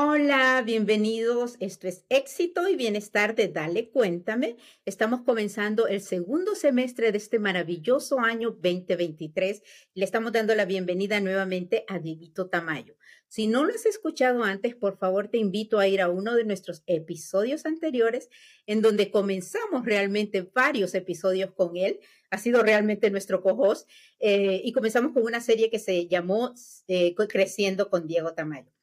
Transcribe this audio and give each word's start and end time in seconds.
Hola, 0.00 0.62
bienvenidos. 0.64 1.56
Esto 1.58 1.88
es 1.88 2.04
Éxito 2.08 2.68
y 2.68 2.76
Bienestar 2.76 3.34
de 3.34 3.48
Dale 3.48 3.90
Cuéntame. 3.90 4.56
Estamos 4.84 5.22
comenzando 5.22 5.88
el 5.88 6.00
segundo 6.00 6.54
semestre 6.54 7.10
de 7.10 7.18
este 7.18 7.40
maravilloso 7.40 8.20
año 8.20 8.52
2023. 8.52 9.60
Le 9.94 10.04
estamos 10.04 10.30
dando 10.30 10.54
la 10.54 10.66
bienvenida 10.66 11.18
nuevamente 11.18 11.84
a 11.88 11.98
Dieguito 11.98 12.48
Tamayo. 12.48 12.94
Si 13.26 13.48
no 13.48 13.64
lo 13.64 13.74
has 13.74 13.86
escuchado 13.86 14.44
antes, 14.44 14.76
por 14.76 14.98
favor 14.98 15.26
te 15.26 15.38
invito 15.38 15.80
a 15.80 15.88
ir 15.88 16.00
a 16.00 16.08
uno 16.10 16.36
de 16.36 16.44
nuestros 16.44 16.84
episodios 16.86 17.66
anteriores 17.66 18.28
en 18.66 18.82
donde 18.82 19.10
comenzamos 19.10 19.84
realmente 19.84 20.48
varios 20.54 20.94
episodios 20.94 21.50
con 21.50 21.76
él. 21.76 21.98
Ha 22.30 22.38
sido 22.38 22.62
realmente 22.62 23.10
nuestro 23.10 23.42
co-host 23.42 23.90
eh, 24.20 24.60
y 24.62 24.70
comenzamos 24.70 25.12
con 25.12 25.24
una 25.24 25.40
serie 25.40 25.70
que 25.70 25.80
se 25.80 26.06
llamó 26.06 26.54
eh, 26.86 27.16
Creciendo 27.16 27.90
con 27.90 28.06
Diego 28.06 28.32
Tamayo. 28.32 28.77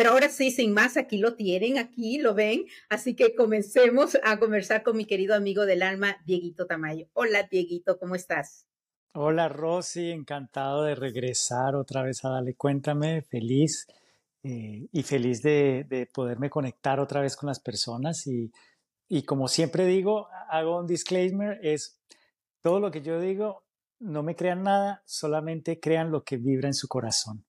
Pero 0.00 0.12
ahora 0.12 0.30
sí, 0.30 0.50
sin 0.50 0.72
más, 0.72 0.96
aquí 0.96 1.18
lo 1.18 1.34
tienen, 1.34 1.76
aquí 1.76 2.16
lo 2.16 2.32
ven. 2.32 2.64
Así 2.88 3.14
que 3.14 3.34
comencemos 3.34 4.16
a 4.24 4.38
conversar 4.38 4.82
con 4.82 4.96
mi 4.96 5.04
querido 5.04 5.34
amigo 5.34 5.66
del 5.66 5.82
alma, 5.82 6.16
Dieguito 6.24 6.66
Tamayo. 6.66 7.08
Hola, 7.12 7.42
Dieguito, 7.42 7.98
¿cómo 7.98 8.14
estás? 8.14 8.66
Hola, 9.12 9.50
Rosy, 9.50 10.10
encantado 10.10 10.84
de 10.84 10.94
regresar 10.94 11.74
otra 11.74 12.02
vez 12.02 12.24
a 12.24 12.30
Dale 12.30 12.54
Cuéntame, 12.54 13.20
feliz 13.20 13.88
eh, 14.42 14.88
y 14.90 15.02
feliz 15.02 15.42
de, 15.42 16.08
poderme 16.14 16.48
conectar 16.48 16.98
otra 16.98 17.20
vez 17.20 17.36
con 17.36 17.48
las 17.48 17.60
personas. 17.60 18.26
Y, 18.26 18.50
y 19.06 19.24
como 19.24 19.48
siempre 19.48 19.84
digo, 19.84 20.28
hago 20.48 20.78
un 20.78 20.86
disclaimer, 20.86 21.60
es 21.62 22.00
todo 22.62 22.80
lo 22.80 22.90
que 22.90 23.02
yo 23.02 23.20
digo, 23.20 23.66
no 23.98 24.22
me 24.22 24.34
crean 24.34 24.62
nada, 24.62 25.02
solamente 25.04 25.78
crean 25.78 26.10
lo 26.10 26.24
que 26.24 26.38
vibra 26.38 26.68
en 26.68 26.74
su 26.74 26.88
corazón 26.88 27.44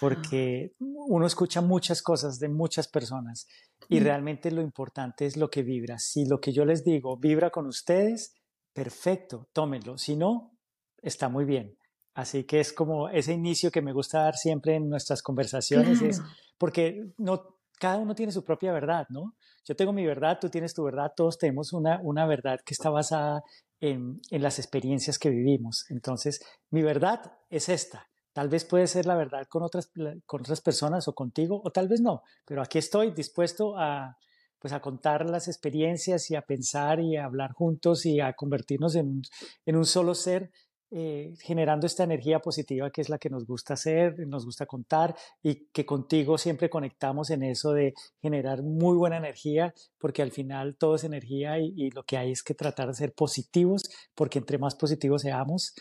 porque 0.00 0.72
uno 0.78 1.26
escucha 1.26 1.60
muchas 1.60 2.02
cosas 2.02 2.38
de 2.38 2.48
muchas 2.48 2.88
personas 2.88 3.46
y 3.88 4.00
realmente 4.00 4.50
lo 4.50 4.60
importante 4.62 5.26
es 5.26 5.36
lo 5.36 5.48
que 5.48 5.62
vibra. 5.62 5.98
Si 5.98 6.26
lo 6.26 6.40
que 6.40 6.52
yo 6.52 6.64
les 6.64 6.84
digo 6.84 7.16
vibra 7.16 7.50
con 7.50 7.66
ustedes, 7.66 8.34
perfecto, 8.72 9.48
tómenlo. 9.52 9.96
Si 9.98 10.16
no, 10.16 10.56
está 11.02 11.28
muy 11.28 11.44
bien. 11.44 11.76
Así 12.14 12.44
que 12.44 12.60
es 12.60 12.72
como 12.72 13.08
ese 13.08 13.32
inicio 13.32 13.70
que 13.70 13.82
me 13.82 13.92
gusta 13.92 14.20
dar 14.20 14.36
siempre 14.36 14.74
en 14.74 14.88
nuestras 14.88 15.22
conversaciones, 15.22 16.00
es 16.00 16.22
porque 16.56 17.12
no, 17.18 17.58
cada 17.78 17.98
uno 17.98 18.14
tiene 18.14 18.32
su 18.32 18.42
propia 18.42 18.72
verdad, 18.72 19.06
¿no? 19.10 19.34
Yo 19.66 19.76
tengo 19.76 19.92
mi 19.92 20.06
verdad, 20.06 20.38
tú 20.40 20.48
tienes 20.48 20.72
tu 20.72 20.82
verdad, 20.82 21.12
todos 21.14 21.36
tenemos 21.36 21.74
una, 21.74 22.00
una 22.02 22.26
verdad 22.26 22.58
que 22.64 22.72
está 22.72 22.88
basada 22.88 23.42
en, 23.80 24.20
en 24.30 24.42
las 24.42 24.58
experiencias 24.58 25.18
que 25.18 25.28
vivimos. 25.28 25.84
Entonces, 25.90 26.40
mi 26.70 26.82
verdad 26.82 27.20
es 27.50 27.68
esta 27.68 28.06
Tal 28.36 28.50
vez 28.50 28.66
puede 28.66 28.86
ser 28.86 29.06
la 29.06 29.14
verdad 29.14 29.46
con 29.48 29.62
otras, 29.62 29.90
con 30.26 30.42
otras 30.42 30.60
personas 30.60 31.08
o 31.08 31.14
contigo, 31.14 31.62
o 31.64 31.70
tal 31.70 31.88
vez 31.88 32.02
no, 32.02 32.22
pero 32.44 32.60
aquí 32.60 32.76
estoy 32.76 33.12
dispuesto 33.12 33.78
a, 33.78 34.18
pues 34.58 34.74
a 34.74 34.80
contar 34.80 35.24
las 35.24 35.48
experiencias 35.48 36.30
y 36.30 36.36
a 36.36 36.42
pensar 36.42 37.00
y 37.00 37.16
a 37.16 37.24
hablar 37.24 37.54
juntos 37.54 38.04
y 38.04 38.20
a 38.20 38.34
convertirnos 38.34 38.94
en 38.94 39.06
un, 39.06 39.22
en 39.64 39.76
un 39.76 39.86
solo 39.86 40.14
ser, 40.14 40.50
eh, 40.90 41.32
generando 41.40 41.86
esta 41.86 42.04
energía 42.04 42.40
positiva 42.40 42.90
que 42.90 43.00
es 43.00 43.08
la 43.08 43.16
que 43.16 43.30
nos 43.30 43.46
gusta 43.46 43.72
hacer, 43.72 44.18
nos 44.28 44.44
gusta 44.44 44.66
contar 44.66 45.16
y 45.42 45.68
que 45.72 45.86
contigo 45.86 46.36
siempre 46.36 46.68
conectamos 46.68 47.30
en 47.30 47.42
eso 47.42 47.72
de 47.72 47.94
generar 48.20 48.62
muy 48.62 48.98
buena 48.98 49.16
energía, 49.16 49.72
porque 49.96 50.20
al 50.20 50.30
final 50.30 50.76
todo 50.76 50.96
es 50.96 51.04
energía 51.04 51.58
y, 51.58 51.72
y 51.74 51.90
lo 51.90 52.02
que 52.02 52.18
hay 52.18 52.32
es 52.32 52.42
que 52.42 52.54
tratar 52.54 52.88
de 52.88 52.94
ser 52.94 53.14
positivos, 53.14 53.88
porque 54.14 54.38
entre 54.38 54.58
más 54.58 54.74
positivos 54.74 55.22
seamos, 55.22 55.74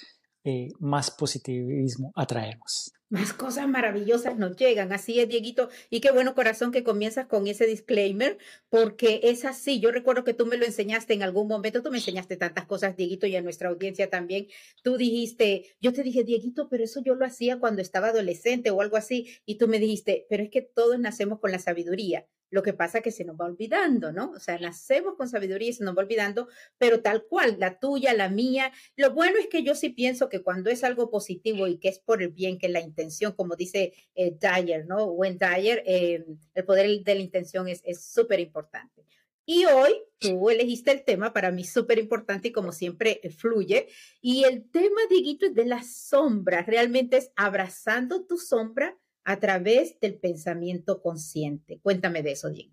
eh, 0.46 0.70
más 0.80 1.10
positivismo 1.10 2.14
atraemos. 2.16 2.94
Más 3.10 3.34
cosas 3.34 3.68
maravillosas 3.68 4.38
nos 4.38 4.56
llegan. 4.56 4.94
Así 4.94 5.20
es, 5.20 5.28
Dieguito. 5.28 5.70
Y 5.90 6.02
qué 6.02 6.12
bueno 6.12 6.36
corazón 6.36 6.72
que 6.72 6.84
comienzas 6.84 7.26
con 7.26 7.48
ese 7.48 7.66
disclaimer, 7.66 8.38
porque 8.70 9.22
es 9.23 9.44
así. 9.44 9.80
Yo 9.80 9.92
recuerdo 9.92 10.23
que 10.23 10.36
tú 10.36 10.46
me 10.46 10.58
lo 10.58 10.66
enseñaste 10.66 11.16
en 11.16 11.23
algún 11.23 11.48
momento. 11.48 11.82
Tú 11.82 11.90
me 11.90 11.98
enseñaste 11.98 12.38
tantas 12.38 12.66
cosas, 12.66 12.95
Dieguito, 12.95 13.26
y 13.26 13.36
a 13.36 13.42
nuestra 13.42 13.70
audiencia 13.70 14.10
también. 14.10 14.48
Tú 14.84 14.98
dijiste, 14.98 15.76
yo 15.82 15.94
te 15.94 16.04
dije, 16.04 16.23
Dieguito, 16.23 16.70
pero 16.70 16.84
eso 16.84 17.02
yo 17.04 17.16
lo 17.16 17.26
hacía 17.26 17.60
cuando 17.60 17.82
estaba 17.82 18.10
adolescente 18.10 18.70
o 18.70 18.82
algo 18.82 18.98
así. 18.98 19.30
Y 19.45 19.55
tú 19.58 19.67
me 19.67 19.80
dijiste, 19.80 20.28
pero 20.30 20.44
es 20.44 20.52
que 20.52 20.61
todos 20.61 21.00
nacemos 21.00 21.39
con 21.39 21.52
la 21.52 21.60
sabiduría. 21.60 22.28
Lo 22.55 22.64
que 22.64 22.71
pasa 22.71 22.99
es 22.99 23.04
que 23.04 23.11
se 23.11 23.26
nos 23.26 23.36
va 23.36 23.48
olvidando, 23.48 24.14
¿no? 24.14 24.32
O 24.32 24.39
sea, 24.39 24.58
nacemos 24.58 25.16
con 25.16 25.27
sabiduría 25.27 25.70
y 25.70 25.73
se 25.73 25.83
nos 25.83 25.93
va 25.93 26.04
olvidando, 26.04 26.48
pero 26.77 27.02
tal 27.02 27.26
cual, 27.26 27.58
la 27.60 27.80
tuya, 27.80 28.14
la 28.14 28.30
mía. 28.30 28.71
Lo 28.95 29.11
bueno 29.11 29.38
es 29.38 29.48
que 29.48 29.61
yo 29.61 29.76
sí 29.76 29.89
pienso 29.89 30.30
que 30.30 30.42
cuando 30.42 30.70
es 30.70 30.86
algo 30.86 31.10
positivo 31.10 31.67
y 31.67 31.77
que 31.80 31.89
es 31.89 31.99
por 31.99 32.23
el 32.23 32.30
bien, 32.30 32.58
que 32.58 32.70
la 32.70 32.80
intención, 32.80 33.33
como 33.33 33.58
dice 33.58 33.92
eh, 34.16 34.38
Dyer, 34.39 34.88
¿no? 34.88 35.04
Wen 35.04 35.38
Dyer, 35.38 35.83
eh, 35.86 36.26
el 36.54 36.66
poder 36.66 37.04
de 37.04 37.16
la 37.16 37.21
intención 37.21 37.67
es 37.67 38.05
súper 38.05 38.39
importante. 38.39 39.05
Y 39.48 39.66
hoy 39.66 39.93
tú 40.17 40.49
elegiste 40.49 40.92
el 40.92 41.04
tema 41.04 41.32
para 41.32 41.52
mí 41.52 41.64
súper 41.64 41.99
importante 41.99 42.48
y 42.48 42.52
como 42.52 42.72
siempre 42.72 43.20
eh, 43.22 43.30
fluye. 43.30 43.87
Y 44.20 44.43
el 44.45 44.70
tema, 44.72 45.02
Dieguito, 45.08 45.45
es 45.45 45.54
de 45.54 45.66
la 45.66 45.83
sombra. 45.83 46.64
Realmente 46.64 47.17
es 47.17 47.32
abrazando 47.36 48.26
tu 48.26 48.37
sombra 48.37 48.98
a 49.25 49.39
través 49.39 49.99
del 49.99 50.17
pensamiento 50.19 51.02
consciente. 51.02 51.80
Cuéntame 51.81 52.23
de 52.23 52.31
eso, 52.31 52.49
Diego. 52.49 52.71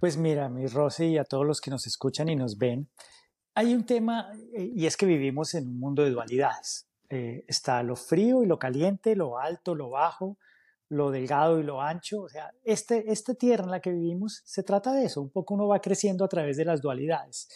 Pues 0.00 0.16
mira, 0.16 0.48
mi 0.48 0.66
Rosy 0.66 1.04
y 1.06 1.18
a 1.18 1.24
todos 1.24 1.46
los 1.46 1.60
que 1.60 1.70
nos 1.70 1.86
escuchan 1.86 2.28
y 2.28 2.36
nos 2.36 2.56
ven, 2.56 2.88
hay 3.54 3.74
un 3.74 3.84
tema 3.84 4.30
eh, 4.54 4.70
y 4.74 4.86
es 4.86 4.96
que 4.96 5.06
vivimos 5.06 5.54
en 5.54 5.68
un 5.68 5.78
mundo 5.78 6.02
de 6.02 6.10
dualidades. 6.10 6.88
Eh, 7.08 7.44
está 7.46 7.82
lo 7.82 7.96
frío 7.96 8.42
y 8.42 8.46
lo 8.46 8.58
caliente, 8.58 9.14
lo 9.14 9.38
alto, 9.38 9.74
lo 9.74 9.90
bajo, 9.90 10.38
lo 10.88 11.10
delgado 11.10 11.60
y 11.60 11.62
lo 11.62 11.80
ancho. 11.80 12.22
O 12.22 12.28
sea, 12.28 12.52
este, 12.64 13.10
esta 13.10 13.34
tierra 13.34 13.64
en 13.64 13.70
la 13.70 13.80
que 13.80 13.92
vivimos 13.92 14.42
se 14.44 14.62
trata 14.62 14.92
de 14.92 15.04
eso. 15.04 15.22
Un 15.22 15.30
poco 15.30 15.54
uno 15.54 15.68
va 15.68 15.80
creciendo 15.80 16.24
a 16.24 16.28
través 16.28 16.56
de 16.56 16.64
las 16.64 16.80
dualidades. 16.80 17.48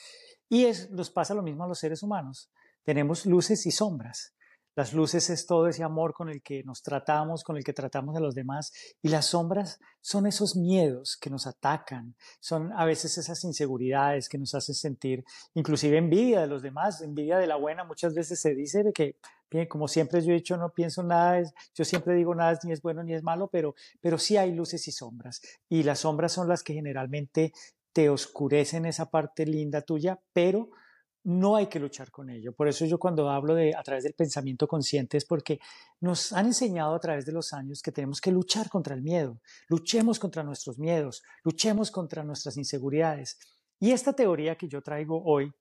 Y 0.48 0.64
es, 0.64 0.90
nos 0.90 1.10
pasa 1.10 1.34
lo 1.34 1.42
mismo 1.42 1.64
a 1.64 1.68
los 1.68 1.78
seres 1.78 2.02
humanos. 2.02 2.50
Tenemos 2.82 3.26
luces 3.26 3.66
y 3.66 3.70
sombras. 3.70 4.34
Las 4.80 4.94
luces 4.94 5.28
es 5.28 5.44
todo 5.44 5.68
ese 5.68 5.82
amor 5.82 6.14
con 6.14 6.30
el 6.30 6.40
que 6.40 6.64
nos 6.64 6.80
tratamos, 6.80 7.44
con 7.44 7.58
el 7.58 7.64
que 7.64 7.74
tratamos 7.74 8.16
a 8.16 8.20
los 8.20 8.34
demás. 8.34 8.72
Y 9.02 9.10
las 9.10 9.26
sombras 9.26 9.78
son 10.00 10.26
esos 10.26 10.56
miedos 10.56 11.18
que 11.20 11.28
nos 11.28 11.46
atacan, 11.46 12.14
son 12.40 12.72
a 12.72 12.86
veces 12.86 13.18
esas 13.18 13.44
inseguridades 13.44 14.26
que 14.26 14.38
nos 14.38 14.54
hacen 14.54 14.74
sentir 14.74 15.22
inclusive 15.52 15.98
envidia 15.98 16.40
de 16.40 16.46
los 16.46 16.62
demás, 16.62 17.02
envidia 17.02 17.36
de 17.36 17.46
la 17.46 17.56
buena. 17.56 17.84
Muchas 17.84 18.14
veces 18.14 18.40
se 18.40 18.54
dice 18.54 18.82
de 18.82 18.94
que, 18.94 19.16
bien, 19.50 19.66
como 19.66 19.86
siempre 19.86 20.22
yo 20.22 20.32
he 20.32 20.36
dicho, 20.36 20.56
no 20.56 20.72
pienso 20.72 21.02
nada, 21.02 21.42
yo 21.74 21.84
siempre 21.84 22.14
digo 22.14 22.34
nada 22.34 22.58
ni 22.64 22.72
es 22.72 22.80
bueno 22.80 23.02
ni 23.02 23.12
es 23.12 23.22
malo, 23.22 23.48
pero, 23.48 23.74
pero 24.00 24.16
sí 24.16 24.38
hay 24.38 24.50
luces 24.50 24.88
y 24.88 24.92
sombras. 24.92 25.42
Y 25.68 25.82
las 25.82 25.98
sombras 25.98 26.32
son 26.32 26.48
las 26.48 26.62
que 26.62 26.72
generalmente 26.72 27.52
te 27.92 28.08
oscurecen 28.08 28.86
esa 28.86 29.10
parte 29.10 29.44
linda 29.44 29.82
tuya, 29.82 30.18
pero 30.32 30.70
no 31.24 31.56
hay 31.56 31.66
que 31.66 31.78
luchar 31.78 32.10
con 32.10 32.30
ello. 32.30 32.52
Por 32.52 32.68
eso 32.68 32.84
yo 32.86 32.98
cuando 32.98 33.28
hablo 33.28 33.54
de 33.54 33.74
a 33.74 33.82
través 33.82 34.04
del 34.04 34.14
pensamiento 34.14 34.66
consciente 34.66 35.18
es 35.18 35.24
porque 35.24 35.60
nos 36.00 36.32
han 36.32 36.46
enseñado 36.46 36.94
a 36.94 37.00
través 37.00 37.26
de 37.26 37.32
los 37.32 37.52
años 37.52 37.82
que 37.82 37.92
tenemos 37.92 38.20
que 38.20 38.32
luchar 38.32 38.68
contra 38.70 38.94
el 38.94 39.02
miedo, 39.02 39.40
luchemos 39.68 40.18
contra 40.18 40.42
nuestros 40.42 40.78
miedos, 40.78 41.22
luchemos 41.44 41.90
contra 41.90 42.24
nuestras 42.24 42.56
inseguridades. 42.56 43.38
Y 43.78 43.92
esta 43.92 44.12
teoría 44.12 44.56
que 44.56 44.68
yo 44.68 44.82
traigo 44.82 45.22
hoy, 45.24 45.52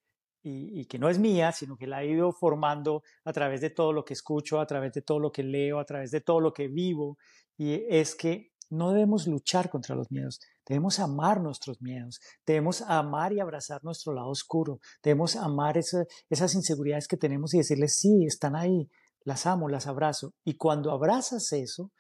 y, 0.42 0.86
que 0.86 0.98
no 0.98 1.10
es 1.10 1.20
mía, 1.20 1.52
sino 1.52 1.78
que 1.78 1.86
la 1.86 2.02
he 2.02 2.12
ido 2.12 2.32
formando 2.32 3.04
a 3.26 3.34
través 3.34 3.60
de 3.60 3.70
todo 3.70 3.92
lo 3.92 4.06
que 4.06 4.14
escucho, 4.14 4.60
a 4.60 4.66
través 4.66 4.94
de 4.94 5.02
todo 5.02 5.20
lo 5.20 5.32
que 5.32 5.44
leo, 5.44 5.80
a 5.80 5.86
través 5.86 6.12
de 6.12 6.22
todo 6.22 6.40
lo 6.40 6.54
que 6.54 6.68
vivo, 6.70 7.18
y 7.58 7.84
es 7.90 8.16
que 8.16 8.54
no 8.70 8.92
debemos 8.92 9.28
luchar 9.28 9.70
contra 9.70 9.96
los 9.96 10.10
miedos, 10.12 10.40
debemos 10.70 11.00
amar 11.00 11.42
nuestros 11.42 11.82
miedos, 11.82 12.22
debemos 12.46 12.82
amar 12.84 13.34
y 13.34 13.42
abrazar 13.42 13.84
nuestro 13.84 14.14
lado 14.14 14.30
oscuro, 14.30 14.80
debemos 15.04 15.36
amar 15.36 15.78
esas 15.78 16.56
inseguridades 16.56 17.08
que 17.08 17.18
tenemos 17.18 17.54
y 17.54 17.58
decirles, 17.58 18.00
sí, 18.00 18.26
están 18.26 18.56
ahí, 18.56 18.90
las 19.26 19.46
amo, 19.46 19.68
las 19.68 19.88
abrazo. 19.88 20.36
Y 20.46 20.56
cuando 20.56 20.92
abrazas 20.92 21.52
eso, 21.52 21.92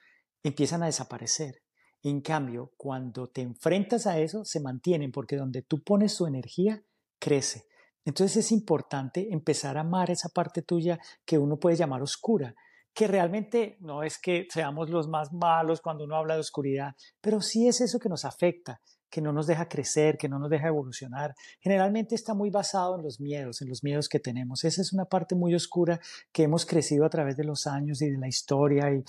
empiezan 0.43 0.83
a 0.83 0.85
desaparecer. 0.85 1.63
En 2.03 2.21
cambio, 2.21 2.71
cuando 2.77 3.27
te 3.27 3.41
enfrentas 3.41 4.07
a 4.07 4.19
eso, 4.19 4.45
se 4.45 4.61
mantienen 4.61 5.11
porque 5.11 5.35
donde 5.35 5.63
tú 5.63 5.83
pones 5.83 6.15
tu 6.15 6.27
energía, 6.27 6.81
crece. 7.19 7.65
Entonces 8.05 8.45
es 8.45 8.51
importante 8.51 9.33
empezar 9.33 9.77
a 9.77 9.81
amar 9.81 10.09
esa 10.09 10.29
parte 10.29 10.61
tuya 10.61 10.99
que 11.25 11.37
uno 11.37 11.57
puede 11.57 11.75
llamar 11.75 12.01
oscura, 12.01 12.55
que 12.93 13.07
realmente 13.07 13.77
no 13.79 14.03
es 14.03 14.17
que 14.17 14.47
seamos 14.49 14.89
los 14.89 15.07
más 15.07 15.31
malos 15.31 15.81
cuando 15.81 16.03
uno 16.03 16.15
habla 16.15 16.35
de 16.35 16.41
oscuridad, 16.41 16.95
pero 17.21 17.41
sí 17.41 17.67
es 17.67 17.81
eso 17.81 17.99
que 17.99 18.09
nos 18.09 18.25
afecta, 18.25 18.81
que 19.09 19.21
no 19.21 19.33
nos 19.33 19.47
deja 19.47 19.67
crecer, 19.67 20.17
que 20.17 20.29
no 20.29 20.39
nos 20.39 20.49
deja 20.49 20.67
evolucionar. 20.67 21.33
Generalmente 21.59 22.15
está 22.15 22.33
muy 22.33 22.49
basado 22.49 22.95
en 22.95 23.03
los 23.03 23.19
miedos, 23.19 23.61
en 23.61 23.69
los 23.69 23.83
miedos 23.83 24.07
que 24.07 24.19
tenemos. 24.19 24.63
Esa 24.63 24.81
es 24.81 24.93
una 24.93 25.05
parte 25.05 25.35
muy 25.35 25.55
oscura 25.55 25.99
que 26.31 26.43
hemos 26.43 26.65
crecido 26.65 27.05
a 27.05 27.09
través 27.09 27.35
de 27.35 27.43
los 27.43 27.67
años 27.67 28.01
y 28.01 28.09
de 28.09 28.17
la 28.17 28.27
historia 28.27 28.91
y, 28.91 29.03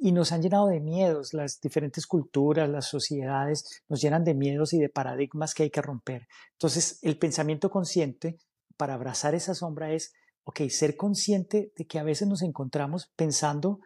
y, 0.00 0.12
nos 0.12 0.32
han 0.32 0.42
llenado 0.42 0.66
de 0.66 0.80
miedos. 0.80 1.34
Las 1.34 1.60
diferentes 1.60 2.06
culturas, 2.06 2.68
las 2.68 2.86
sociedades 2.86 3.82
nos 3.88 4.00
llenan 4.00 4.24
de 4.24 4.34
miedos 4.34 4.72
y 4.72 4.78
de 4.78 4.88
paradigmas 4.88 5.54
que 5.54 5.64
hay 5.64 5.70
que 5.70 5.82
romper. 5.82 6.26
Entonces, 6.52 6.98
el 7.02 7.18
pensamiento 7.18 7.70
consciente 7.70 8.38
para 8.76 8.94
abrazar 8.94 9.34
esa 9.34 9.54
sombra 9.54 9.92
es 9.92 10.12
ok, 10.48 10.62
ser 10.70 10.96
consciente 10.96 11.74
de 11.76 11.86
que 11.86 11.98
a 11.98 12.02
veces 12.02 12.26
nos 12.26 12.40
encontramos 12.40 13.12
pensando 13.16 13.80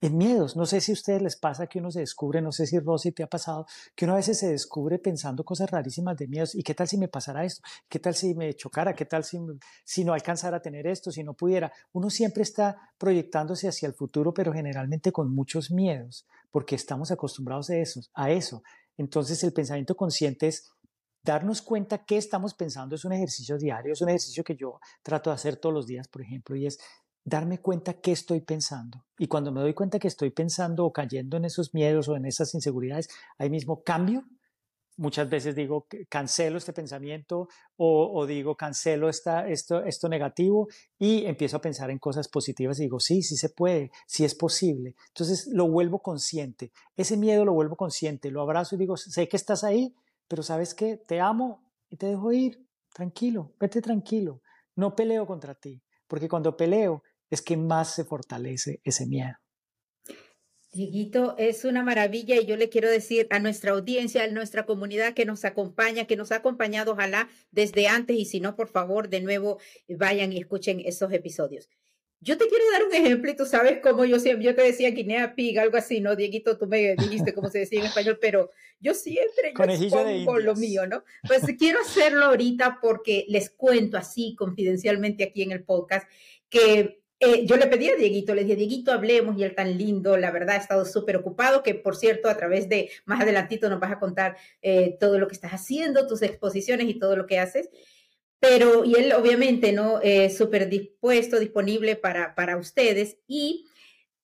en 0.00 0.16
miedos. 0.16 0.54
No 0.54 0.64
sé 0.64 0.80
si 0.80 0.92
a 0.92 0.94
ustedes 0.94 1.20
les 1.20 1.36
pasa 1.36 1.66
que 1.66 1.80
uno 1.80 1.90
se 1.90 1.98
descubre, 1.98 2.40
no 2.40 2.52
sé 2.52 2.68
si 2.68 2.78
Rosy 2.78 3.10
te 3.10 3.24
ha 3.24 3.26
pasado, 3.26 3.66
que 3.96 4.04
uno 4.04 4.14
a 4.14 4.18
veces 4.18 4.38
se 4.38 4.48
descubre 4.48 5.00
pensando 5.00 5.42
cosas 5.42 5.68
rarísimas 5.68 6.16
de 6.16 6.28
miedos. 6.28 6.54
¿Y 6.54 6.62
qué 6.62 6.74
tal 6.74 6.86
si 6.86 6.96
me 6.96 7.08
pasara 7.08 7.44
esto? 7.44 7.60
¿Qué 7.88 7.98
tal 7.98 8.14
si 8.14 8.36
me 8.36 8.54
chocara? 8.54 8.94
¿Qué 8.94 9.04
tal 9.04 9.24
si, 9.24 9.40
si 9.84 10.04
no 10.04 10.12
alcanzara 10.12 10.58
a 10.58 10.62
tener 10.62 10.86
esto? 10.86 11.10
Si 11.10 11.24
no 11.24 11.34
pudiera. 11.34 11.72
Uno 11.92 12.08
siempre 12.08 12.44
está 12.44 12.76
proyectándose 12.98 13.66
hacia 13.66 13.88
el 13.88 13.94
futuro, 13.94 14.32
pero 14.32 14.52
generalmente 14.52 15.10
con 15.10 15.34
muchos 15.34 15.72
miedos, 15.72 16.24
porque 16.52 16.76
estamos 16.76 17.10
acostumbrados 17.10 17.68
a 17.70 17.78
eso. 17.78 18.00
A 18.14 18.30
eso. 18.30 18.62
Entonces 18.96 19.42
el 19.42 19.52
pensamiento 19.52 19.96
consciente 19.96 20.46
es 20.46 20.70
darnos 21.26 21.60
cuenta 21.60 22.04
qué 22.04 22.16
estamos 22.16 22.54
pensando 22.54 22.94
es 22.94 23.04
un 23.04 23.12
ejercicio 23.12 23.58
diario, 23.58 23.92
es 23.92 24.00
un 24.00 24.08
ejercicio 24.08 24.44
que 24.44 24.54
yo 24.54 24.80
trato 25.02 25.30
de 25.30 25.34
hacer 25.34 25.56
todos 25.56 25.74
los 25.74 25.86
días, 25.86 26.08
por 26.08 26.22
ejemplo, 26.22 26.56
y 26.56 26.66
es 26.66 26.78
darme 27.24 27.58
cuenta 27.58 27.94
qué 27.94 28.12
estoy 28.12 28.40
pensando. 28.40 29.04
Y 29.18 29.26
cuando 29.26 29.50
me 29.50 29.60
doy 29.60 29.74
cuenta 29.74 29.98
que 29.98 30.08
estoy 30.08 30.30
pensando 30.30 30.86
o 30.86 30.92
cayendo 30.92 31.36
en 31.36 31.44
esos 31.44 31.74
miedos 31.74 32.08
o 32.08 32.16
en 32.16 32.24
esas 32.24 32.54
inseguridades, 32.54 33.08
ahí 33.36 33.50
mismo 33.50 33.82
cambio. 33.82 34.24
Muchas 34.98 35.28
veces 35.28 35.54
digo, 35.54 35.86
cancelo 36.08 36.56
este 36.56 36.72
pensamiento 36.72 37.48
o, 37.76 38.24
digo, 38.24 38.56
cancelo 38.56 39.10
esta, 39.10 39.46
esto, 39.46 39.84
esto 39.84 40.08
negativo 40.08 40.68
y 40.98 41.26
empiezo 41.26 41.58
a 41.58 41.60
pensar 41.60 41.90
en 41.90 41.98
cosas 41.98 42.28
positivas 42.28 42.78
y 42.78 42.84
digo, 42.84 42.98
sí, 42.98 43.22
sí 43.22 43.36
se 43.36 43.50
puede, 43.50 43.90
sí 44.06 44.24
es 44.24 44.34
posible. 44.34 44.94
Entonces 45.08 45.48
lo 45.48 45.68
vuelvo 45.68 45.98
consciente. 45.98 46.72
Ese 46.96 47.18
miedo 47.18 47.44
lo 47.44 47.52
vuelvo 47.52 47.76
consciente, 47.76 48.30
lo 48.30 48.40
abrazo 48.40 48.76
y 48.76 48.78
digo, 48.78 48.96
sé 48.96 49.28
que 49.28 49.36
estás 49.36 49.64
ahí, 49.64 49.94
pero 50.28 50.42
sabes 50.42 50.74
qué, 50.74 50.96
te 50.96 51.20
amo 51.20 51.62
y 51.88 51.96
te 51.96 52.06
dejo 52.06 52.32
ir. 52.32 52.66
Tranquilo, 52.92 53.54
vete 53.60 53.82
tranquilo. 53.82 54.42
No 54.74 54.96
peleo 54.96 55.26
contra 55.26 55.54
ti, 55.54 55.82
porque 56.06 56.28
cuando 56.28 56.56
peleo 56.56 57.02
es 57.30 57.42
que 57.42 57.56
más 57.56 57.94
se 57.94 58.04
fortalece 58.04 58.80
ese 58.84 59.06
miedo. 59.06 59.34
Dieguito, 60.72 61.36
es 61.38 61.64
una 61.64 61.82
maravilla 61.82 62.36
y 62.36 62.44
yo 62.44 62.56
le 62.56 62.68
quiero 62.68 62.90
decir 62.90 63.26
a 63.30 63.38
nuestra 63.38 63.72
audiencia, 63.72 64.24
a 64.24 64.28
nuestra 64.28 64.66
comunidad 64.66 65.14
que 65.14 65.24
nos 65.24 65.46
acompaña, 65.46 66.06
que 66.06 66.16
nos 66.16 66.32
ha 66.32 66.36
acompañado, 66.36 66.92
ojalá 66.92 67.30
desde 67.50 67.88
antes 67.88 68.16
y 68.16 68.26
si 68.26 68.40
no, 68.40 68.56
por 68.56 68.68
favor, 68.68 69.08
de 69.08 69.22
nuevo 69.22 69.58
vayan 69.88 70.34
y 70.34 70.38
escuchen 70.38 70.80
esos 70.84 71.12
episodios. 71.12 71.70
Yo 72.20 72.38
te 72.38 72.48
quiero 72.48 72.64
dar 72.72 72.84
un 72.84 72.94
ejemplo 72.94 73.30
y 73.30 73.36
tú 73.36 73.44
sabes 73.44 73.78
cómo 73.82 74.04
yo 74.04 74.18
siempre, 74.18 74.44
yo 74.44 74.54
te 74.54 74.62
decía 74.62 74.90
guinea 74.90 75.34
pig, 75.34 75.58
algo 75.58 75.76
así, 75.76 76.00
¿no? 76.00 76.16
Dieguito, 76.16 76.56
tú 76.56 76.66
me 76.66 76.96
dijiste 76.96 77.34
cómo 77.34 77.50
se 77.50 77.60
decía 77.60 77.80
en 77.80 77.86
español, 77.86 78.18
pero 78.20 78.50
yo 78.80 78.94
siempre 78.94 79.52
Conejillo 79.54 79.96
pongo 79.96 80.38
lo 80.38 80.54
mío, 80.56 80.86
¿no? 80.86 81.04
Pues 81.26 81.42
quiero 81.58 81.80
hacerlo 81.80 82.26
ahorita 82.26 82.78
porque 82.80 83.26
les 83.28 83.50
cuento 83.50 83.96
así 83.96 84.34
confidencialmente 84.36 85.24
aquí 85.24 85.42
en 85.42 85.52
el 85.52 85.62
podcast 85.62 86.08
que 86.48 87.00
eh, 87.18 87.46
yo 87.46 87.56
le 87.56 87.66
pedí 87.66 87.88
a 87.88 87.96
Dieguito, 87.96 88.34
le 88.34 88.44
dije, 88.44 88.56
Dieguito, 88.56 88.92
hablemos, 88.92 89.38
y 89.38 89.42
él 89.42 89.54
tan 89.54 89.78
lindo, 89.78 90.18
la 90.18 90.30
verdad, 90.30 90.56
ha 90.56 90.58
estado 90.58 90.84
súper 90.84 91.16
ocupado, 91.16 91.62
que 91.62 91.74
por 91.74 91.96
cierto, 91.96 92.28
a 92.28 92.36
través 92.36 92.68
de, 92.68 92.90
más 93.06 93.22
adelantito 93.22 93.70
nos 93.70 93.80
vas 93.80 93.92
a 93.92 93.98
contar 93.98 94.36
eh, 94.60 94.96
todo 95.00 95.18
lo 95.18 95.26
que 95.26 95.34
estás 95.34 95.52
haciendo, 95.52 96.06
tus 96.06 96.20
exposiciones 96.20 96.88
y 96.88 96.98
todo 96.98 97.16
lo 97.16 97.26
que 97.26 97.38
haces. 97.38 97.70
Pero, 98.38 98.84
y 98.84 98.94
él 98.94 99.12
obviamente, 99.12 99.72
¿no? 99.72 100.00
Eh, 100.02 100.30
súper 100.30 100.68
dispuesto, 100.68 101.38
disponible 101.38 101.96
para, 101.96 102.34
para 102.34 102.56
ustedes. 102.56 103.18
Y 103.26 103.66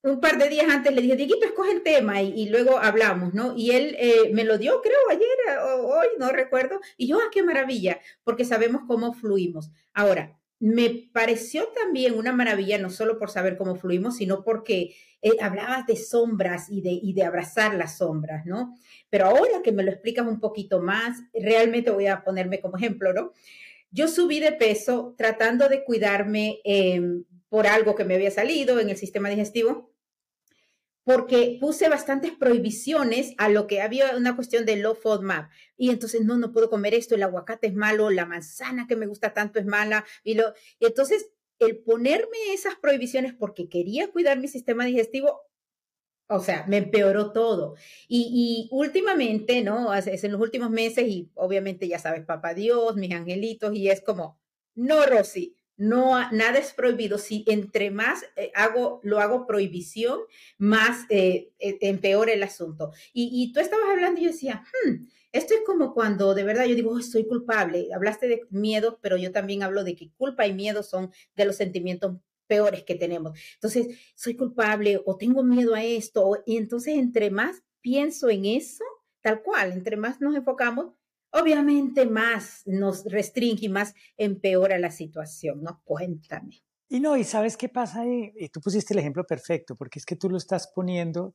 un 0.01 0.19
par 0.19 0.37
de 0.37 0.49
días 0.49 0.67
antes 0.69 0.93
le 0.93 1.01
dije, 1.01 1.15
Dieguito, 1.15 1.45
escoge 1.45 1.71
el 1.71 1.83
tema 1.83 2.21
y, 2.21 2.49
luego 2.49 2.77
hablamos, 2.77 3.33
¿no? 3.33 3.53
Y 3.55 3.71
él 3.71 3.97
me 4.33 4.43
lo 4.43 4.57
dio, 4.57 4.81
creo, 4.81 4.97
ayer 5.09 5.59
o 5.63 5.87
hoy, 5.87 6.07
no 6.19 6.29
recuerdo. 6.29 6.79
Y 6.97 7.07
yo, 7.07 7.17
ah, 7.19 7.29
qué 7.31 7.41
maravilla, 7.41 7.99
porque 8.23 8.45
sabemos 8.45 8.81
cómo 8.87 9.13
fluimos. 9.13 9.71
Ahora, 9.93 10.37
me 10.63 11.09
pareció 11.11 11.67
también 11.75 12.17
una 12.17 12.31
maravilla, 12.31 12.77
no 12.77 12.89
solo 12.89 13.19
por 13.19 13.29
saber 13.29 13.57
cómo 13.57 13.75
fluimos, 13.75 14.15
sino 14.15 14.45
porque 14.45 14.95
eh, 15.21 15.31
hablabas 15.41 15.85
de 15.87 15.97
sombras 15.97 16.69
y 16.69 16.79
de, 16.79 16.91
y 16.91 17.11
de 17.11 17.25
abrazar 17.25 17.75
las 17.75 17.97
sombras, 17.97 18.45
¿no? 18.45 18.77
Pero 19.09 19.25
ahora 19.25 19.61
que 19.61 19.73
me 19.73 19.83
lo 19.83 19.91
explicas 19.91 20.25
un 20.25 20.39
poquito 20.39 20.81
más, 20.81 21.17
realmente 21.33 21.91
voy 21.91 22.07
a 22.07 22.23
ponerme 22.23 22.61
como 22.61 22.77
ejemplo, 22.77 23.11
¿no? 23.11 23.33
Yo 23.93 24.07
subí 24.07 24.39
de 24.39 24.51
peso 24.51 25.13
tratando 25.17 25.69
de 25.69 25.83
cuidarme 25.83 26.59
em, 26.63 27.23
por 27.47 27.67
algo 27.67 27.93
que 27.93 28.03
me 28.03 28.15
había 28.15 28.31
salido 28.31 28.79
en 28.79 28.89
el 28.89 28.97
sistema 28.97 29.29
digestivo 29.29 29.93
porque 31.03 31.57
puse 31.59 31.89
bastantes 31.89 32.31
prohibiciones 32.31 33.35
a 33.37 33.49
lo 33.49 33.67
que 33.67 33.81
había 33.81 34.15
una 34.15 34.35
cuestión 34.35 34.65
de 34.65 34.77
low 34.77 34.95
FODMAP. 34.95 35.51
Y 35.77 35.89
entonces, 35.89 36.21
no, 36.21 36.37
no 36.37 36.51
puedo 36.51 36.69
comer 36.69 36.93
esto, 36.93 37.15
el 37.15 37.23
aguacate 37.23 37.67
es 37.67 37.75
malo, 37.75 38.09
la 38.09 38.25
manzana 38.25 38.87
que 38.87 38.95
me 38.95 39.05
gusta 39.05 39.33
tanto 39.33 39.59
es 39.59 39.65
mala. 39.65 40.05
Y, 40.23 40.35
lo, 40.35 40.53
y 40.79 40.85
entonces, 40.85 41.29
el 41.59 41.83
ponerme 41.83 42.53
esas 42.53 42.75
prohibiciones 42.75 43.33
porque 43.33 43.69
quería 43.69 44.09
cuidar 44.11 44.39
mi 44.39 44.47
sistema 44.47 44.85
digestivo, 44.85 45.41
o 46.27 46.39
sea, 46.39 46.65
me 46.67 46.77
empeoró 46.77 47.31
todo. 47.31 47.75
Y, 48.07 48.69
y 48.71 48.75
últimamente, 48.75 49.61
¿no? 49.61 49.93
Es 49.93 50.23
en 50.23 50.31
los 50.31 50.41
últimos 50.41 50.69
meses, 50.69 51.07
y 51.07 51.29
obviamente 51.35 51.87
ya 51.87 51.99
sabes, 51.99 52.25
papá 52.25 52.53
Dios, 52.53 52.95
mis 52.95 53.13
angelitos, 53.13 53.75
y 53.75 53.89
es 53.89 54.01
como, 54.01 54.39
no, 54.75 55.05
Rosy, 55.05 55.55
no, 55.77 56.31
nada 56.31 56.59
es 56.59 56.73
prohibido. 56.73 57.17
Si 57.17 57.43
entre 57.47 57.91
más 57.91 58.23
eh, 58.35 58.51
hago, 58.55 58.99
lo 59.03 59.19
hago 59.19 59.47
prohibición, 59.47 60.19
más 60.57 61.05
eh, 61.09 61.51
eh, 61.59 61.77
empeora 61.81 62.31
el 62.31 62.43
asunto. 62.43 62.91
Y, 63.13 63.51
tú 63.53 63.59
estabas 63.59 63.87
hablando 63.89 64.19
y 64.19 64.25
yo 64.25 64.31
decía, 64.31 64.63
hmm, 64.85 65.07
esto 65.31 65.53
es 65.55 65.61
como 65.65 65.93
cuando 65.93 66.35
de 66.35 66.43
verdad 66.43 66.65
yo 66.65 66.75
digo, 66.75 66.99
soy 67.01 67.27
culpable. 67.27 67.89
Hablaste 67.93 68.27
de 68.27 68.41
miedo, 68.49 68.99
pero 69.01 69.17
yo 69.17 69.31
también 69.31 69.63
hablo 69.63 69.83
de 69.83 69.95
que 69.95 70.11
culpa 70.11 70.47
y 70.47 70.53
miedo 70.53 70.83
son 70.83 71.11
de 71.35 71.45
los 71.45 71.55
sentimientos 71.55 72.17
peores 72.47 72.83
que 72.83 72.95
tenemos. 72.95 73.39
Entonces, 73.55 73.97
soy 74.15 74.35
culpable 74.35 75.01
o 75.05 75.17
tengo 75.17 75.43
miedo 75.43 75.75
a 75.75 75.83
esto. 75.83 76.43
y 76.45 76.57
entonces, 76.57 76.95
entre 76.95 77.29
más 77.31 77.63
pienso 77.81 78.29
en 78.29 78.45
eso, 78.45 78.83
tal 79.21 79.41
cual, 79.41 79.73
entre 79.73 79.97
más 79.97 80.21
nos 80.21 80.35
enfocamos, 80.35 80.93
obviamente 81.31 82.05
más 82.05 82.61
nos 82.65 83.05
restringe 83.05 83.65
y 83.65 83.69
más 83.69 83.93
empeora 84.17 84.77
la 84.79 84.91
situación, 84.91 85.63
¿no? 85.63 85.81
Cuéntame. 85.83 86.63
Y 86.89 86.99
no, 86.99 87.17
y 87.17 87.23
sabes 87.23 87.57
qué 87.57 87.69
pasa 87.69 88.05
y 88.05 88.49
tú 88.49 88.61
pusiste 88.61 88.93
el 88.93 88.99
ejemplo 88.99 89.25
perfecto, 89.25 89.75
porque 89.75 89.99
es 89.99 90.05
que 90.05 90.15
tú 90.15 90.29
lo 90.29 90.37
estás 90.37 90.71
poniendo 90.73 91.33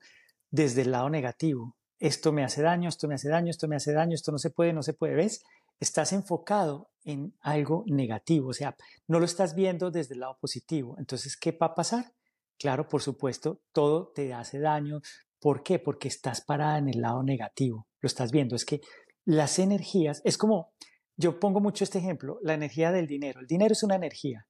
desde 0.51 0.83
el 0.83 0.93
lado 0.93 1.11
negativo. 1.11 1.77
Esto 1.99 2.33
me 2.33 2.45
hace 2.45 2.63
daño, 2.63 2.89
esto 2.89 3.09
me 3.09 3.15
hace 3.15 3.29
daño, 3.29 3.51
esto 3.51 3.67
me 3.67 3.77
hace 3.77 3.93
daño, 3.93 4.15
esto 4.15 4.31
no 4.31 4.39
se 4.39 4.51
puede, 4.51 4.73
no 4.73 4.83
se 4.83 4.95
puede, 4.95 5.15
¿ves? 5.15 5.43
Estás 5.81 6.13
enfocado 6.13 6.91
en 7.05 7.35
algo 7.41 7.85
negativo, 7.87 8.51
o 8.51 8.53
sea, 8.53 8.77
no 9.07 9.19
lo 9.19 9.25
estás 9.25 9.55
viendo 9.55 9.91
desde 9.91 10.15
el 10.15 10.21
lado 10.21 10.37
positivo. 10.41 10.97
Entonces, 10.99 11.37
¿qué 11.37 11.53
va 11.53 11.69
a 11.69 11.75
pasar? 11.75 12.13
Claro, 12.59 12.89
por 12.89 13.03
supuesto, 13.03 13.63
todo 13.73 14.09
te 14.09 14.35
hace 14.35 14.59
daño. 14.59 15.01
¿Por 15.41 15.63
qué? 15.63 15.79
Porque 15.79 16.09
estás 16.09 16.41
parada 16.41 16.79
en 16.79 16.89
el 16.89 17.01
lado 17.01 17.23
negativo. 17.23 17.87
Lo 18.01 18.07
estás 18.09 18.33
viendo. 18.33 18.57
Es 18.57 18.65
que 18.65 18.81
las 19.25 19.59
energías, 19.59 20.21
es 20.25 20.37
como, 20.37 20.73
yo 21.17 21.39
pongo 21.39 21.61
mucho 21.61 21.85
este 21.85 21.99
ejemplo, 21.99 22.39
la 22.43 22.55
energía 22.55 22.91
del 22.91 23.07
dinero. 23.07 23.41
El 23.41 23.47
dinero 23.47 23.73
es 23.73 23.83
una 23.83 23.95
energía. 23.95 24.47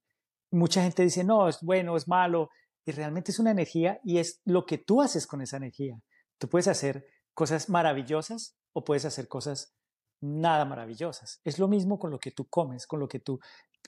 Mucha 0.51 0.81
gente 0.81 1.03
dice, 1.03 1.23
no, 1.23 1.47
es 1.47 1.59
bueno, 1.61 1.95
es 1.95 2.07
malo, 2.07 2.49
y 2.85 2.91
realmente 2.91 3.31
es 3.31 3.39
una 3.39 3.51
energía 3.51 3.99
y 4.03 4.17
es 4.17 4.41
lo 4.45 4.65
que 4.65 4.79
tú 4.79 5.01
haces 5.01 5.27
con 5.27 5.41
esa 5.41 5.57
energía. 5.57 6.01
Tú 6.39 6.49
puedes 6.49 6.67
hacer 6.67 7.05
cosas 7.33 7.69
maravillosas 7.69 8.57
o 8.73 8.83
puedes 8.83 9.05
hacer 9.05 9.27
cosas 9.27 9.75
nada 10.21 10.65
maravillosas. 10.65 11.41
Es 11.43 11.59
lo 11.59 11.67
mismo 11.67 11.99
con 11.99 12.11
lo 12.11 12.19
que 12.19 12.31
tú 12.31 12.45
comes, 12.47 12.87
con 12.87 12.99
lo 12.99 13.07
que 13.07 13.19
tú, 13.19 13.39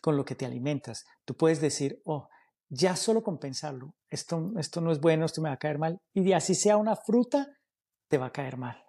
con 0.01 0.17
lo 0.17 0.25
que 0.25 0.35
te 0.35 0.45
alimentas. 0.45 1.05
Tú 1.25 1.35
puedes 1.35 1.61
decir, 1.61 2.01
oh, 2.05 2.29
ya 2.69 2.95
solo 2.95 3.21
compensarlo, 3.21 3.95
esto, 4.09 4.51
esto 4.57 4.81
no 4.81 4.91
es 4.91 4.99
bueno, 5.01 5.25
esto 5.25 5.41
me 5.41 5.49
va 5.49 5.55
a 5.55 5.59
caer 5.59 5.77
mal, 5.77 5.99
y 6.13 6.31
así 6.31 6.55
sea 6.55 6.77
una 6.77 6.95
fruta, 6.95 7.47
te 8.07 8.17
va 8.17 8.27
a 8.27 8.31
caer 8.31 8.57
mal. 8.57 8.81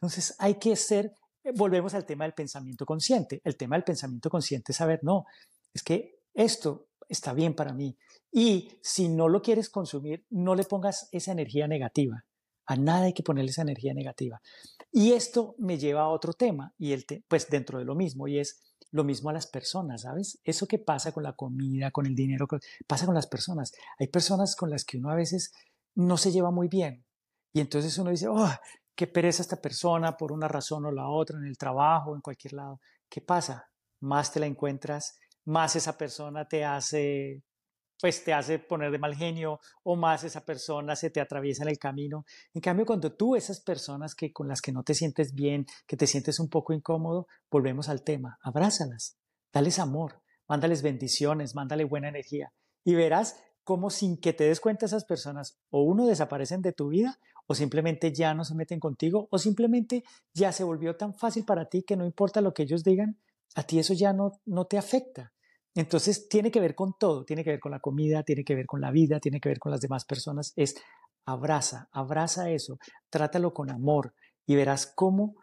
Entonces 0.00 0.34
hay 0.38 0.54
que 0.54 0.74
ser 0.74 1.14
eh, 1.42 1.52
volvemos 1.54 1.94
al 1.94 2.04
tema 2.04 2.24
del 2.24 2.34
pensamiento 2.34 2.84
consciente. 2.84 3.40
El 3.44 3.56
tema 3.56 3.76
del 3.76 3.84
pensamiento 3.84 4.30
consciente 4.30 4.72
es 4.72 4.76
saber, 4.76 5.00
no, 5.02 5.24
es 5.72 5.82
que 5.82 6.20
esto 6.34 6.88
está 7.08 7.32
bien 7.32 7.54
para 7.54 7.72
mí. 7.72 7.96
Y 8.32 8.78
si 8.82 9.08
no 9.08 9.28
lo 9.28 9.42
quieres 9.42 9.68
consumir, 9.70 10.24
no 10.30 10.54
le 10.54 10.64
pongas 10.64 11.08
esa 11.12 11.32
energía 11.32 11.66
negativa. 11.66 12.24
A 12.70 12.76
nada 12.76 13.06
hay 13.06 13.12
que 13.12 13.24
ponerle 13.24 13.50
esa 13.50 13.62
energía 13.62 13.92
negativa. 13.94 14.40
Y 14.92 15.12
esto 15.12 15.56
me 15.58 15.76
lleva 15.76 16.02
a 16.02 16.08
otro 16.08 16.34
tema, 16.34 16.72
y 16.78 16.92
el 16.92 17.04
pues 17.26 17.48
dentro 17.50 17.80
de 17.80 17.84
lo 17.84 17.96
mismo, 17.96 18.28
y 18.28 18.38
es 18.38 18.60
lo 18.92 19.02
mismo 19.02 19.28
a 19.28 19.32
las 19.32 19.48
personas, 19.48 20.02
¿sabes? 20.02 20.38
Eso 20.44 20.68
que 20.68 20.78
pasa 20.78 21.10
con 21.10 21.24
la 21.24 21.32
comida, 21.32 21.90
con 21.90 22.06
el 22.06 22.14
dinero, 22.14 22.46
pasa 22.86 23.06
con 23.06 23.16
las 23.16 23.26
personas. 23.26 23.72
Hay 23.98 24.06
personas 24.06 24.54
con 24.54 24.70
las 24.70 24.84
que 24.84 24.98
uno 24.98 25.10
a 25.10 25.16
veces 25.16 25.50
no 25.96 26.16
se 26.16 26.30
lleva 26.30 26.52
muy 26.52 26.68
bien. 26.68 27.04
Y 27.52 27.60
entonces 27.60 27.98
uno 27.98 28.10
dice, 28.10 28.28
oh, 28.28 28.48
qué 28.94 29.08
pereza 29.08 29.42
esta 29.42 29.60
persona 29.60 30.16
por 30.16 30.30
una 30.30 30.46
razón 30.46 30.84
o 30.86 30.92
la 30.92 31.08
otra, 31.08 31.38
en 31.38 31.46
el 31.46 31.58
trabajo, 31.58 32.14
en 32.14 32.20
cualquier 32.20 32.52
lado. 32.52 32.78
¿Qué 33.08 33.20
pasa? 33.20 33.68
Más 33.98 34.32
te 34.32 34.38
la 34.38 34.46
encuentras, 34.46 35.18
más 35.44 35.74
esa 35.74 35.98
persona 35.98 36.46
te 36.46 36.64
hace, 36.64 37.42
pues 38.00 38.24
te 38.24 38.32
hace 38.32 38.58
poner 38.58 38.90
de 38.90 38.98
mal 38.98 39.14
genio 39.14 39.60
o 39.82 39.96
más 39.96 40.24
esa 40.24 40.44
persona 40.44 40.96
se 40.96 41.10
te 41.10 41.20
atraviesa 41.20 41.62
en 41.62 41.68
el 41.68 41.78
camino. 41.78 42.24
En 42.54 42.60
cambio, 42.60 42.86
cuando 42.86 43.12
tú, 43.12 43.36
esas 43.36 43.60
personas 43.60 44.14
que 44.14 44.32
con 44.32 44.48
las 44.48 44.62
que 44.62 44.72
no 44.72 44.82
te 44.82 44.94
sientes 44.94 45.34
bien, 45.34 45.66
que 45.86 45.96
te 45.96 46.06
sientes 46.06 46.40
un 46.40 46.48
poco 46.48 46.72
incómodo, 46.72 47.26
volvemos 47.50 47.88
al 47.88 48.02
tema, 48.02 48.38
abrázalas, 48.42 49.18
dales 49.52 49.78
amor, 49.78 50.22
mándales 50.48 50.82
bendiciones, 50.82 51.54
mándale 51.54 51.84
buena 51.84 52.08
energía 52.08 52.52
y 52.84 52.94
verás 52.94 53.36
como 53.62 53.90
sin 53.90 54.16
que 54.18 54.32
te 54.32 54.44
des 54.44 54.60
cuenta 54.60 54.86
esas 54.86 55.04
personas 55.04 55.58
o 55.68 55.82
uno 55.82 56.06
desaparecen 56.06 56.62
de 56.62 56.72
tu 56.72 56.88
vida 56.88 57.20
o 57.46 57.54
simplemente 57.54 58.12
ya 58.12 58.34
no 58.34 58.44
se 58.44 58.54
meten 58.54 58.80
contigo 58.80 59.28
o 59.30 59.38
simplemente 59.38 60.04
ya 60.32 60.52
se 60.52 60.64
volvió 60.64 60.96
tan 60.96 61.14
fácil 61.14 61.44
para 61.44 61.66
ti 61.66 61.82
que 61.82 61.96
no 61.96 62.06
importa 62.06 62.40
lo 62.40 62.54
que 62.54 62.62
ellos 62.62 62.82
digan, 62.82 63.18
a 63.54 63.62
ti 63.62 63.78
eso 63.78 63.92
ya 63.92 64.12
no, 64.12 64.40
no 64.46 64.66
te 64.66 64.78
afecta. 64.78 65.32
Entonces 65.74 66.28
tiene 66.28 66.50
que 66.50 66.60
ver 66.60 66.74
con 66.74 66.94
todo, 66.98 67.24
tiene 67.24 67.44
que 67.44 67.50
ver 67.50 67.60
con 67.60 67.72
la 67.72 67.80
comida, 67.80 68.22
tiene 68.22 68.44
que 68.44 68.54
ver 68.54 68.66
con 68.66 68.80
la 68.80 68.90
vida, 68.90 69.20
tiene 69.20 69.40
que 69.40 69.48
ver 69.48 69.58
con 69.58 69.70
las 69.70 69.80
demás 69.80 70.04
personas. 70.04 70.52
Es 70.56 70.76
abraza, 71.24 71.88
abraza 71.92 72.50
eso, 72.50 72.78
trátalo 73.08 73.54
con 73.54 73.70
amor 73.70 74.14
y 74.46 74.56
verás 74.56 74.86
cómo 74.86 75.36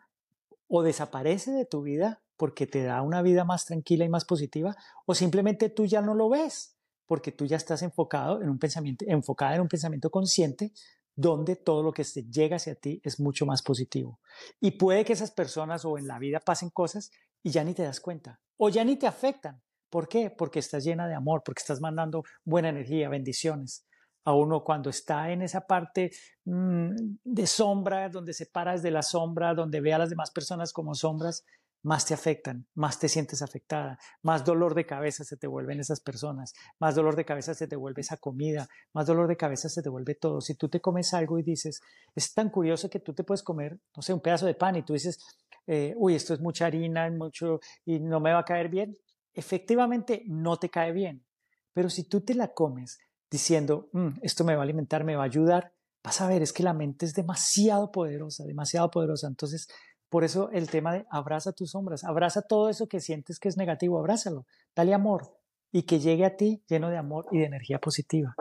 o 0.68 0.84
desaparece 0.84 1.52
de 1.52 1.66
tu 1.66 1.82
vida 1.82 2.22
porque 2.36 2.68
te 2.68 2.84
da 2.84 3.02
una 3.02 3.22
vida 3.22 3.46
más 3.46 3.66
tranquila 3.66 4.06
y 4.06 4.10
más 4.10 4.26
positiva 4.26 4.76
o 5.06 5.16
simplemente 5.16 5.70
tú 5.70 5.86
ya 5.86 6.02
no 6.02 6.14
lo 6.14 6.30
ves 6.30 6.78
porque 7.06 7.32
tú 7.32 7.46
ya 7.46 7.56
estás 7.56 7.82
enfocado 7.82 8.42
en 8.42 8.50
un 8.50 8.60
pensamiento, 8.60 9.06
enfocada 9.08 9.56
en 9.56 9.62
un 9.62 9.70
pensamiento 9.70 10.10
consciente 10.10 10.74
donde 11.16 11.56
todo 11.56 11.82
lo 11.82 11.94
que 11.94 12.04
llega 12.04 12.58
hacia 12.58 12.76
ti 12.76 13.02
es 13.04 13.20
mucho 13.20 13.46
más 13.46 13.64
positivo. 13.64 14.20
Y 14.60 14.72
puede 14.72 15.04
que 15.04 15.14
esas 15.14 15.32
personas 15.32 15.84
o 15.84 15.98
en 15.98 16.06
la 16.06 16.20
vida 16.20 16.40
pasen 16.40 16.70
cosas 16.70 17.12
y 17.42 17.50
ya 17.50 17.64
ni 17.64 17.74
te 17.74 17.84
das 17.84 18.00
cuenta 18.00 18.40
o 18.58 18.70
ya 18.70 18.84
ni 18.84 18.98
te 18.98 19.08
afectan 19.08 19.62
¿Por 19.90 20.08
qué? 20.08 20.30
Porque 20.30 20.60
estás 20.60 20.84
llena 20.84 21.08
de 21.08 21.16
amor, 21.16 21.42
porque 21.46 21.62
estás 21.62 21.82
mandando 21.82 22.24
buena 22.44 22.70
energía, 22.70 23.10
bendiciones. 23.10 23.86
A 24.26 24.34
uno 24.34 24.64
cuando 24.64 24.90
está 24.90 25.32
en 25.32 25.42
esa 25.42 25.62
parte 25.62 26.12
mm, 26.46 26.90
de 27.24 27.48
sombra, 27.48 28.10
donde 28.10 28.34
se 28.34 28.46
para 28.46 28.74
desde 28.74 28.92
la 28.92 29.02
sombra, 29.02 29.54
donde 29.54 29.80
ve 29.80 29.94
a 29.94 30.00
las 30.00 30.10
demás 30.10 30.32
personas 30.32 30.74
como 30.74 30.96
sombras, 30.96 31.46
más 31.84 32.06
te 32.06 32.14
afectan, 32.14 32.68
más 32.76 33.00
te 33.00 33.08
sientes 33.08 33.42
afectada, 33.42 33.98
más 34.22 34.44
dolor 34.44 34.76
de 34.76 34.86
cabeza 34.86 35.24
se 35.24 35.38
te 35.38 35.48
vuelven 35.48 35.80
esas 35.80 36.02
personas, 36.02 36.54
más 36.80 36.96
dolor 36.96 37.16
de 37.16 37.24
cabeza 37.24 37.54
se 37.54 37.68
te 37.68 37.78
vuelve 37.78 38.02
esa 38.02 38.18
comida, 38.18 38.68
más 38.94 39.08
dolor 39.08 39.28
de 39.28 39.38
cabeza 39.38 39.70
se 39.70 39.82
te 39.82 39.88
vuelve 39.88 40.16
todo. 40.16 40.42
Si 40.42 40.56
tú 40.56 40.68
te 40.68 40.82
comes 40.82 41.14
algo 41.14 41.40
y 41.40 41.44
dices, 41.44 41.80
es 42.14 42.34
tan 42.34 42.50
curioso 42.50 42.90
que 42.90 43.00
tú 43.00 43.14
te 43.14 43.24
puedes 43.24 43.44
comer, 43.44 43.80
no 43.96 44.02
sé, 44.02 44.14
un 44.14 44.20
pedazo 44.20 44.46
de 44.46 44.56
pan 44.56 44.76
y 44.76 44.84
tú 44.84 44.94
dices, 44.94 45.24
eh, 45.66 45.94
uy, 45.98 46.16
esto 46.16 46.34
es 46.34 46.42
mucha 46.42 46.66
harina, 46.66 47.10
mucho 47.10 47.60
y 47.86 48.00
no 48.00 48.20
me 48.20 48.34
va 48.34 48.40
a 48.40 48.46
caer 48.46 48.70
bien, 48.70 48.98
efectivamente 49.38 50.24
no 50.26 50.58
te 50.58 50.70
cae 50.70 50.92
bien. 50.92 51.26
Pero 51.74 51.90
si 51.90 52.04
tú 52.04 52.22
te 52.22 52.34
la 52.34 52.54
comes 52.54 52.98
diciendo, 53.30 53.90
mm, 53.94 54.20
esto 54.22 54.44
me 54.44 54.56
va 54.56 54.62
a 54.62 54.64
alimentar, 54.64 55.04
me 55.04 55.16
va 55.16 55.24
a 55.24 55.28
ayudar, 55.28 55.74
vas 56.04 56.22
a 56.22 56.28
ver, 56.28 56.42
es 56.42 56.54
que 56.54 56.64
la 56.64 56.74
mente 56.74 57.06
es 57.06 57.14
demasiado 57.14 57.92
poderosa, 57.92 58.46
demasiado 58.46 58.90
poderosa. 58.90 59.28
Entonces, 59.28 59.68
por 60.10 60.24
eso 60.24 60.50
el 60.52 60.70
tema 60.70 60.94
de 60.94 61.06
abraza 61.12 61.52
tus 61.52 61.72
sombras, 61.72 62.04
abraza 62.04 62.42
todo 62.42 62.70
eso 62.70 62.88
que 62.88 63.00
sientes 63.00 63.40
que 63.40 63.50
es 63.50 63.58
negativo, 63.58 64.00
abrázalo, 64.00 64.46
dale 64.76 64.94
amor 64.94 65.38
y 65.72 65.84
que 65.84 66.00
llegue 66.00 66.26
a 66.26 66.36
ti 66.36 66.64
lleno 66.68 66.90
de 66.90 66.98
amor 66.98 67.28
y 67.32 67.40
de 67.40 67.46
energía 67.46 67.80
positiva. 67.80 68.36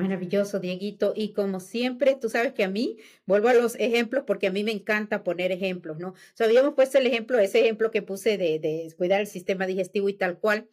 Maravilloso, 0.00 0.60
Dieguito. 0.60 1.12
Y 1.14 1.32
como 1.34 1.60
siempre, 1.60 2.16
tú 2.18 2.30
sabes 2.30 2.54
que 2.54 2.64
a 2.64 2.68
mí, 2.68 2.96
vuelvo 3.26 3.48
a 3.48 3.54
los 3.54 3.74
ejemplos 3.76 4.24
porque 4.26 4.46
a 4.46 4.50
mí 4.50 4.64
me 4.64 4.72
encanta 4.72 5.22
poner 5.22 5.52
ejemplos, 5.52 5.98
¿no? 5.98 6.14
O 6.38 6.44
habíamos 6.44 6.74
puesto 6.74 6.96
el 6.98 7.06
ejemplo, 7.06 7.38
ese 7.38 7.60
ejemplo 7.60 7.90
que 7.90 8.00
puse 8.00 8.38
de, 8.38 8.58
de 8.58 8.92
cuidar 8.96 9.20
el 9.20 9.26
sistema 9.26 9.66
digestivo 9.66 10.08
y 10.08 10.14
tal 10.14 10.38
cual. 10.38 10.68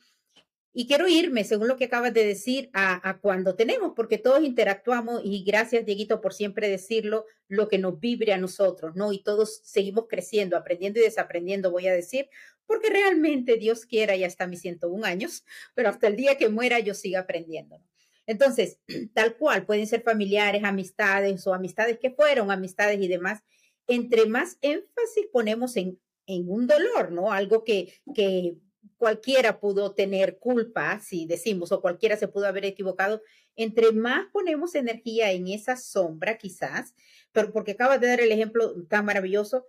Y 0.73 0.87
quiero 0.87 1.07
irme, 1.07 1.43
según 1.43 1.67
lo 1.67 1.75
que 1.75 1.85
acabas 1.85 2.13
de 2.13 2.23
decir, 2.23 2.69
a, 2.71 3.09
a, 3.09 3.19
cuando 3.19 3.55
tenemos, 3.55 3.93
porque 3.95 4.17
todos 4.17 4.43
interactuamos 4.43 5.21
y 5.23 5.43
gracias, 5.43 5.85
Dieguito, 5.85 6.21
por 6.21 6.33
siempre 6.33 6.69
decirlo, 6.69 7.25
lo 7.47 7.67
que 7.67 7.79
nos 7.79 7.99
vibre 7.99 8.31
a 8.31 8.37
nosotros, 8.37 8.95
¿no? 8.95 9.11
Y 9.11 9.23
todos 9.23 9.59
seguimos 9.63 10.05
creciendo, 10.07 10.55
aprendiendo 10.55 10.99
y 10.99 11.03
desaprendiendo, 11.03 11.71
voy 11.71 11.87
a 11.87 11.93
decir, 11.93 12.29
porque 12.67 12.89
realmente 12.89 13.57
Dios 13.57 13.85
quiera, 13.85 14.15
ya 14.15 14.27
hasta 14.27 14.47
mis 14.47 14.61
101 14.61 15.05
años, 15.05 15.43
pero 15.73 15.89
hasta 15.89 16.07
el 16.07 16.15
día 16.15 16.37
que 16.37 16.49
muera 16.49 16.79
yo 16.79 16.93
siga 16.93 17.21
aprendiendo. 17.21 17.81
Entonces, 18.27 18.79
tal 19.15 19.35
cual, 19.37 19.65
pueden 19.65 19.87
ser 19.87 20.03
familiares, 20.03 20.63
amistades 20.63 21.47
o 21.47 21.53
amistades 21.53 21.97
que 21.97 22.11
fueron 22.11 22.51
amistades 22.51 23.01
y 23.01 23.07
demás. 23.07 23.41
Entre 23.87 24.27
más 24.27 24.57
énfasis 24.61 25.27
ponemos 25.31 25.77
en, 25.77 25.99
en 26.27 26.49
un 26.49 26.67
dolor, 26.67 27.11
¿no? 27.11 27.31
Algo 27.31 27.63
que, 27.63 27.93
que 28.13 28.57
cualquiera 28.97 29.59
pudo 29.59 29.93
tener 29.93 30.39
culpa, 30.39 30.99
si 30.99 31.25
decimos, 31.25 31.71
o 31.71 31.81
cualquiera 31.81 32.17
se 32.17 32.27
pudo 32.27 32.47
haber 32.47 32.65
equivocado, 32.65 33.21
entre 33.55 33.91
más 33.91 34.27
ponemos 34.31 34.75
energía 34.75 35.31
en 35.31 35.47
esa 35.47 35.77
sombra, 35.77 36.37
quizás, 36.37 36.93
pero 37.31 37.51
porque 37.51 37.71
acabas 37.71 38.01
de 38.01 38.07
dar 38.07 38.19
el 38.19 38.31
ejemplo 38.31 38.85
tan 38.87 39.05
maravilloso, 39.05 39.65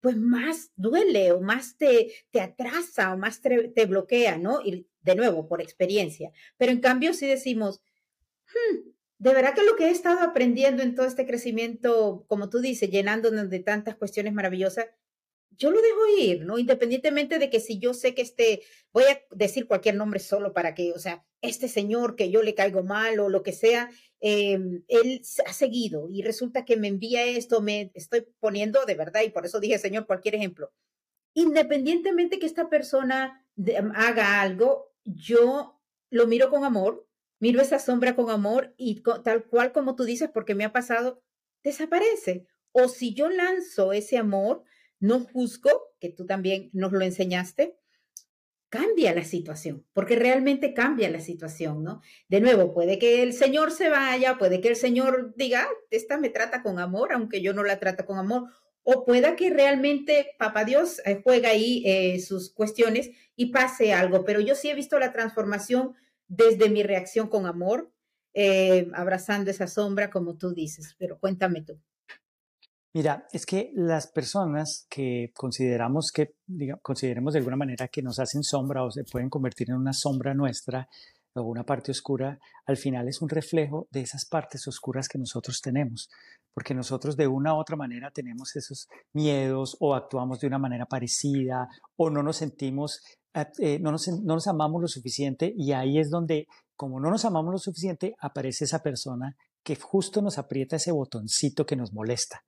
pues 0.00 0.16
más 0.16 0.70
duele 0.76 1.32
o 1.32 1.40
más 1.40 1.78
te, 1.78 2.12
te 2.30 2.40
atrasa 2.40 3.14
o 3.14 3.16
más 3.16 3.40
te, 3.40 3.68
te 3.68 3.86
bloquea, 3.86 4.36
¿no? 4.36 4.60
Y 4.62 4.86
de 5.00 5.14
nuevo, 5.14 5.48
por 5.48 5.62
experiencia. 5.62 6.30
Pero 6.58 6.72
en 6.72 6.80
cambio, 6.80 7.14
si 7.14 7.26
decimos, 7.26 7.80
De 9.18 9.32
verdad 9.32 9.54
que 9.54 9.64
lo 9.64 9.76
que 9.76 9.86
he 9.86 9.90
estado 9.90 10.20
aprendiendo 10.20 10.82
en 10.82 10.94
todo 10.94 11.06
este 11.06 11.26
crecimiento, 11.26 12.24
como 12.28 12.50
tú 12.50 12.60
dices, 12.60 12.90
llenándonos 12.90 13.48
de 13.48 13.60
tantas 13.60 13.96
cuestiones 13.96 14.34
maravillosas, 14.34 14.86
yo 15.56 15.70
lo 15.70 15.80
dejo 15.80 16.06
ir, 16.18 16.44
¿no? 16.44 16.58
Independientemente 16.58 17.38
de 17.38 17.48
que 17.48 17.60
si 17.60 17.78
yo 17.78 17.94
sé 17.94 18.14
que 18.14 18.22
este, 18.22 18.62
voy 18.92 19.04
a 19.04 19.20
decir 19.30 19.66
cualquier 19.66 19.94
nombre 19.94 20.18
solo 20.18 20.52
para 20.52 20.74
que, 20.74 20.92
o 20.92 20.98
sea, 20.98 21.24
este 21.42 21.68
señor 21.68 22.16
que 22.16 22.30
yo 22.30 22.42
le 22.42 22.54
caigo 22.54 22.82
mal 22.82 23.20
o 23.20 23.28
lo 23.28 23.42
que 23.42 23.52
sea, 23.52 23.90
em, 24.20 24.82
él 24.88 25.22
ha 25.46 25.52
seguido 25.52 26.08
y 26.10 26.22
resulta 26.22 26.64
que 26.64 26.76
me 26.76 26.88
envía 26.88 27.24
esto, 27.24 27.60
me 27.60 27.92
estoy 27.94 28.26
poniendo 28.40 28.84
de 28.84 28.94
verdad, 28.94 29.22
y 29.22 29.30
por 29.30 29.46
eso 29.46 29.60
dije, 29.60 29.78
señor, 29.78 30.06
cualquier 30.06 30.34
ejemplo. 30.34 30.72
Independientemente 31.34 32.38
que 32.38 32.46
esta 32.46 32.68
persona 32.68 33.46
haga 33.94 34.40
algo, 34.40 34.92
yo 35.04 35.80
lo 36.10 36.26
miro 36.26 36.50
con 36.50 36.64
amor, 36.64 37.06
miro 37.38 37.60
esa 37.60 37.78
sombra 37.78 38.16
con 38.16 38.30
amor 38.30 38.74
y 38.76 39.02
tal 39.24 39.44
cual 39.44 39.72
como 39.72 39.96
tú 39.96 40.04
dices, 40.04 40.30
porque 40.32 40.54
me 40.54 40.64
ha 40.64 40.72
pasado, 40.72 41.22
desaparece. 41.62 42.46
O 42.72 42.88
si 42.88 43.14
yo 43.14 43.28
lanzo 43.28 43.92
ese 43.92 44.18
amor, 44.18 44.64
no 44.98 45.20
juzgo, 45.20 45.94
que 46.00 46.10
tú 46.10 46.26
también 46.26 46.70
nos 46.72 46.92
lo 46.92 47.02
enseñaste, 47.02 47.76
cambia 48.74 49.14
la 49.14 49.22
situación, 49.22 49.86
porque 49.92 50.16
realmente 50.16 50.74
cambia 50.74 51.08
la 51.08 51.20
situación, 51.20 51.84
¿no? 51.84 52.00
De 52.28 52.40
nuevo, 52.40 52.74
puede 52.74 52.98
que 52.98 53.22
el 53.22 53.32
Señor 53.32 53.70
se 53.70 53.88
vaya, 53.88 54.36
puede 54.36 54.60
que 54.60 54.68
el 54.68 54.74
Señor 54.74 55.32
diga, 55.36 55.68
esta 55.90 56.18
me 56.18 56.28
trata 56.28 56.62
con 56.62 56.80
amor, 56.80 57.12
aunque 57.12 57.40
yo 57.40 57.54
no 57.54 57.62
la 57.62 57.78
trata 57.78 58.04
con 58.04 58.18
amor, 58.18 58.48
o 58.82 59.04
pueda 59.04 59.36
que 59.36 59.50
realmente 59.50 60.34
Papá 60.38 60.64
Dios 60.64 61.00
eh, 61.04 61.20
juega 61.22 61.50
ahí 61.50 61.84
eh, 61.86 62.18
sus 62.18 62.52
cuestiones 62.52 63.10
y 63.36 63.52
pase 63.52 63.92
algo, 63.92 64.24
pero 64.24 64.40
yo 64.40 64.56
sí 64.56 64.70
he 64.70 64.74
visto 64.74 64.98
la 64.98 65.12
transformación 65.12 65.94
desde 66.28 66.68
mi 66.68 66.82
reacción 66.82 67.28
con 67.28 67.46
amor, 67.46 67.92
eh, 68.34 68.90
abrazando 68.94 69.50
esa 69.50 69.66
sombra, 69.66 70.10
como 70.10 70.36
tú 70.36 70.52
dices. 70.52 70.94
Pero 70.98 71.18
cuéntame 71.18 71.62
tú. 71.62 71.80
Mira, 72.96 73.26
es 73.32 73.44
que 73.44 73.72
las 73.74 74.06
personas 74.06 74.86
que 74.88 75.32
consideramos 75.34 76.12
que, 76.12 76.36
consideremos 76.80 77.32
de 77.32 77.40
alguna 77.40 77.56
manera 77.56 77.88
que 77.88 78.02
nos 78.02 78.20
hacen 78.20 78.44
sombra 78.44 78.84
o 78.84 78.90
se 78.92 79.02
pueden 79.02 79.28
convertir 79.28 79.70
en 79.70 79.76
una 79.76 79.92
sombra 79.92 80.32
nuestra 80.32 80.88
o 81.34 81.42
una 81.42 81.64
parte 81.64 81.90
oscura, 81.90 82.38
al 82.66 82.76
final 82.76 83.08
es 83.08 83.20
un 83.20 83.28
reflejo 83.28 83.88
de 83.90 84.02
esas 84.02 84.24
partes 84.24 84.68
oscuras 84.68 85.08
que 85.08 85.18
nosotros 85.18 85.60
tenemos, 85.60 86.08
porque 86.52 86.72
nosotros 86.72 87.16
de 87.16 87.26
una 87.26 87.54
u 87.54 87.58
otra 87.58 87.74
manera 87.74 88.12
tenemos 88.12 88.54
esos 88.54 88.86
miedos 89.12 89.76
o 89.80 89.96
actuamos 89.96 90.38
de 90.38 90.46
una 90.46 90.60
manera 90.60 90.86
parecida 90.86 91.68
o 91.96 92.10
no 92.10 92.22
nos 92.22 92.36
sentimos 92.36 93.02
eh, 93.58 93.78
no, 93.80 93.90
nos, 93.90 94.06
no 94.08 94.34
nos 94.34 94.46
amamos 94.46 94.80
lo 94.80 94.88
suficiente 94.88 95.52
y 95.56 95.72
ahí 95.72 95.98
es 95.98 96.10
donde, 96.10 96.46
como 96.76 97.00
no 97.00 97.10
nos 97.10 97.24
amamos 97.24 97.52
lo 97.52 97.58
suficiente, 97.58 98.14
aparece 98.20 98.64
esa 98.64 98.82
persona 98.82 99.36
que 99.62 99.76
justo 99.76 100.22
nos 100.22 100.38
aprieta 100.38 100.76
ese 100.76 100.92
botoncito 100.92 101.66
que 101.66 101.76
nos 101.76 101.92
molesta. 101.92 102.44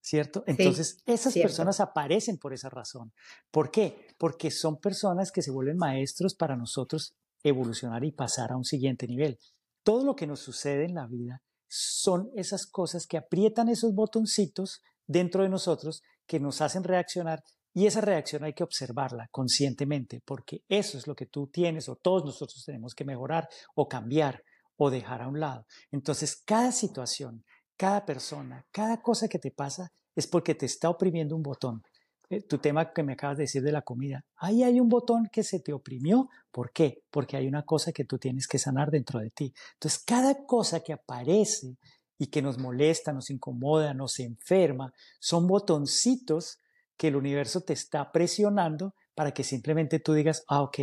¿Cierto? 0.00 0.44
Entonces, 0.46 1.02
esas 1.04 1.34
personas 1.34 1.80
aparecen 1.80 2.38
por 2.38 2.52
esa 2.52 2.70
razón. 2.70 3.12
¿Por 3.50 3.72
qué? 3.72 4.06
Porque 4.18 4.52
son 4.52 4.78
personas 4.78 5.32
que 5.32 5.42
se 5.42 5.50
vuelven 5.50 5.76
maestros 5.76 6.36
para 6.36 6.56
nosotros 6.56 7.16
evolucionar 7.42 8.04
y 8.04 8.12
pasar 8.12 8.52
a 8.52 8.56
un 8.56 8.64
siguiente 8.64 9.08
nivel. 9.08 9.36
Todo 9.82 10.04
lo 10.04 10.14
que 10.14 10.28
nos 10.28 10.38
sucede 10.38 10.84
en 10.84 10.94
la 10.94 11.08
vida 11.08 11.42
son 11.68 12.30
esas 12.36 12.66
cosas 12.66 13.06
que 13.08 13.16
aprietan 13.16 13.68
esos 13.68 13.94
botoncitos 13.94 14.80
dentro 15.08 15.42
de 15.42 15.48
nosotros 15.48 16.02
que 16.26 16.38
nos 16.38 16.60
hacen 16.60 16.84
reaccionar 16.84 17.42
y 17.76 17.86
esa 17.86 18.00
reacción 18.00 18.42
hay 18.42 18.54
que 18.54 18.64
observarla 18.64 19.28
conscientemente, 19.30 20.22
porque 20.24 20.62
eso 20.66 20.96
es 20.96 21.06
lo 21.06 21.14
que 21.14 21.26
tú 21.26 21.48
tienes 21.48 21.90
o 21.90 21.96
todos 21.96 22.24
nosotros 22.24 22.64
tenemos 22.64 22.94
que 22.94 23.04
mejorar 23.04 23.50
o 23.74 23.86
cambiar 23.86 24.42
o 24.78 24.88
dejar 24.88 25.20
a 25.20 25.28
un 25.28 25.38
lado. 25.38 25.66
Entonces, 25.90 26.36
cada 26.36 26.72
situación, 26.72 27.44
cada 27.76 28.06
persona, 28.06 28.64
cada 28.72 29.02
cosa 29.02 29.28
que 29.28 29.38
te 29.38 29.50
pasa 29.50 29.92
es 30.14 30.26
porque 30.26 30.54
te 30.54 30.64
está 30.64 30.88
oprimiendo 30.88 31.36
un 31.36 31.42
botón. 31.42 31.82
Eh, 32.30 32.40
tu 32.40 32.56
tema 32.56 32.94
que 32.94 33.02
me 33.02 33.12
acabas 33.12 33.36
de 33.36 33.42
decir 33.42 33.62
de 33.62 33.72
la 33.72 33.82
comida, 33.82 34.24
ahí 34.36 34.62
hay 34.62 34.80
un 34.80 34.88
botón 34.88 35.28
que 35.30 35.42
se 35.42 35.60
te 35.60 35.74
oprimió. 35.74 36.30
¿Por 36.50 36.72
qué? 36.72 37.02
Porque 37.10 37.36
hay 37.36 37.46
una 37.46 37.64
cosa 37.64 37.92
que 37.92 38.06
tú 38.06 38.16
tienes 38.16 38.48
que 38.48 38.58
sanar 38.58 38.90
dentro 38.90 39.20
de 39.20 39.28
ti. 39.28 39.52
Entonces, 39.74 40.02
cada 40.02 40.46
cosa 40.46 40.80
que 40.80 40.94
aparece 40.94 41.76
y 42.16 42.28
que 42.28 42.40
nos 42.40 42.56
molesta, 42.56 43.12
nos 43.12 43.28
incomoda, 43.28 43.92
nos 43.92 44.18
enferma, 44.18 44.94
son 45.20 45.46
botoncitos 45.46 46.58
que 46.96 47.08
el 47.08 47.16
universo 47.16 47.62
te 47.62 47.72
está 47.72 48.10
presionando 48.12 48.94
para 49.14 49.32
que 49.32 49.44
simplemente 49.44 50.00
tú 50.00 50.12
digas, 50.14 50.44
ah, 50.48 50.62
ok, 50.62 50.78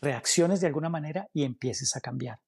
reacciones 0.00 0.60
de 0.60 0.66
alguna 0.66 0.88
manera 0.88 1.28
y 1.32 1.44
empieces 1.44 1.96
a 1.96 2.00
cambiar. 2.00 2.38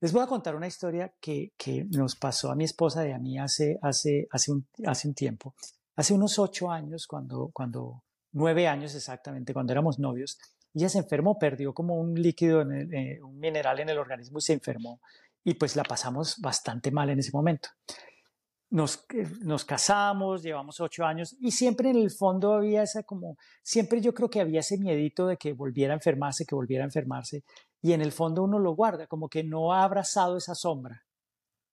Les 0.00 0.12
voy 0.12 0.22
a 0.22 0.26
contar 0.26 0.56
una 0.56 0.66
historia 0.66 1.12
que, 1.20 1.52
nos 1.90 2.16
pasó 2.16 2.50
a 2.50 2.56
mi 2.56 2.64
esposa 2.64 3.06
y 3.06 3.12
a 3.12 3.18
mí 3.18 3.38
hace, 3.38 3.78
hace, 3.82 4.26
hace, 4.30 4.52
un, 4.52 4.66
hace 4.86 5.08
un 5.08 5.14
tiempo. 5.14 5.54
Hace 5.96 6.14
unos 6.14 6.38
ocho 6.38 6.70
años, 6.70 7.06
cuando, 7.06 7.50
cuando, 7.52 8.02
nueve 8.32 8.66
años 8.66 8.94
exactamente, 8.94 9.52
cuando 9.52 9.72
éramos 9.72 9.98
novios, 9.98 10.38
ella 10.72 10.88
se 10.88 10.98
enfermó, 10.98 11.38
perdió 11.38 11.74
como 11.74 11.96
un 11.96 12.14
líquido, 12.14 12.62
eh, 12.62 13.20
un 13.22 13.38
mineral 13.38 13.80
en 13.80 13.90
el 13.90 13.98
organismo 13.98 14.38
y 14.38 14.42
se 14.42 14.54
enfermó. 14.54 15.00
Y 15.44 15.54
pues 15.54 15.76
la 15.76 15.82
pasamos 15.82 16.36
bastante 16.40 16.90
mal 16.90 17.10
en 17.10 17.18
ese 17.18 17.32
momento. 17.32 17.68
Nos, 18.70 19.04
eh, 19.14 19.26
nos, 19.40 19.64
casamos, 19.64 20.42
llevamos 20.42 20.80
ocho 20.80 21.04
años 21.04 21.36
y 21.40 21.50
siempre 21.50 21.90
en 21.90 21.96
el 21.96 22.10
fondo 22.10 22.54
había 22.54 22.84
esa 22.84 23.02
como, 23.02 23.36
siempre 23.62 24.00
yo 24.00 24.14
creo 24.14 24.30
que 24.30 24.40
había 24.40 24.60
ese 24.60 24.78
miedito 24.78 25.26
de 25.26 25.36
que 25.36 25.52
volviera 25.52 25.92
a 25.92 25.96
enfermarse, 25.96 26.46
que 26.46 26.54
volviera 26.54 26.84
a 26.84 26.86
enfermarse 26.86 27.42
y 27.82 27.92
en 27.92 28.00
el 28.00 28.12
fondo 28.12 28.44
uno 28.44 28.58
lo 28.58 28.76
guarda, 28.76 29.06
como 29.08 29.28
que 29.28 29.42
no 29.42 29.72
ha 29.72 29.82
abrazado 29.82 30.36
esa 30.36 30.54
sombra. 30.54 31.04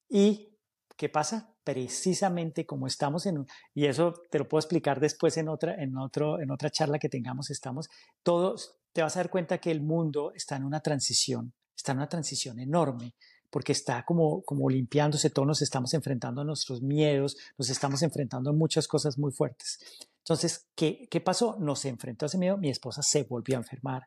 ¿Y 0.10 0.58
qué 0.96 1.10
pasa? 1.10 1.54
Precisamente 1.64 2.66
como 2.66 2.88
estamos 2.88 3.26
en, 3.26 3.46
y 3.76 3.86
eso 3.86 4.14
te 4.32 4.40
lo 4.40 4.48
puedo 4.48 4.60
explicar 4.60 5.00
después 5.00 5.38
en 5.38 5.50
otra, 5.50 5.76
en 5.76 5.98
otro, 5.98 6.40
en 6.40 6.50
otra 6.50 6.70
charla 6.70 6.98
que 6.98 7.10
tengamos, 7.10 7.52
estamos, 7.52 7.90
todos, 8.24 8.80
te 8.92 9.02
vas 9.04 9.16
a 9.16 9.20
dar 9.20 9.30
cuenta 9.30 9.60
que 9.60 9.70
el 9.70 9.82
mundo 9.82 10.32
está 10.34 10.56
en 10.56 10.64
una 10.64 10.80
transición, 10.80 11.54
está 11.76 11.92
en 11.92 12.00
una 12.00 12.10
transición 12.10 12.60
enorme 12.60 13.14
porque 13.50 13.72
está 13.72 14.04
como, 14.04 14.42
como 14.44 14.70
limpiándose, 14.70 15.30
todos 15.30 15.48
nos 15.48 15.62
estamos 15.62 15.94
enfrentando 15.94 16.42
a 16.42 16.44
nuestros 16.44 16.82
miedos, 16.82 17.38
nos 17.58 17.70
estamos 17.70 18.02
enfrentando 18.02 18.50
a 18.50 18.54
muchas 18.54 18.88
cosas 18.88 19.18
muy 19.18 19.32
fuertes. 19.32 19.80
Entonces, 20.20 20.68
¿qué, 20.76 21.08
qué 21.10 21.22
pasó? 21.22 21.58
Nos 21.60 21.86
enfrentó 21.86 22.26
a 22.26 22.28
ese 22.28 22.38
miedo, 22.38 22.58
mi 22.58 22.70
esposa 22.70 23.02
se 23.02 23.24
volvió 23.24 23.56
a 23.56 23.60
enfermar, 23.60 24.04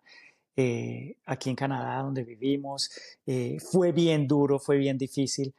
eh, 0.56 1.16
aquí 1.24 1.48
en 1.48 1.56
Canadá, 1.56 2.02
donde 2.02 2.22
vivimos. 2.22 2.90
Eh, 3.24 3.58
fue 3.60 3.92
bien 3.92 4.26
duro, 4.26 4.58
fue 4.58 4.76
bien 4.76 4.98
difícil, 4.98 5.54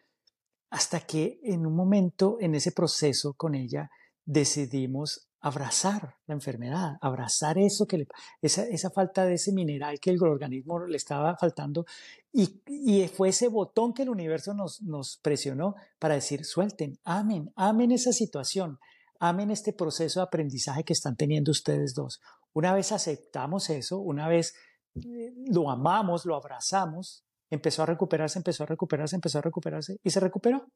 hasta 0.69 0.99
que 1.01 1.39
en 1.43 1.65
un 1.65 1.75
momento 1.75 2.37
en 2.39 2.55
ese 2.55 2.71
proceso 2.71 3.33
con 3.33 3.55
ella 3.55 3.89
decidimos 4.25 5.27
abrazar 5.41 6.15
la 6.27 6.35
enfermedad, 6.35 6.97
abrazar 7.01 7.57
eso 7.57 7.87
que 7.87 7.97
le, 7.97 8.07
esa, 8.41 8.63
esa 8.63 8.91
falta 8.91 9.25
de 9.25 9.33
ese 9.33 9.51
mineral 9.51 9.99
que 9.99 10.11
el 10.11 10.21
organismo 10.21 10.85
le 10.85 10.95
estaba 10.95 11.35
faltando 11.35 11.85
y, 12.31 12.61
y, 12.67 13.07
fue 13.07 13.29
ese 13.29 13.47
botón 13.47 13.93
que 13.93 14.03
el 14.03 14.09
universo 14.09 14.53
nos, 14.53 14.81
nos 14.83 15.17
presionó 15.17 15.75
para 15.99 16.13
decir 16.13 16.45
suelten, 16.45 16.99
amen, 17.03 17.51
amen 17.55 17.91
esa 17.91 18.13
situación, 18.13 18.79
amen 19.19 19.51
este 19.51 19.73
proceso 19.73 20.19
de 20.19 20.25
aprendizaje 20.25 20.83
que 20.83 20.93
están 20.93 21.17
teniendo 21.17 21.51
ustedes 21.51 21.93
dos. 21.95 22.21
Una 22.53 22.73
vez 22.73 22.91
aceptamos 22.91 23.69
eso, 23.69 23.97
una 23.99 24.27
vez 24.27 24.53
lo 24.93 25.69
amamos, 25.69 26.25
lo 26.25 26.35
abrazamos, 26.35 27.25
empezó 27.49 27.83
a 27.83 27.87
recuperarse, 27.87 28.39
empezó 28.39 28.63
a 28.63 28.67
recuperarse, 28.67 29.15
empezó 29.15 29.39
a 29.39 29.41
recuperarse 29.41 29.97
y 30.03 30.09
se 30.09 30.19
recuperó. 30.19 30.67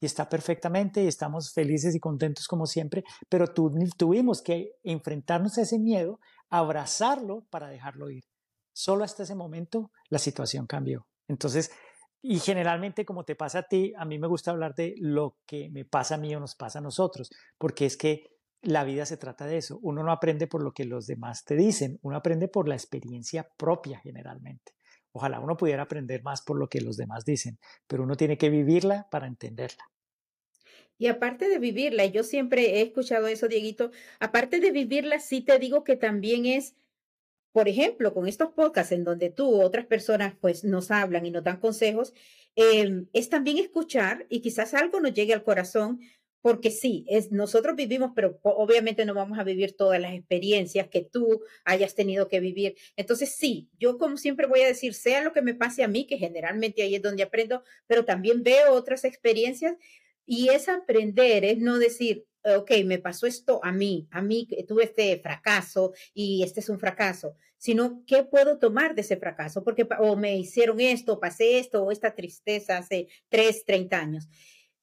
Y 0.00 0.06
está 0.06 0.28
perfectamente 0.28 1.02
y 1.04 1.06
estamos 1.06 1.52
felices 1.52 1.94
y 1.94 2.00
contentos 2.00 2.48
como 2.48 2.66
siempre, 2.66 3.04
pero 3.28 3.46
tuvimos 3.48 4.42
que 4.42 4.72
enfrentarnos 4.82 5.58
a 5.58 5.62
ese 5.62 5.78
miedo, 5.78 6.18
abrazarlo 6.48 7.44
para 7.50 7.68
dejarlo 7.68 8.10
ir. 8.10 8.24
Solo 8.72 9.04
hasta 9.04 9.24
ese 9.24 9.34
momento 9.34 9.90
la 10.08 10.18
situación 10.18 10.66
cambió. 10.66 11.06
Entonces, 11.28 11.70
y 12.22 12.38
generalmente 12.38 13.04
como 13.04 13.24
te 13.24 13.36
pasa 13.36 13.60
a 13.60 13.62
ti, 13.68 13.92
a 13.96 14.04
mí 14.04 14.18
me 14.18 14.26
gusta 14.26 14.50
hablar 14.50 14.74
de 14.74 14.94
lo 14.98 15.36
que 15.46 15.70
me 15.70 15.84
pasa 15.84 16.16
a 16.16 16.18
mí 16.18 16.34
o 16.34 16.40
nos 16.40 16.54
pasa 16.54 16.78
a 16.78 16.82
nosotros, 16.82 17.30
porque 17.58 17.86
es 17.86 17.96
que 17.96 18.24
la 18.62 18.84
vida 18.84 19.06
se 19.06 19.16
trata 19.16 19.46
de 19.46 19.56
eso. 19.56 19.78
Uno 19.82 20.02
no 20.02 20.12
aprende 20.12 20.46
por 20.46 20.62
lo 20.62 20.72
que 20.72 20.84
los 20.84 21.06
demás 21.06 21.44
te 21.44 21.56
dicen, 21.56 21.98
uno 22.02 22.16
aprende 22.16 22.48
por 22.48 22.68
la 22.68 22.74
experiencia 22.74 23.48
propia 23.56 23.98
generalmente. 24.00 24.72
Ojalá 25.12 25.40
uno 25.40 25.56
pudiera 25.56 25.82
aprender 25.82 26.22
más 26.22 26.42
por 26.42 26.58
lo 26.58 26.68
que 26.68 26.80
los 26.80 26.96
demás 26.96 27.24
dicen, 27.24 27.58
pero 27.86 28.04
uno 28.04 28.16
tiene 28.16 28.38
que 28.38 28.50
vivirla 28.50 29.08
para 29.10 29.26
entenderla. 29.26 29.84
Y 30.98 31.06
aparte 31.06 31.48
de 31.48 31.58
vivirla, 31.58 32.04
yo 32.06 32.22
siempre 32.22 32.78
he 32.78 32.82
escuchado 32.82 33.26
eso, 33.26 33.48
Dieguito, 33.48 33.90
aparte 34.18 34.60
de 34.60 34.70
vivirla, 34.70 35.18
sí 35.18 35.40
te 35.40 35.58
digo 35.58 35.82
que 35.82 35.96
también 35.96 36.44
es, 36.44 36.74
por 37.52 37.68
ejemplo, 37.68 38.14
con 38.14 38.28
estos 38.28 38.52
podcasts 38.52 38.92
en 38.92 39.04
donde 39.04 39.30
tú 39.30 39.48
u 39.50 39.62
otras 39.62 39.86
personas 39.86 40.34
pues 40.40 40.64
nos 40.64 40.90
hablan 40.90 41.26
y 41.26 41.30
nos 41.30 41.44
dan 41.44 41.60
consejos, 41.60 42.14
em, 42.56 43.08
es 43.12 43.30
también 43.30 43.58
escuchar 43.58 44.26
y 44.28 44.40
quizás 44.42 44.74
algo 44.74 45.00
nos 45.00 45.14
llegue 45.14 45.34
al 45.34 45.44
corazón 45.44 46.00
porque 46.42 46.70
sí, 46.70 47.04
es, 47.08 47.32
nosotros 47.32 47.76
vivimos, 47.76 48.12
pero 48.14 48.38
obviamente 48.42 49.04
no 49.04 49.14
vamos 49.14 49.38
a 49.38 49.44
vivir 49.44 49.76
todas 49.76 50.00
las 50.00 50.14
experiencias 50.14 50.88
que 50.88 51.02
tú 51.02 51.42
hayas 51.64 51.94
tenido 51.94 52.28
que 52.28 52.40
vivir. 52.40 52.76
Entonces, 52.96 53.34
sí, 53.34 53.68
yo 53.78 53.98
como 53.98 54.16
siempre 54.16 54.46
voy 54.46 54.60
a 54.62 54.66
decir, 54.66 54.94
sea 54.94 55.22
lo 55.22 55.32
que 55.32 55.42
me 55.42 55.54
pase 55.54 55.82
a 55.82 55.88
mí, 55.88 56.06
que 56.06 56.18
generalmente 56.18 56.82
ahí 56.82 56.94
es 56.94 57.02
donde 57.02 57.22
aprendo, 57.22 57.62
pero 57.86 58.04
también 58.04 58.42
veo 58.42 58.72
otras 58.72 59.04
experiencias 59.04 59.74
y 60.24 60.48
es 60.48 60.68
aprender, 60.68 61.44
es 61.44 61.58
no 61.58 61.78
decir, 61.78 62.26
ok, 62.44 62.70
me 62.84 62.98
pasó 62.98 63.26
esto 63.26 63.60
a 63.62 63.72
mí, 63.72 64.08
a 64.10 64.22
mí 64.22 64.48
tuve 64.66 64.84
este 64.84 65.18
fracaso 65.18 65.92
y 66.14 66.42
este 66.42 66.60
es 66.60 66.68
un 66.68 66.78
fracaso, 66.78 67.36
sino 67.58 68.02
qué 68.06 68.22
puedo 68.22 68.58
tomar 68.58 68.94
de 68.94 69.02
ese 69.02 69.16
fracaso, 69.16 69.62
porque 69.62 69.86
o 69.98 70.16
me 70.16 70.38
hicieron 70.38 70.80
esto, 70.80 71.20
pasé 71.20 71.58
esto, 71.58 71.82
o 71.84 71.90
esta 71.90 72.14
tristeza 72.14 72.78
hace 72.78 73.08
tres, 73.28 73.64
treinta 73.64 74.00
años. 74.00 74.28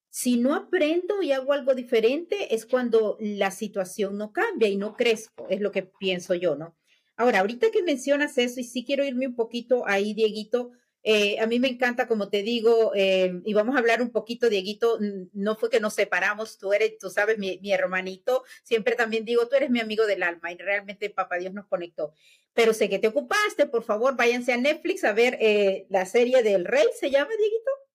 Si 0.09 0.37
no 0.37 0.55
aprendo 0.55 1.21
y 1.21 1.31
hago 1.31 1.53
algo 1.53 1.75
diferente, 1.75 2.53
es 2.55 2.65
cuando 2.65 3.17
la 3.19 3.51
situación 3.51 4.17
no 4.17 4.31
cambia 4.31 4.67
y 4.67 4.77
no 4.77 4.95
crezco, 4.95 5.47
es 5.49 5.61
lo 5.61 5.71
que 5.71 5.83
pienso 5.83 6.33
yo, 6.33 6.55
¿no? 6.55 6.75
Ahora, 7.15 7.39
ahorita 7.39 7.71
que 7.71 7.83
mencionas 7.83 8.37
eso, 8.37 8.59
y 8.59 8.63
sí 8.63 8.85
quiero 8.85 9.03
irme 9.03 9.27
un 9.27 9.35
poquito 9.35 9.87
ahí, 9.87 10.13
Dieguito, 10.13 10.71
eh, 11.09 11.39
a 11.39 11.47
mí 11.47 11.59
me 11.59 11.69
encanta, 11.69 12.05
como 12.05 12.29
te 12.29 12.43
digo, 12.43 12.91
eh, 12.93 13.41
y 13.45 13.53
vamos 13.53 13.75
a 13.75 13.79
hablar 13.79 14.01
un 14.01 14.11
poquito, 14.11 14.49
Dieguito, 14.49 14.99
no 15.31 15.55
fue 15.55 15.69
que 15.69 15.79
nos 15.79 15.93
separamos, 15.93 16.57
tú 16.57 16.73
eres, 16.73 16.97
tú 16.97 17.09
sabes, 17.09 17.37
mi, 17.37 17.59
hermanito, 17.71 18.43
siempre 18.63 18.95
también 18.95 19.23
digo, 19.23 19.47
tú 19.47 19.55
eres 19.55 19.69
mi 19.69 19.79
amigo 19.79 20.05
del 20.05 20.21
alma 20.21 20.51
y 20.51 20.57
realmente 20.57 21.09
Papá 21.09 21.37
Dios 21.37 21.53
nos 21.53 21.65
conectó. 21.67 22.13
Pero 22.53 22.73
sé 22.73 22.89
que 22.89 22.99
te 22.99 23.07
ocupaste, 23.07 23.67
por 23.67 23.83
favor, 23.83 24.17
váyanse 24.17 24.51
a 24.51 24.57
Netflix 24.57 25.05
a 25.05 25.13
ver 25.13 25.37
eh, 25.39 25.85
la 25.89 26.05
serie 26.05 26.43
del 26.43 26.65
Rey, 26.65 26.87
¿se 26.99 27.09
llama, 27.09 27.31
Dieguito? 27.37 27.86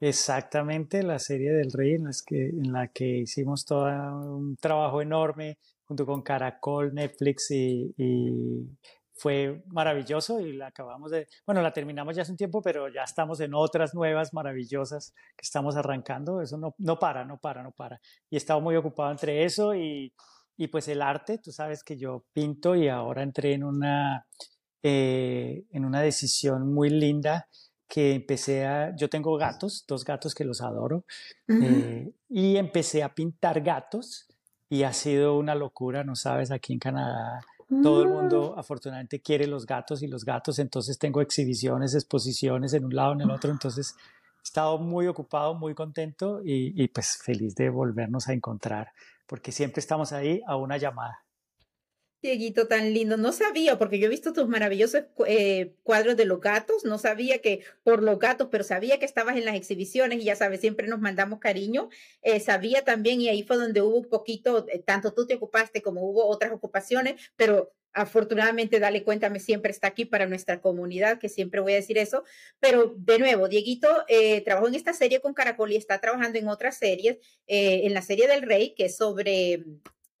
Exactamente, 0.00 1.02
la 1.02 1.18
serie 1.18 1.52
del 1.52 1.72
Rey 1.72 1.94
en, 1.94 2.10
que, 2.26 2.48
en 2.48 2.72
la 2.72 2.88
que 2.88 3.18
hicimos 3.20 3.64
todo 3.64 3.86
un 4.36 4.56
trabajo 4.56 5.00
enorme 5.00 5.58
junto 5.84 6.04
con 6.04 6.22
Caracol, 6.22 6.92
Netflix 6.94 7.50
y, 7.50 7.94
fue 9.18 9.62
maravilloso 9.68 10.40
y 10.40 10.52
la 10.52 10.66
acabamos 10.66 11.10
de, 11.10 11.26
bueno, 11.46 11.62
la 11.62 11.72
terminamos 11.72 12.14
ya 12.14 12.20
hace 12.20 12.32
un 12.32 12.36
tiempo, 12.36 12.60
pero 12.60 12.88
ya 12.92 13.02
estamos 13.02 13.40
en 13.40 13.54
otras 13.54 13.94
nuevas 13.94 14.34
maravillosas 14.34 15.14
que 15.34 15.42
estamos 15.42 15.74
arrancando. 15.74 16.42
Eso 16.42 16.58
no, 16.58 16.74
no 16.76 16.98
para, 16.98 17.24
no 17.24 17.38
para, 17.38 17.62
no 17.62 17.72
para. 17.72 17.98
Y 18.28 18.36
he 18.36 18.38
estado 18.38 18.60
muy 18.60 18.76
ocupado 18.76 19.10
entre 19.10 19.44
eso 19.44 19.74
y, 19.74 20.12
y 20.58 20.68
pues 20.68 20.88
el 20.88 21.00
arte. 21.00 21.38
Tú 21.38 21.50
sabes 21.50 21.82
que 21.82 21.96
yo 21.96 22.26
pinto 22.34 22.76
y 22.76 22.88
ahora 22.88 23.22
entré 23.22 23.54
en 23.54 23.64
una, 23.64 24.26
eh, 24.82 25.64
en 25.70 25.86
una 25.86 26.02
decisión 26.02 26.74
muy 26.74 26.90
linda 26.90 27.48
que 27.88 28.14
empecé 28.14 28.66
a, 28.66 28.94
yo 28.96 29.08
tengo 29.08 29.36
gatos, 29.36 29.84
dos 29.86 30.04
gatos 30.04 30.34
que 30.34 30.44
los 30.44 30.60
adoro, 30.60 31.04
eh, 31.48 32.12
y 32.28 32.56
empecé 32.56 33.02
a 33.02 33.14
pintar 33.14 33.60
gatos 33.60 34.26
y 34.68 34.82
ha 34.82 34.92
sido 34.92 35.38
una 35.38 35.54
locura, 35.54 36.02
no 36.02 36.16
sabes, 36.16 36.50
aquí 36.50 36.72
en 36.72 36.78
Canadá. 36.78 37.40
Todo 37.82 38.02
el 38.02 38.08
mundo 38.08 38.54
mm. 38.54 38.58
afortunadamente 38.58 39.20
quiere 39.20 39.46
los 39.46 39.66
gatos 39.66 40.02
y 40.02 40.06
los 40.06 40.24
gatos, 40.24 40.58
entonces 40.58 40.98
tengo 40.98 41.20
exhibiciones, 41.20 41.94
exposiciones 41.94 42.72
en 42.74 42.84
un 42.84 42.94
lado, 42.94 43.12
en 43.12 43.22
el 43.22 43.30
otro, 43.30 43.50
entonces 43.50 43.94
he 44.38 44.42
estado 44.42 44.78
muy 44.78 45.06
ocupado, 45.06 45.54
muy 45.54 45.74
contento 45.74 46.42
y, 46.44 46.80
y 46.80 46.88
pues 46.88 47.18
feliz 47.24 47.54
de 47.56 47.70
volvernos 47.70 48.28
a 48.28 48.32
encontrar, 48.32 48.92
porque 49.26 49.50
siempre 49.52 49.80
estamos 49.80 50.12
ahí 50.12 50.40
a 50.46 50.56
una 50.56 50.76
llamada. 50.76 51.25
Dieguito, 52.26 52.66
tan 52.66 52.92
lindo. 52.92 53.16
No 53.16 53.32
sabía, 53.32 53.78
porque 53.78 53.98
yo 53.98 54.06
he 54.06 54.10
visto 54.10 54.32
tus 54.32 54.48
maravillosos 54.48 55.04
eh, 55.26 55.74
cuadros 55.82 56.16
de 56.16 56.24
los 56.24 56.40
gatos. 56.40 56.84
No 56.84 56.98
sabía 56.98 57.38
que 57.38 57.60
por 57.84 58.02
los 58.02 58.18
gatos, 58.18 58.48
pero 58.50 58.64
sabía 58.64 58.98
que 58.98 59.06
estabas 59.06 59.36
en 59.36 59.44
las 59.44 59.54
exhibiciones 59.54 60.20
y 60.20 60.24
ya 60.24 60.36
sabes, 60.36 60.60
siempre 60.60 60.88
nos 60.88 61.00
mandamos 61.00 61.38
cariño. 61.38 61.88
Eh, 62.22 62.40
sabía 62.40 62.84
también, 62.84 63.20
y 63.20 63.28
ahí 63.28 63.42
fue 63.42 63.56
donde 63.56 63.80
hubo 63.80 63.96
un 63.96 64.08
poquito, 64.08 64.66
eh, 64.68 64.80
tanto 64.80 65.14
tú 65.14 65.26
te 65.26 65.34
ocupaste 65.34 65.82
como 65.82 66.02
hubo 66.02 66.26
otras 66.26 66.52
ocupaciones, 66.52 67.14
pero 67.36 67.72
afortunadamente, 67.92 68.78
dale 68.80 69.02
cuéntame, 69.04 69.40
siempre 69.40 69.70
está 69.70 69.86
aquí 69.86 70.04
para 70.04 70.26
nuestra 70.26 70.60
comunidad, 70.60 71.18
que 71.18 71.28
siempre 71.30 71.60
voy 71.60 71.72
a 71.72 71.76
decir 71.76 71.96
eso. 71.96 72.24
Pero 72.60 72.94
de 72.98 73.18
nuevo, 73.18 73.48
Dieguito 73.48 73.88
trabajó 74.44 74.68
en 74.68 74.74
esta 74.74 74.92
serie 74.92 75.20
con 75.20 75.32
Caracol 75.32 75.72
y 75.72 75.76
está 75.76 75.98
trabajando 75.98 76.38
en 76.38 76.48
otras 76.48 76.76
series, 76.76 77.16
en 77.46 77.94
la 77.94 78.02
serie 78.02 78.28
del 78.28 78.42
Rey, 78.42 78.74
que 78.74 78.86
es 78.86 78.96
sobre 78.98 79.64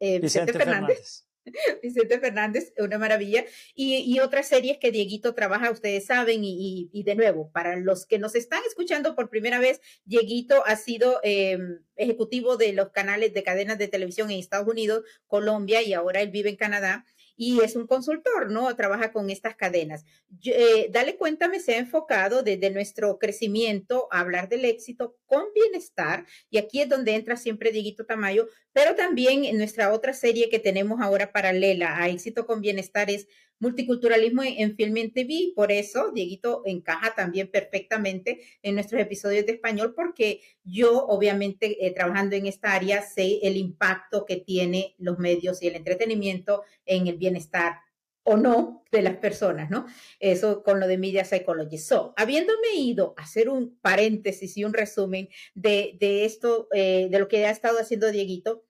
Vicente, 0.00 0.54
Fernández 0.54 1.25
Vicente 1.82 2.18
Fernández, 2.18 2.72
una 2.78 2.98
maravilla. 2.98 3.44
Y, 3.74 4.18
otras 4.20 4.48
series 4.48 4.78
que 4.78 4.90
Dieguito 4.90 5.34
trabaja, 5.34 5.70
ustedes 5.70 6.06
saben, 6.06 6.40
y, 6.42 7.02
de 7.04 7.14
nuevo, 7.14 7.50
para 7.52 7.76
los 7.76 8.06
que 8.06 8.18
nos 8.18 8.34
están 8.34 8.62
escuchando 8.66 9.14
por 9.14 9.28
primera 9.28 9.58
vez, 9.58 9.80
Dieguito 10.04 10.64
ha 10.66 10.76
sido 10.76 11.20
em, 11.22 11.80
ejecutivo 11.96 12.56
de 12.56 12.72
los 12.72 12.90
canales 12.90 13.32
de 13.34 13.42
cadenas 13.42 13.78
de 13.78 13.88
televisión 13.88 14.30
en 14.30 14.38
Estados 14.38 14.68
Unidos, 14.68 15.04
Colombia, 15.26 15.82
y 15.82 15.92
ahora 15.92 16.20
él 16.22 16.30
vive 16.30 16.50
en 16.50 16.56
Canadá. 16.56 17.04
Y 17.36 17.60
es 17.60 17.76
un 17.76 17.86
consultor, 17.86 18.50
¿no? 18.50 18.74
Trabaja 18.74 19.12
con 19.12 19.30
estas 19.30 19.54
cadenas. 19.56 20.04
Eh, 20.44 20.88
dale 20.90 21.16
cuéntame 21.16 21.60
se 21.60 21.74
ha 21.74 21.78
enfocado 21.78 22.42
desde 22.42 22.70
nuestro 22.70 23.18
crecimiento 23.18 24.08
a 24.10 24.20
hablar 24.20 24.48
del 24.48 24.64
éxito 24.64 25.16
con 25.26 25.44
bienestar 25.54 26.26
y 26.50 26.58
aquí 26.58 26.80
es 26.80 26.88
donde 26.88 27.14
entra 27.14 27.36
siempre 27.36 27.72
Dieguito 27.72 28.06
Tamayo, 28.06 28.48
pero 28.72 28.94
también 28.94 29.44
en 29.44 29.58
nuestra 29.58 29.92
otra 29.92 30.12
serie 30.12 30.48
que 30.48 30.58
tenemos 30.58 31.00
ahora 31.00 31.32
paralela 31.32 32.00
a 32.00 32.08
éxito 32.08 32.46
con 32.46 32.60
bienestar 32.60 33.10
es 33.10 33.26
multiculturalismo 33.58 34.42
en, 34.42 34.76
Film 34.76 35.12
TV. 35.12 35.52
Por 35.54 35.72
eso, 35.72 36.12
Dieguito 36.12 36.62
encaja 36.64 37.14
también 37.14 37.50
perfectamente 37.50 38.40
en 38.62 38.74
nuestros 38.74 39.00
episodios 39.00 39.46
de 39.46 39.52
español, 39.52 39.94
porque 39.94 40.40
yo, 40.64 41.06
obviamente, 41.06 41.86
eh, 41.86 41.92
trabajando 41.92 42.36
en 42.36 42.46
esta 42.46 42.72
área, 42.72 43.02
sé 43.02 43.40
el 43.42 43.56
impacto 43.56 44.26
que 44.26 44.36
tiene 44.36 44.94
los 44.98 45.18
medios 45.18 45.62
y 45.62 45.68
el 45.68 45.76
entretenimiento 45.76 46.62
en 46.84 47.06
el 47.06 47.16
bienestar 47.16 47.80
o 48.26 48.36
no 48.36 48.82
de 48.90 49.02
las 49.02 49.16
personas, 49.18 49.70
¿no? 49.70 49.86
Eso 50.18 50.64
con 50.64 50.80
lo 50.80 50.88
de 50.88 50.98
Media 50.98 51.24
Psychology. 51.24 51.78
So, 51.78 52.12
habiéndome 52.16 52.74
ido 52.74 53.14
a 53.16 53.22
hacer 53.22 53.48
un 53.48 53.78
paréntesis 53.78 54.56
y 54.56 54.64
un 54.64 54.74
resumen 54.74 55.28
de, 55.54 55.96
esto, 56.24 56.68
eh, 56.72 57.06
de 57.08 57.18
lo 57.20 57.28
que 57.28 57.46
ha 57.46 57.50
estado 57.50 57.78
haciendo 57.78 58.10
Dieguito, 58.10 58.65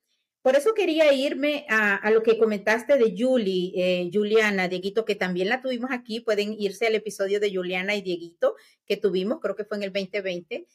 por 0.46 0.54
eso 0.54 0.74
quería 0.74 1.12
irme 1.12 1.66
a, 1.68 2.08
lo 2.12 2.22
que 2.22 2.38
comentaste 2.38 2.96
de 2.98 3.16
Julie, 3.18 3.72
eh, 3.74 4.10
Juliana, 4.12 4.68
Dieguito, 4.68 5.04
que 5.04 5.16
también 5.16 5.48
la 5.48 5.60
tuvimos 5.60 5.90
aquí. 5.90 6.20
Pueden 6.20 6.54
irse 6.56 6.86
al 6.86 6.94
episodio 6.94 7.40
de 7.40 7.52
Juliana 7.52 7.96
y 7.96 8.00
Dieguito 8.00 8.54
que 8.86 8.96
tuvimos, 8.96 9.40
creo 9.40 9.56
que 9.56 9.64
fue 9.64 9.76
en 9.78 9.82
el 9.82 9.92
2020. 9.92 10.68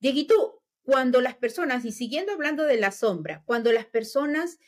Dieguito, 0.00 0.62
cuando 0.82 1.22
las 1.22 1.34
personas, 1.34 1.86
y 1.86 1.92
siguiendo 1.92 2.30
hablando 2.30 2.64
de 2.64 2.76
la 2.76 2.90
sombra, 2.90 3.42
cuando 3.46 3.72
las 3.72 3.86
personas 3.86 4.58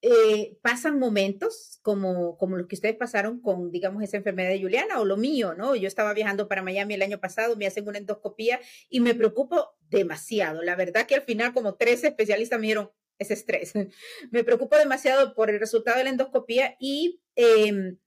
eh, 0.00 0.58
pasan 0.60 0.98
momentos 0.98 1.78
como, 1.82 2.36
como 2.38 2.56
los 2.56 2.66
que 2.66 2.74
ustedes 2.74 2.96
pasaron 2.96 3.40
con, 3.40 3.70
digamos, 3.70 4.02
esa 4.02 4.16
enfermedad 4.16 4.50
de 4.50 4.60
Juliana 4.60 4.98
o 4.98 5.04
lo 5.04 5.16
mío, 5.16 5.54
¿no? 5.54 5.76
Yo 5.76 5.86
estaba 5.86 6.12
viajando 6.12 6.48
para 6.48 6.64
Miami 6.64 6.94
el 6.94 7.02
año 7.02 7.20
pasado, 7.20 7.54
me 7.54 7.68
hacen 7.68 7.86
una 7.86 7.98
endoscopía 7.98 8.58
y 8.88 8.98
me 8.98 9.14
preocupo 9.14 9.76
demasiado. 9.90 10.60
La 10.64 10.74
verdad 10.74 11.06
que 11.06 11.14
al 11.14 11.22
final 11.22 11.54
como 11.54 11.76
tres 11.76 12.02
especialistas 12.02 12.58
me 12.58 12.66
dijeron, 12.66 12.90
ese 13.18 13.34
estrés. 13.34 13.72
Me 14.30 14.44
preocupo 14.44 14.76
demasiado 14.76 15.34
por 15.34 15.50
el 15.50 15.60
resultado 15.60 15.98
de 15.98 16.04
la 16.04 16.10
endoscopía 16.10 16.76
y, 16.78 17.20
em, 17.36 17.98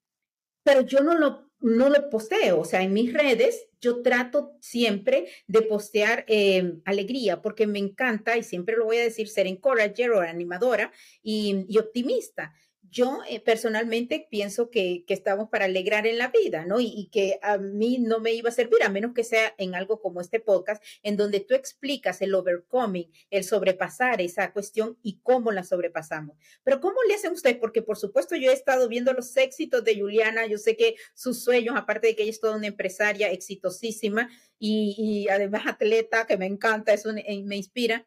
pero 0.63 0.82
yo 0.82 1.02
no 1.02 1.18
lo, 1.18 1.52
no 1.60 1.89
lo 1.89 2.10
posteo, 2.10 2.60
o 2.60 2.65
sea, 2.65 2.82
en 2.82 2.94
mis 2.94 3.13
redes 3.13 3.68
yo 3.80 4.02
trato 4.02 4.58
siempre 4.62 5.28
de 5.48 5.62
postear 5.62 6.26
em, 6.28 6.82
alegría 6.86 7.41
porque 7.41 7.68
me 7.68 7.80
encanta 7.80 8.38
y 8.38 8.44
siempre 8.44 8.76
lo 8.78 8.86
voy 8.86 8.98
a 8.98 9.04
decir 9.04 9.28
ser 9.28 9.48
encourager 9.48 10.12
o 10.12 10.22
animadora 10.22 10.91
y 11.22 11.78
optimista 11.78 12.54
yo 12.89 13.19
eh, 13.30 13.39
personalmente 13.39 14.28
pienso 14.30 14.69
que, 14.69 15.04
estamos 15.08 15.50
para 15.50 15.65
alegrar 15.65 16.08
en 16.08 16.17
la 16.17 16.28
vida, 16.28 16.65
¿no? 16.65 16.80
Y, 16.80 17.10
que 17.12 17.39
a 17.41 17.58
mí 17.58 18.00
no 18.00 18.19
me 18.19 18.34
iba 18.34 18.50
a 18.50 18.52
servir, 18.52 18.84
a 18.84 18.89
menos 18.89 19.13
que 19.13 19.24
sea 19.24 19.54
en 19.58 19.76
algo 19.76 20.02
como 20.02 20.19
este 20.19 20.39
podcast, 20.39 20.84
en 21.04 21.15
donde 21.15 21.39
tú 21.39 21.54
explicas 21.56 22.21
el 22.21 22.36
overcoming, 22.36 23.12
el 23.30 23.43
sobrepasar 23.43 24.21
esa 24.21 24.52
cuestión 24.52 24.98
y 25.02 25.19
cómo 25.21 25.52
la 25.52 25.63
sobrepasamos. 25.63 26.38
Pero 26.63 26.82
¿cómo 26.82 26.98
le 27.08 27.15
hacen 27.15 27.32
ustedes? 27.32 27.58
Porque 27.58 27.82
por 27.82 27.98
supuesto 27.98 28.36
yo 28.36 28.52
he 28.52 28.54
estado 28.54 28.89
viendo 28.89 29.13
los 29.13 29.36
éxitos 29.38 29.84
de 29.84 30.00
Juliana, 30.00 30.45
yo 30.48 30.58
sé 30.58 30.76
que 30.76 30.95
sus 31.13 31.43
sueños, 31.43 31.76
aparte 31.78 32.08
de 32.08 32.15
que 32.15 32.24
ella 32.24 32.32
es 32.32 32.41
toda 32.41 32.58
una 32.58 32.67
empresaria 32.67 33.32
exitosísima 33.32 34.30
y, 34.60 35.28
además 35.30 35.63
atleta, 35.67 36.26
que 36.26 36.38
me 36.38 36.45
encanta, 36.45 36.93
eso 36.93 37.13
me 37.13 37.56
inspira 37.56 38.06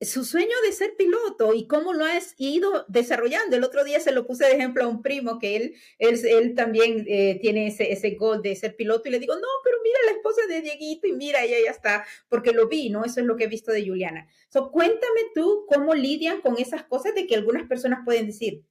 su 0.00 0.24
sueño 0.24 0.54
de 0.64 0.72
ser 0.72 0.94
piloto 0.96 1.54
y 1.54 1.66
cómo 1.66 1.92
lo 1.92 2.04
has 2.04 2.34
ido 2.38 2.84
desarrollando. 2.88 3.56
El 3.56 3.64
otro 3.64 3.82
día 3.82 3.98
se 3.98 4.12
lo 4.12 4.26
puse 4.26 4.44
de 4.44 4.52
ejemplo 4.52 4.84
a 4.84 4.88
un 4.88 5.02
primo 5.02 5.38
que 5.38 5.56
él, 5.56 5.74
él, 5.98 6.54
también 6.54 7.04
eh, 7.08 7.38
tiene 7.40 7.66
ese, 7.66 7.92
ese 7.92 8.12
gol 8.12 8.40
de 8.40 8.54
ser 8.54 8.76
piloto 8.76 9.08
y 9.08 9.12
le 9.12 9.18
digo, 9.18 9.34
no, 9.34 9.48
pero 9.64 9.76
mira 9.82 9.98
la 10.06 10.12
esposa 10.12 10.46
de 10.46 10.62
Dieguito 10.62 11.08
y 11.08 11.12
mira, 11.12 11.42
ella 11.42 11.56
ya 11.64 11.70
está, 11.70 12.06
porque 12.28 12.52
lo 12.52 12.68
vi, 12.68 12.90
¿no? 12.90 13.04
Eso 13.04 13.20
es 13.20 13.26
lo 13.26 13.36
que 13.36 13.44
he 13.44 13.48
visto 13.48 13.72
de 13.72 13.86
Juliana. 13.86 14.28
So, 14.50 14.70
cuéntame 14.70 15.20
tú 15.34 15.66
cómo 15.68 15.94
lidian 15.94 16.40
con 16.42 16.58
esas 16.58 16.84
cosas 16.84 17.14
de 17.14 17.26
que 17.26 17.34
algunas 17.34 17.66
personas 17.66 18.00
pueden 18.04 18.26
decir, 18.26 18.62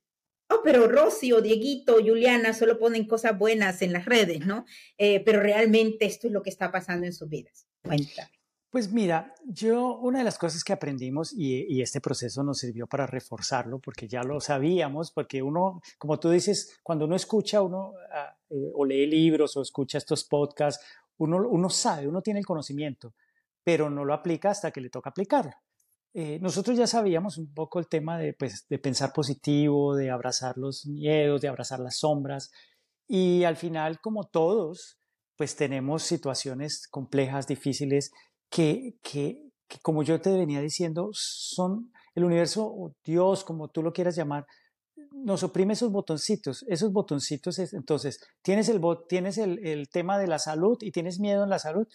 oh, 0.50 0.62
pero 0.64 0.88
Rosy 0.88 1.34
o 1.34 1.42
Dieguito 1.42 1.96
o 1.96 2.02
Juliana 2.02 2.54
solo 2.54 2.80
ponen 2.80 3.06
cosas 3.06 3.38
buenas 3.38 3.82
en 3.82 3.92
las 3.92 4.06
redes, 4.06 4.46
¿no? 4.46 4.66
Eh, 4.98 5.22
pero 5.26 5.42
realmente 5.42 6.06
esto 6.06 6.28
es 6.28 6.34
lo 6.34 6.42
que 6.42 6.50
está 6.50 6.72
pasando 6.72 7.06
en 7.06 7.14
sus 7.14 7.28
vidas. 7.28 7.68
Cuéntame. 7.84 8.37
Pues 8.78 8.94
mira, 8.94 9.34
yo 9.44 9.98
una 9.98 10.20
de 10.20 10.24
las 10.24 10.38
cosas 10.38 10.64
que 10.64 10.72
aprendimos 10.72 11.34
y, 11.34 11.82
este 11.82 12.00
proceso 12.00 12.44
nos 12.44 12.60
sirvió 12.60 12.86
para 12.86 13.08
reforzarlo, 13.08 13.80
porque 13.80 14.08
ya 14.08 14.22
lo 14.22 14.40
sabíamos, 14.40 15.10
porque 15.10 15.42
uno, 15.42 15.82
como 15.98 16.20
tú 16.20 16.30
dices, 16.30 16.78
cuando 16.84 17.06
uno 17.06 17.16
escucha 17.16 17.64
uno 17.64 17.94
ah, 18.14 18.38
eh, 18.52 18.72
o 18.76 18.86
lee 18.86 19.08
libros 19.08 19.58
o 19.58 19.64
escucha 19.64 19.98
estos 19.98 20.26
podcasts, 20.26 20.86
uno, 21.18 21.38
uno 21.50 21.72
sabe, 21.72 22.08
uno 22.08 22.22
tiene 22.22 22.40
el 22.40 22.46
conocimiento, 22.46 23.16
pero 23.64 23.90
no 23.90 24.06
lo 24.06 24.14
aplica 24.14 24.52
hasta 24.52 24.70
que 24.70 24.80
le 24.82 24.92
toca 24.92 25.10
aplicarlo. 25.10 25.54
Eh, 26.14 26.38
nosotros 26.40 26.78
ya 26.78 26.86
sabíamos 26.86 27.40
un 27.40 27.52
poco 27.56 27.80
el 27.80 27.88
tema 27.88 28.20
de, 28.20 28.34
pues, 28.34 28.68
de 28.70 28.78
pensar 28.78 29.12
positivo, 29.12 29.96
de 29.96 30.12
abrazar 30.12 30.56
los 30.56 30.86
miedos, 30.86 31.42
de 31.42 31.48
abrazar 31.48 31.80
las 31.80 31.98
sombras, 31.98 32.52
y 33.08 33.44
al 33.44 33.56
final, 33.56 34.00
como 34.02 34.26
todos, 34.26 35.00
pues 35.36 35.56
tenemos 35.56 36.04
situaciones 36.04 36.88
complejas, 36.88 37.48
difíciles, 37.48 38.12
que, 38.50 38.96
que, 39.02 39.50
como 39.82 40.04
yo 40.04 40.20
te 40.22 40.32
venía 40.32 40.62
diciendo, 40.62 41.10
son 41.14 41.92
el 42.16 42.24
universo 42.24 42.66
o 42.66 42.96
Dios, 43.04 43.44
como 43.44 43.70
tú 43.70 43.84
lo 43.84 43.94
quieras 43.94 44.16
llamar, 44.16 44.46
nos 45.12 45.44
oprime 45.44 45.74
esos 45.74 45.92
botoncitos. 45.92 46.64
Esos 46.68 46.92
botoncitos, 46.92 47.60
es, 47.60 47.74
entonces, 47.74 48.20
tienes, 48.42 48.70
el, 48.70 48.82
tienes 49.08 49.38
el, 49.38 49.66
el, 49.66 49.90
tema 49.90 50.18
de 50.18 50.28
la 50.28 50.40
salud 50.40 50.78
y 50.82 50.92
tienes 50.92 51.20
miedo 51.20 51.44
en 51.44 51.50
la 51.50 51.60
salud, 51.60 51.88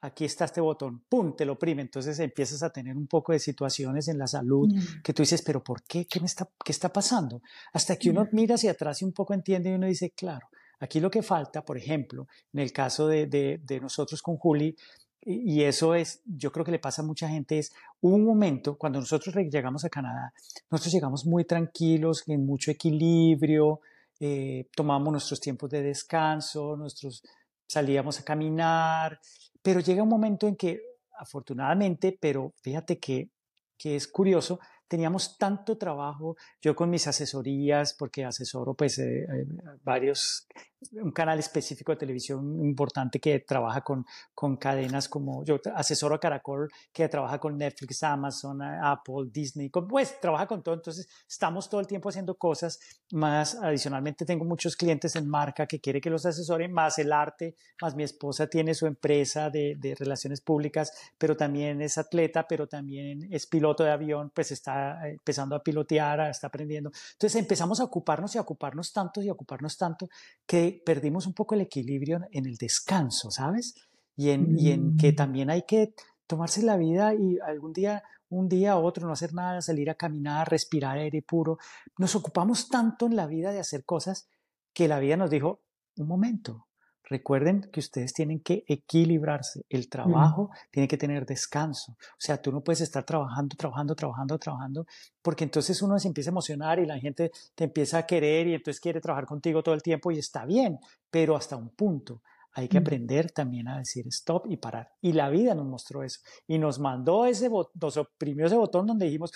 aquí 0.00 0.24
está 0.24 0.44
este 0.44 0.60
botón, 0.60 1.04
¡pum!, 1.08 1.34
te 1.36 1.44
lo 1.44 1.54
oprime. 1.54 1.82
Entonces 1.82 2.18
empiezas 2.18 2.62
a 2.62 2.70
tener 2.70 2.96
un 2.96 3.06
poco 3.06 3.32
de 3.32 3.38
situaciones 3.38 4.08
en 4.08 4.18
la 4.18 4.26
salud 4.26 4.68
mm. 4.72 5.02
que 5.02 5.12
tú 5.12 5.22
dices, 5.22 5.42
pero 5.42 5.62
¿por 5.62 5.82
qué? 5.84 6.06
¿Qué, 6.06 6.20
me 6.20 6.26
está, 6.26 6.48
qué 6.64 6.72
está 6.72 6.92
pasando? 6.92 7.42
Hasta 7.72 7.96
que 7.96 8.10
uno 8.10 8.24
mm. 8.24 8.28
mira 8.32 8.54
hacia 8.54 8.72
atrás 8.72 9.02
y 9.02 9.04
un 9.04 9.12
poco 9.12 9.34
entiende 9.34 9.70
y 9.70 9.74
uno 9.74 9.86
dice, 9.86 10.10
claro, 10.10 10.48
aquí 10.80 11.00
lo 11.00 11.10
que 11.10 11.22
falta, 11.22 11.64
por 11.64 11.76
ejemplo, 11.76 12.26
en 12.52 12.60
el 12.60 12.72
caso 12.72 13.08
de, 13.08 13.26
de, 13.26 13.60
de 13.62 13.80
nosotros 13.80 14.22
con 14.22 14.36
Juli, 14.36 14.76
y 15.20 15.62
eso 15.62 15.94
es, 15.94 16.22
yo 16.24 16.52
creo 16.52 16.64
que 16.64 16.70
le 16.70 16.78
pasa 16.78 17.02
a 17.02 17.04
mucha 17.04 17.28
gente, 17.28 17.58
es 17.58 17.72
un 18.00 18.24
momento 18.24 18.78
cuando 18.78 19.00
nosotros 19.00 19.34
llegamos 19.34 19.84
a 19.84 19.90
Canadá, 19.90 20.32
nosotros 20.70 20.94
llegamos 20.94 21.26
muy 21.26 21.44
tranquilos, 21.44 22.22
en 22.28 22.46
mucho 22.46 22.70
equilibrio, 22.70 23.80
eh, 24.20 24.68
tomamos 24.74 25.12
nuestros 25.12 25.40
tiempos 25.40 25.70
de 25.70 25.82
descanso, 25.82 26.76
nuestros, 26.76 27.22
salíamos 27.66 28.18
a 28.20 28.24
caminar, 28.24 29.20
pero 29.62 29.80
llega 29.80 30.02
un 30.02 30.08
momento 30.08 30.46
en 30.46 30.56
que, 30.56 30.80
afortunadamente, 31.18 32.16
pero 32.20 32.54
fíjate 32.62 32.98
que, 32.98 33.30
que 33.76 33.96
es 33.96 34.08
curioso, 34.08 34.58
teníamos 34.88 35.36
tanto 35.36 35.76
trabajo, 35.76 36.36
yo 36.60 36.74
con 36.74 36.90
mis 36.90 37.06
asesorías, 37.06 37.94
porque 37.94 38.24
asesoro 38.24 38.74
pues 38.74 38.98
eh, 38.98 39.22
eh, 39.22 39.46
varios, 39.84 40.48
un 40.92 41.10
canal 41.10 41.38
específico 41.38 41.92
de 41.92 41.96
televisión 41.96 42.64
importante 42.64 43.20
que 43.20 43.40
trabaja 43.40 43.80
con, 43.80 44.04
con 44.34 44.56
cadenas 44.56 45.08
como, 45.08 45.44
yo 45.44 45.60
asesoro 45.74 46.14
a 46.14 46.20
Caracol 46.20 46.68
que 46.92 47.08
trabaja 47.08 47.38
con 47.38 47.56
Netflix, 47.56 48.02
Amazon, 48.02 48.62
Apple, 48.62 49.30
Disney, 49.30 49.70
pues 49.70 50.20
trabaja 50.20 50.46
con 50.46 50.62
todo, 50.62 50.74
entonces 50.74 51.08
estamos 51.28 51.68
todo 51.68 51.80
el 51.80 51.86
tiempo 51.86 52.08
haciendo 52.08 52.36
cosas, 52.36 52.78
más 53.12 53.56
adicionalmente 53.56 54.24
tengo 54.24 54.44
muchos 54.44 54.76
clientes 54.76 55.16
en 55.16 55.28
marca 55.28 55.66
que 55.66 55.80
quiere 55.80 56.00
que 56.00 56.10
los 56.10 56.24
asesoren, 56.26 56.72
más 56.72 56.98
el 56.98 57.12
arte, 57.12 57.56
más 57.82 57.94
mi 57.94 58.04
esposa 58.04 58.46
tiene 58.46 58.74
su 58.74 58.86
empresa 58.86 59.50
de, 59.50 59.76
de 59.78 59.94
relaciones 59.94 60.40
públicas, 60.40 60.92
pero 61.16 61.36
también 61.36 61.82
es 61.82 61.98
atleta, 61.98 62.46
pero 62.46 62.66
también 62.66 63.28
es 63.30 63.46
piloto 63.46 63.84
de 63.84 63.90
avión, 63.90 64.30
pues 64.34 64.52
está 64.52 65.06
eh, 65.06 65.12
empezando 65.12 65.56
a 65.56 65.62
pilotear, 65.62 66.20
está 66.30 66.48
aprendiendo. 66.48 66.90
Entonces 67.12 67.40
empezamos 67.40 67.80
a 67.80 67.84
ocuparnos 67.84 68.34
y 68.34 68.38
a 68.38 68.42
ocuparnos 68.42 68.92
tanto 68.92 69.22
y 69.22 69.28
a 69.28 69.32
ocuparnos 69.32 69.76
tanto 69.76 70.08
que 70.46 70.67
perdimos 70.72 71.26
un 71.26 71.34
poco 71.34 71.54
el 71.54 71.62
equilibrio 71.62 72.20
en 72.30 72.46
el 72.46 72.56
descanso, 72.56 73.30
¿sabes? 73.30 73.74
Y 74.16 74.30
en, 74.30 74.58
y 74.58 74.72
en 74.72 74.96
que 74.96 75.12
mm. 75.12 75.16
también 75.16 75.50
hay 75.50 75.62
que 75.62 75.94
tomarse 76.26 76.62
la 76.62 76.76
vida 76.76 77.14
y 77.14 77.38
algún 77.40 77.72
día, 77.72 78.02
un 78.28 78.48
día 78.48 78.76
u 78.76 78.84
otro, 78.84 79.06
no 79.06 79.12
hacer 79.12 79.34
nada, 79.34 79.60
salir 79.60 79.90
a 79.90 79.94
caminar, 79.94 80.48
respirar 80.50 80.98
aire 80.98 81.22
puro. 81.22 81.58
Nos 81.96 82.14
ocupamos 82.14 82.68
tanto 82.68 83.06
en 83.06 83.16
la 83.16 83.26
vida 83.26 83.52
de 83.52 83.60
hacer 83.60 83.84
cosas 83.84 84.28
que 84.72 84.88
la 84.88 85.00
vida 85.00 85.16
nos 85.16 85.30
dijo, 85.30 85.62
un 85.96 86.06
momento, 86.06 86.67
Recuerden 87.08 87.68
que 87.72 87.80
ustedes 87.80 88.12
tienen 88.12 88.40
que 88.40 88.64
equilibrarse. 88.66 89.64
El 89.68 89.82
mm. 89.82 89.88
trabajo 89.88 90.50
tiene 90.70 90.88
que 90.88 90.96
tener 90.96 91.24
descanso. 91.24 91.92
O 91.92 92.20
sea, 92.20 92.40
tú 92.40 92.52
no 92.52 92.62
puedes 92.62 92.80
estar 92.80 93.04
trabajando, 93.04 93.56
trabajando, 93.56 93.94
trabajando, 93.94 94.38
trabajando, 94.38 94.86
porque 95.22 95.44
entonces 95.44 95.80
uno 95.82 95.98
se 95.98 96.08
empieza 96.08 96.30
a 96.30 96.32
emocionar 96.32 96.78
y 96.78 96.86
la 96.86 96.98
gente 96.98 97.30
te 97.54 97.64
empieza 97.64 97.98
a 97.98 98.06
querer 98.06 98.46
y 98.46 98.54
entonces 98.54 98.80
quiere 98.80 99.00
trabajar 99.00 99.26
contigo 99.26 99.62
todo 99.62 99.74
el 99.74 99.82
tiempo 99.82 100.10
y 100.10 100.18
está 100.18 100.44
bien, 100.44 100.78
pero 101.10 101.36
hasta 101.36 101.56
un 101.56 101.70
punto. 101.70 102.22
Hay 102.52 102.68
que 102.68 102.80
mm. 102.80 102.82
aprender 102.82 103.30
también 103.30 103.68
a 103.68 103.78
decir 103.78 104.06
stop 104.08 104.46
y 104.48 104.56
parar. 104.56 104.90
Y 105.00 105.12
la 105.12 105.30
vida 105.30 105.54
nos 105.54 105.66
mostró 105.66 106.02
eso. 106.02 106.20
Y 106.46 106.58
nos 106.58 106.78
mandó 106.78 107.26
ese 107.26 107.48
botón, 107.48 107.72
nos 107.80 107.96
oprimió 107.96 108.46
ese 108.46 108.56
botón 108.56 108.86
donde 108.86 109.06
dijimos, 109.06 109.32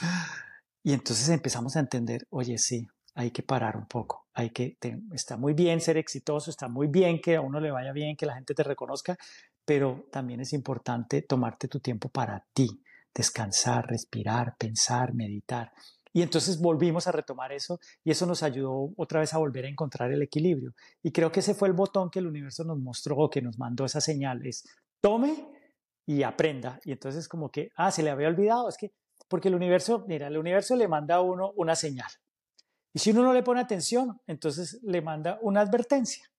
y 0.83 0.93
entonces 0.93 1.29
empezamos 1.29 1.77
a 1.77 1.81
entender, 1.81 2.27
oye, 2.31 2.59
sí, 2.59 2.87
hay 3.15 3.31
que 3.31 3.43
parar 3.43 3.77
un 3.77 3.87
poco. 3.87 4.22
Hay 4.35 4.51
que, 4.51 4.79
está 5.13 5.37
muy 5.37 5.53
bien 5.53 5.81
ser 5.81 5.97
exitoso, 5.97 6.51
está 6.51 6.69
muy 6.69 6.87
bien 6.87 7.21
que 7.21 7.37
a 7.37 7.41
uno 7.41 7.61
le 7.61 7.71
vaya 7.71 7.93
bien, 7.93 8.17
que 8.17 8.27
la 8.27 8.35
gente 8.35 8.55
te 8.55 8.63
reconozca, 8.63 9.17
pero 9.65 10.07
también 10.11 10.41
es 10.41 10.53
importante 10.53 11.23
tomarte 11.23 11.69
tu 11.69 11.81
tiempo 11.81 12.09
para 12.09 12.45
ti, 12.53 12.69
descansar, 13.15 13.87
respirar, 13.87 14.57
pensar, 14.59 15.15
meditar. 15.15 15.73
Y 16.15 16.23
entonces 16.23 16.61
volvimos 16.61 17.07
a 17.07 17.13
retomar 17.13 17.53
eso 17.53 17.81
y 18.05 18.11
eso 18.11 18.27
nos 18.27 18.43
ayudó 18.43 18.93
otra 18.97 19.21
vez 19.21 19.33
a 19.33 19.39
volver 19.39 19.65
a 19.65 19.69
encontrar 19.69 20.13
el 20.13 20.23
equilibrio. 20.23 20.75
Y 21.03 21.11
creo 21.11 21.33
que 21.33 21.41
ese 21.41 21.55
fue 21.55 21.69
el 21.69 21.75
botón 21.75 22.11
que 22.11 22.19
el 22.19 22.27
universo 22.27 22.65
nos 22.65 22.79
mostró, 22.79 23.31
que 23.31 23.41
nos 23.41 23.59
mandó 23.59 23.85
esa 23.85 24.01
señal, 24.01 24.45
es 24.47 24.65
tome 25.01 25.49
y 26.07 26.23
aprenda. 26.23 26.81
Y 26.85 26.93
entonces 26.93 27.29
como 27.29 27.51
que, 27.51 27.71
ah, 27.77 27.91
se 27.91 28.03
le 28.03 28.11
había 28.11 28.29
olvidado, 28.29 28.69
es 28.69 28.77
que, 28.77 28.93
porque 29.29 29.49
el 29.49 29.55
universo, 29.55 30.05
mira, 30.07 30.27
el 30.27 30.37
universo 30.37 30.77
le 30.77 30.89
manda 30.89 31.17
a 31.17 31.21
uno 31.23 31.53
una 31.57 31.75
señal. 31.75 32.11
Y 32.95 32.99
si 32.99 33.11
uno 33.11 33.23
no 33.23 33.33
le 33.33 33.43
pone 33.43 33.61
atención, 33.61 34.21
entonces 34.27 34.81
le 34.83 35.01
manda 35.01 35.39
una 35.43 35.61
advertencia. 35.61 36.31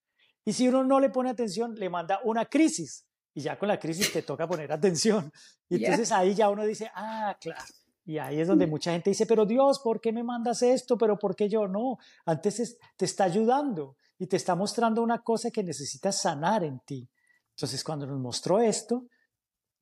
Y 0.46 0.54
si 0.54 0.68
uno 0.68 0.84
no 0.84 1.00
le 1.00 1.10
pone 1.10 1.30
atención, 1.30 1.74
le 1.76 1.90
manda 1.90 2.20
una 2.24 2.46
crisis. 2.46 3.06
Y 3.34 3.42
ya 3.42 3.58
con 3.58 3.68
la 3.68 3.80
crisis 3.80 4.12
te 4.14 4.22
toca 4.22 4.48
poner 4.48 4.72
atención. 4.72 5.32
Y 5.70 5.84
entonces 5.84 6.12
ahí 6.12 6.36
ya 6.36 6.50
uno 6.50 6.66
dice, 6.66 6.92
ah, 6.94 7.36
claro. 7.42 7.64
Y 8.06 8.20
ahí 8.20 8.40
es 8.40 8.48
donde 8.48 8.68
mucha 8.68 8.92
gente 8.92 9.10
dice, 9.10 9.26
pero 9.26 9.46
Dios, 9.46 9.80
¿por 9.80 10.00
qué 10.00 10.12
me 10.12 10.24
mandas 10.24 10.62
esto? 10.62 10.98
¿Pero 10.98 11.18
por 11.18 11.36
qué 11.36 11.50
yo? 11.50 11.68
No, 11.68 11.98
antes 12.26 12.78
te 12.96 13.06
está 13.06 13.24
ayudando 13.24 13.96
y 14.20 14.28
te 14.28 14.36
está 14.36 14.56
mostrando 14.56 15.02
una 15.02 15.24
cosa 15.24 15.50
que 15.50 15.64
necesitas 15.64 16.22
sanar 16.22 16.64
en 16.64 16.80
ti. 16.82 17.10
Entonces, 17.56 17.84
cuando 17.84 18.06
nos 18.06 18.20
mostró 18.20 18.60
esto, 18.60 19.08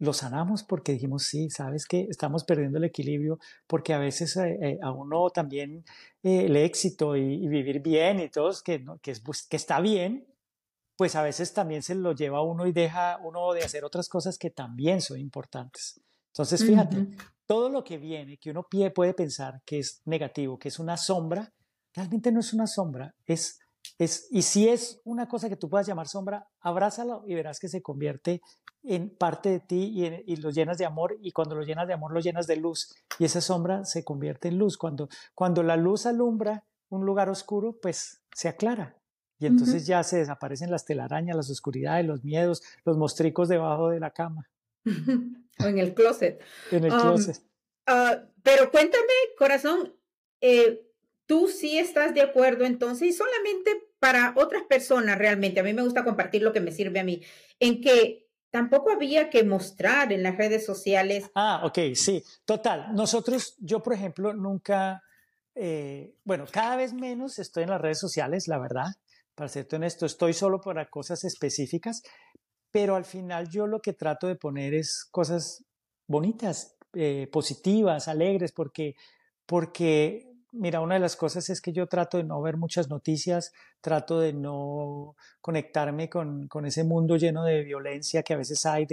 lo 0.01 0.13
sanamos 0.13 0.63
porque 0.63 0.93
dijimos, 0.93 1.23
sí, 1.25 1.51
sabes 1.51 1.85
que 1.85 2.07
estamos 2.09 2.43
perdiendo 2.43 2.79
el 2.79 2.85
equilibrio, 2.85 3.39
porque 3.67 3.93
a 3.93 3.99
veces 3.99 4.35
eh, 4.35 4.57
eh, 4.59 4.79
a 4.81 4.91
uno 4.91 5.29
también 5.29 5.85
eh, 6.23 6.45
el 6.45 6.55
éxito 6.55 7.15
y, 7.15 7.47
vivir 7.47 7.81
bien 7.81 8.19
y 8.19 8.27
todo, 8.27 8.51
que, 8.65 8.83
que, 8.99 9.11
es, 9.11 9.19
pues, 9.19 9.43
que 9.43 9.57
está 9.57 9.79
bien, 9.79 10.27
pues 10.97 11.15
a 11.15 11.21
veces 11.21 11.53
también 11.53 11.83
se 11.83 11.93
lo 11.93 12.13
lleva 12.13 12.39
a 12.39 12.41
uno 12.41 12.65
y 12.65 12.71
deja 12.71 13.19
uno 13.23 13.53
de 13.53 13.61
hacer 13.61 13.85
otras 13.85 14.09
cosas 14.09 14.39
que 14.39 14.49
también 14.49 15.01
son 15.01 15.19
importantes. 15.19 16.01
Entonces, 16.29 16.65
fíjate, 16.65 17.07
todo 17.45 17.69
lo 17.69 17.83
que 17.83 17.99
viene, 17.99 18.37
que 18.37 18.49
uno 18.49 18.65
puede 18.67 19.13
pensar 19.13 19.61
que 19.65 19.77
es 19.79 20.01
negativo, 20.05 20.57
que 20.57 20.69
es 20.69 20.79
una 20.79 20.97
sombra, 20.97 21.53
realmente 21.93 22.31
no 22.31 22.39
es 22.39 22.53
una 22.53 22.65
sombra, 22.65 23.13
es 23.27 23.59
es, 24.03 24.27
y 24.31 24.41
si 24.41 24.67
es 24.67 24.99
una 25.03 25.27
cosa 25.27 25.47
que 25.47 25.55
tú 25.55 25.69
puedas 25.69 25.85
llamar 25.85 26.07
sombra, 26.07 26.47
abrázalo 26.59 27.23
y 27.27 27.35
verás 27.35 27.59
que 27.59 27.67
se 27.67 27.81
convierte 27.81 28.41
en 28.83 29.15
parte 29.15 29.49
de 29.49 29.59
ti 29.59 30.23
y, 30.25 30.35
lo 30.37 30.49
llenas 30.49 30.79
de 30.79 30.85
amor 30.85 31.17
y 31.21 31.31
cuando 31.31 31.55
lo 31.55 31.61
llenas 31.61 31.87
de 31.87 31.93
amor 31.93 32.11
lo 32.11 32.19
llenas 32.19 32.47
de 32.47 32.55
luz 32.55 32.95
y 33.19 33.25
esa 33.25 33.41
sombra 33.41 33.85
se 33.85 34.03
convierte 34.03 34.47
en 34.47 34.57
luz. 34.57 34.77
Cuando, 34.77 35.07
cuando 35.35 35.61
la 35.61 35.77
luz 35.77 36.07
alumbra 36.07 36.65
un 36.89 37.05
lugar 37.05 37.29
oscuro, 37.29 37.77
pues 37.79 38.23
se 38.33 38.47
aclara 38.47 38.97
y 39.37 39.45
entonces 39.45 39.85
ya 39.85 40.03
se 40.03 40.17
desaparecen 40.17 40.71
las 40.71 40.85
telarañas, 40.85 41.35
las 41.35 41.49
oscuridades, 41.49 42.05
los 42.05 42.23
miedos, 42.23 42.63
los 42.85 42.97
mostricos 42.97 43.49
debajo 43.49 43.89
de 43.89 43.99
la 43.99 44.11
cama. 44.11 44.49
o 45.59 45.65
en 45.65 45.77
el 45.77 45.93
closet. 45.93 46.41
En 46.71 46.85
el 46.85 46.91
closet. 46.91 47.39
Ah, 47.85 48.23
pero 48.41 48.71
cuéntame, 48.71 49.13
corazón, 49.37 49.93
eh, 50.41 50.90
tú 51.31 51.47
sí 51.47 51.79
estás 51.79 52.13
de 52.13 52.21
acuerdo 52.21 52.65
entonces 52.65 53.07
y 53.07 53.13
solamente 53.13 53.87
para 53.99 54.33
otras 54.35 54.63
personas 54.63 55.17
realmente, 55.17 55.61
a 55.61 55.63
mí 55.63 55.71
me 55.71 55.81
gusta 55.81 56.03
compartir 56.03 56.41
lo 56.41 56.51
que 56.51 56.59
me 56.59 56.73
sirve 56.73 56.99
a 56.99 57.05
mí, 57.05 57.21
en 57.57 57.79
que 57.79 58.27
tampoco 58.49 58.91
había 58.91 59.29
que 59.29 59.45
mostrar 59.45 60.11
en 60.11 60.23
las 60.23 60.35
redes 60.35 60.65
sociales. 60.65 61.31
Ah, 61.33 61.61
ok, 61.63 61.95
sí, 61.95 62.21
total. 62.43 62.93
Nosotros, 62.93 63.55
yo 63.59 63.81
por 63.81 63.93
ejemplo, 63.93 64.33
nunca, 64.33 65.03
eh, 65.55 66.17
bueno, 66.25 66.43
cada 66.51 66.75
vez 66.75 66.91
menos 66.91 67.39
estoy 67.39 67.63
en 67.63 67.69
las 67.69 67.79
redes 67.79 67.99
sociales, 67.99 68.49
la 68.49 68.59
verdad, 68.59 68.87
para 69.33 69.47
serte 69.47 69.77
honesto, 69.77 70.05
estoy 70.05 70.33
solo 70.33 70.59
para 70.59 70.89
cosas 70.89 71.23
específicas, 71.23 72.01
pero 72.71 72.97
al 72.97 73.05
final 73.05 73.47
yo 73.47 73.67
lo 73.67 73.79
que 73.79 73.93
trato 73.93 74.27
de 74.27 74.35
poner 74.35 74.73
es 74.73 75.07
cosas 75.09 75.63
bonitas, 76.07 76.75
eh, 76.91 77.29
positivas, 77.31 78.09
alegres, 78.09 78.51
porque, 78.51 78.95
porque 79.45 80.30
mira, 80.51 80.81
una 80.81 80.95
de 80.95 81.01
las 81.01 81.15
cosas 81.15 81.49
es 81.49 81.61
que 81.61 81.73
yo 81.73 81.87
trato 81.87 82.17
de 82.17 82.23
no 82.23 82.41
ver 82.41 82.57
muchas 82.57 82.89
noticias, 82.89 83.53
trato 83.81 84.19
de 84.19 84.33
no 84.33 85.15
conectarme 85.39 86.09
con, 86.09 86.47
con 86.47 86.65
ese 86.65 86.83
mundo 86.83 87.17
lleno 87.17 87.43
de 87.43 87.63
violencia 87.63 88.23
que 88.23 88.33
a 88.33 88.37
veces 88.37 88.65
hay, 88.65 88.87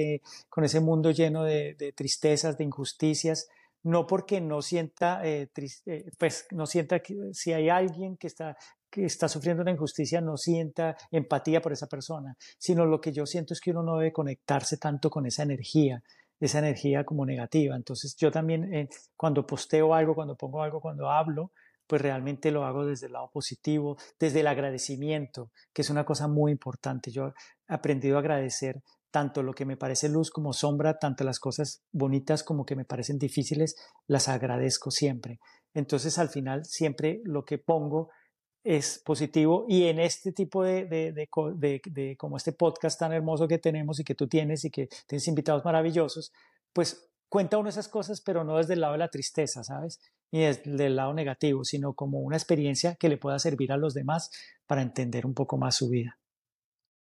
con 0.49 0.64
ese 0.64 0.81
mundo 0.81 1.11
lleno 1.11 1.44
de, 1.44 1.75
de 1.75 1.92
tristezas, 1.92 2.57
de 2.59 2.64
injusticias, 2.64 3.49
no 3.83 4.07
porque 4.07 4.40
no 4.40 4.62
sienta, 4.62 5.25
eh, 5.25 5.51
eh, 5.87 6.11
pues 6.18 6.47
no 6.51 6.66
sienta 6.66 7.01
que 7.01 7.14
si 7.33 7.53
hay 7.53 7.68
alguien 7.68 8.16
que 8.16 8.27
está, 8.27 8.57
que 8.90 9.05
está 9.05 9.29
sufriendo 9.29 9.62
una 9.62 9.71
injusticia, 9.71 10.21
no 10.21 10.37
sienta 10.37 10.97
empatía 11.11 11.61
por 11.61 11.73
esa 11.73 11.87
persona, 11.87 12.37
sino 12.59 12.87
lo 12.87 13.01
que 13.01 13.12
yo 13.12 13.27
siento 13.27 13.55
es 13.55 13.61
que 13.61 13.71
uno 13.71 13.83
no 13.83 13.99
debe 13.99 14.12
conectarse 14.12 14.77
tanto 14.77 15.11
con 15.11 15.27
esa 15.27 15.42
energía, 15.42 16.03
esa 16.40 16.59
energía 16.59 17.05
como 17.05 17.27
negativa. 17.27 17.77
Entonces 17.77 18.16
yo 18.16 18.31
también 18.31 18.72
eh, 18.74 18.88
cuando 19.16 19.46
posteo 19.46 19.94
algo, 19.94 20.14
cuando 20.14 20.37
pongo 20.37 20.62
algo, 20.62 20.81
cuando 20.81 21.11
hablo, 21.11 21.53
pues 21.87 22.03
realmente 22.03 22.51
lo 22.51 22.64
hago 22.64 22.85
desde 22.85 23.07
el 23.07 23.14
lado 23.14 23.31
positivo, 23.31 23.96
desde 24.20 24.40
el 24.40 24.46
agradecimiento, 24.46 25.51
que 25.72 25.83
es 25.83 25.90
una 25.90 26.05
cosa 26.05 26.29
muy 26.29 26.53
importante. 26.53 27.11
Yo 27.11 27.29
he 27.29 27.74
aprendido 27.74 28.16
a 28.16 28.20
agradecer 28.20 28.83
tanto 29.11 29.42
lo 29.42 29.55
que 29.55 29.64
me 29.64 29.79
parece 29.79 30.09
luz 30.11 30.31
como 30.31 30.53
sombra, 30.53 30.98
tanto 30.98 31.24
las 31.24 31.40
cosas 31.40 31.83
bonitas 31.92 32.44
como 32.44 32.66
que 32.66 32.77
me 32.77 32.85
parecen 32.85 33.18
difíciles, 33.18 33.74
las 34.07 34.29
agradezco 34.29 34.90
siempre. 34.90 35.40
Entonces 35.72 36.18
al 36.18 36.29
final 36.29 36.66
siempre 36.66 37.20
lo 37.24 37.44
que 37.44 37.57
pongo 37.57 38.11
es 38.69 39.01
positivo 39.03 39.65
y 39.67 39.85
en 39.85 39.99
este 39.99 40.31
tipo 40.31 40.63
de, 40.63 40.85
de, 40.85 41.27
de, 41.87 42.17
como 42.19 42.37
este 42.37 42.53
podcast 42.53 43.01
tan 43.01 43.15
hermoso 43.15 43.49
que 43.49 43.57
tenemos 43.57 43.99
y 43.99 44.05
que 44.05 44.15
tú 44.15 44.29
tienes 44.29 44.63
y 44.67 44.71
que 44.71 44.91
tienes 45.07 45.27
invitados 45.27 45.65
maravillosos, 45.65 46.35
pues 46.75 47.09
cuenta 47.31 47.57
uno 47.57 47.71
esas 47.71 47.89
cosas, 47.89 48.21
pero 48.21 48.45
no 48.45 48.59
desde 48.59 48.75
el 48.75 48.83
lado 48.83 48.93
de 48.93 48.99
la 48.99 49.09
tristeza, 49.09 49.65
¿sabes? 49.65 50.01
Ni 50.33 50.41
desde 50.41 50.85
el 50.85 50.97
lado 50.97 51.15
negativo, 51.15 51.65
sino 51.65 51.95
como 51.95 52.21
una 52.21 52.37
experiencia 52.37 52.97
que 52.97 53.09
le 53.09 53.17
pueda 53.17 53.39
servir 53.39 53.73
a 53.73 53.79
los 53.79 53.95
demás 53.95 54.31
para 54.67 54.83
entender 54.83 55.25
un 55.25 55.33
poco 55.33 55.57
más 55.57 55.77
su 55.77 55.89
vida. 55.89 56.19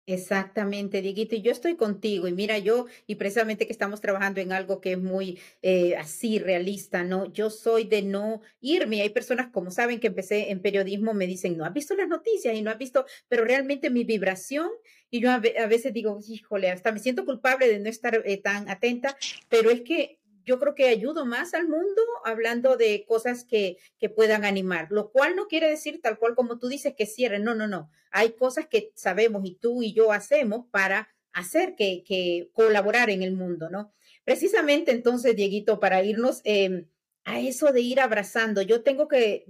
Exactamente, 0.07 1.01
Dieguito, 1.01 1.35
y 1.35 1.41
yo 1.41 1.51
estoy 1.51 1.77
contigo, 1.77 2.29
y 2.29 2.33
mira, 2.35 2.59
yo, 2.59 2.85
y 3.07 3.15
precisamente 3.15 3.67
que 3.67 3.73
estamos 3.73 4.03
trabajando 4.03 4.43
en 4.43 4.53
algo 4.53 4.83
que 4.83 4.93
es 4.93 4.99
muy 4.99 5.39
eh, 5.63 5.97
así 5.97 6.39
realista, 6.39 7.05
¿no? 7.05 7.33
Yo 7.33 7.49
soy 7.49 7.85
de 7.85 8.03
no 8.03 8.43
irme, 8.61 9.01
hay 9.01 9.09
personas, 9.09 9.49
como 9.51 9.71
saben 9.71 10.01
que 10.01 10.09
empecé 10.09 10.51
en 10.51 10.61
periodismo, 10.61 11.15
me 11.15 11.27
dicen, 11.27 11.57
no 11.57 11.65
has 11.65 11.73
visto 11.73 11.95
las 11.97 12.09
noticias 12.09 12.55
y 12.55 12.61
no 12.61 12.71
has 12.71 12.77
visto, 12.77 13.07
pero 13.29 13.47
realmente 13.47 13.89
mi 13.89 14.05
vibración, 14.05 14.69
y 15.11 15.21
yo 15.21 15.31
a, 15.31 15.39
veces 15.39 15.95
digo, 15.95 16.19
híjole, 16.29 16.71
hasta 16.71 16.93
me 16.93 16.99
siento 16.99 17.25
culpable 17.25 17.67
de 17.67 17.79
no 17.79 17.89
estar 17.89 18.21
eh, 18.27 18.37
tan 18.37 18.69
atenta, 18.69 19.17
pero 19.49 19.71
es 19.71 19.81
que 19.81 20.19
yo 20.45 20.59
creo 20.59 20.75
que 20.75 20.89
ayudo 20.89 21.27
más 21.27 21.55
al 21.55 21.69
mundo 21.69 22.03
hablando 22.25 22.77
de 22.77 23.05
cosas 23.07 23.45
que, 23.45 23.79
que 23.99 24.09
puedan 24.09 24.45
animar, 24.45 24.89
lo 24.91 25.11
cual 25.11 25.37
no 25.37 25.47
quiere 25.47 25.69
decir 25.69 26.01
tal 26.03 26.19
cual 26.19 26.35
como 26.35 26.59
tú 26.59 26.69
dices 26.69 26.95
que 26.97 27.07
cierren, 27.07 27.45
no, 27.45 27.55
no, 27.55 27.67
no, 27.67 27.91
hay 28.11 28.33
cosas 28.33 28.67
que 28.67 28.93
sabemos 28.95 29.43
y 29.45 29.57
tú 29.57 29.83
y 29.83 29.93
yo 29.93 30.13
hacemos 30.13 30.67
para 30.71 31.09
hacer 31.33 31.75
que, 31.75 32.05
que 32.07 32.51
colaborar 32.53 33.11
en 33.11 33.23
el 33.23 33.33
mundo, 33.33 33.69
¿no? 33.69 33.93
Precisamente 34.25 34.93
entonces, 34.93 35.37
Dieguito, 35.37 35.81
para 35.81 36.03
irnos 36.03 36.41
em, 36.45 36.89
a 37.25 37.41
eso 37.41 37.73
de 37.73 37.81
ir 37.81 38.01
abrazando, 38.01 38.63
yo 38.63 38.83
tengo 38.83 39.09
que 39.09 39.47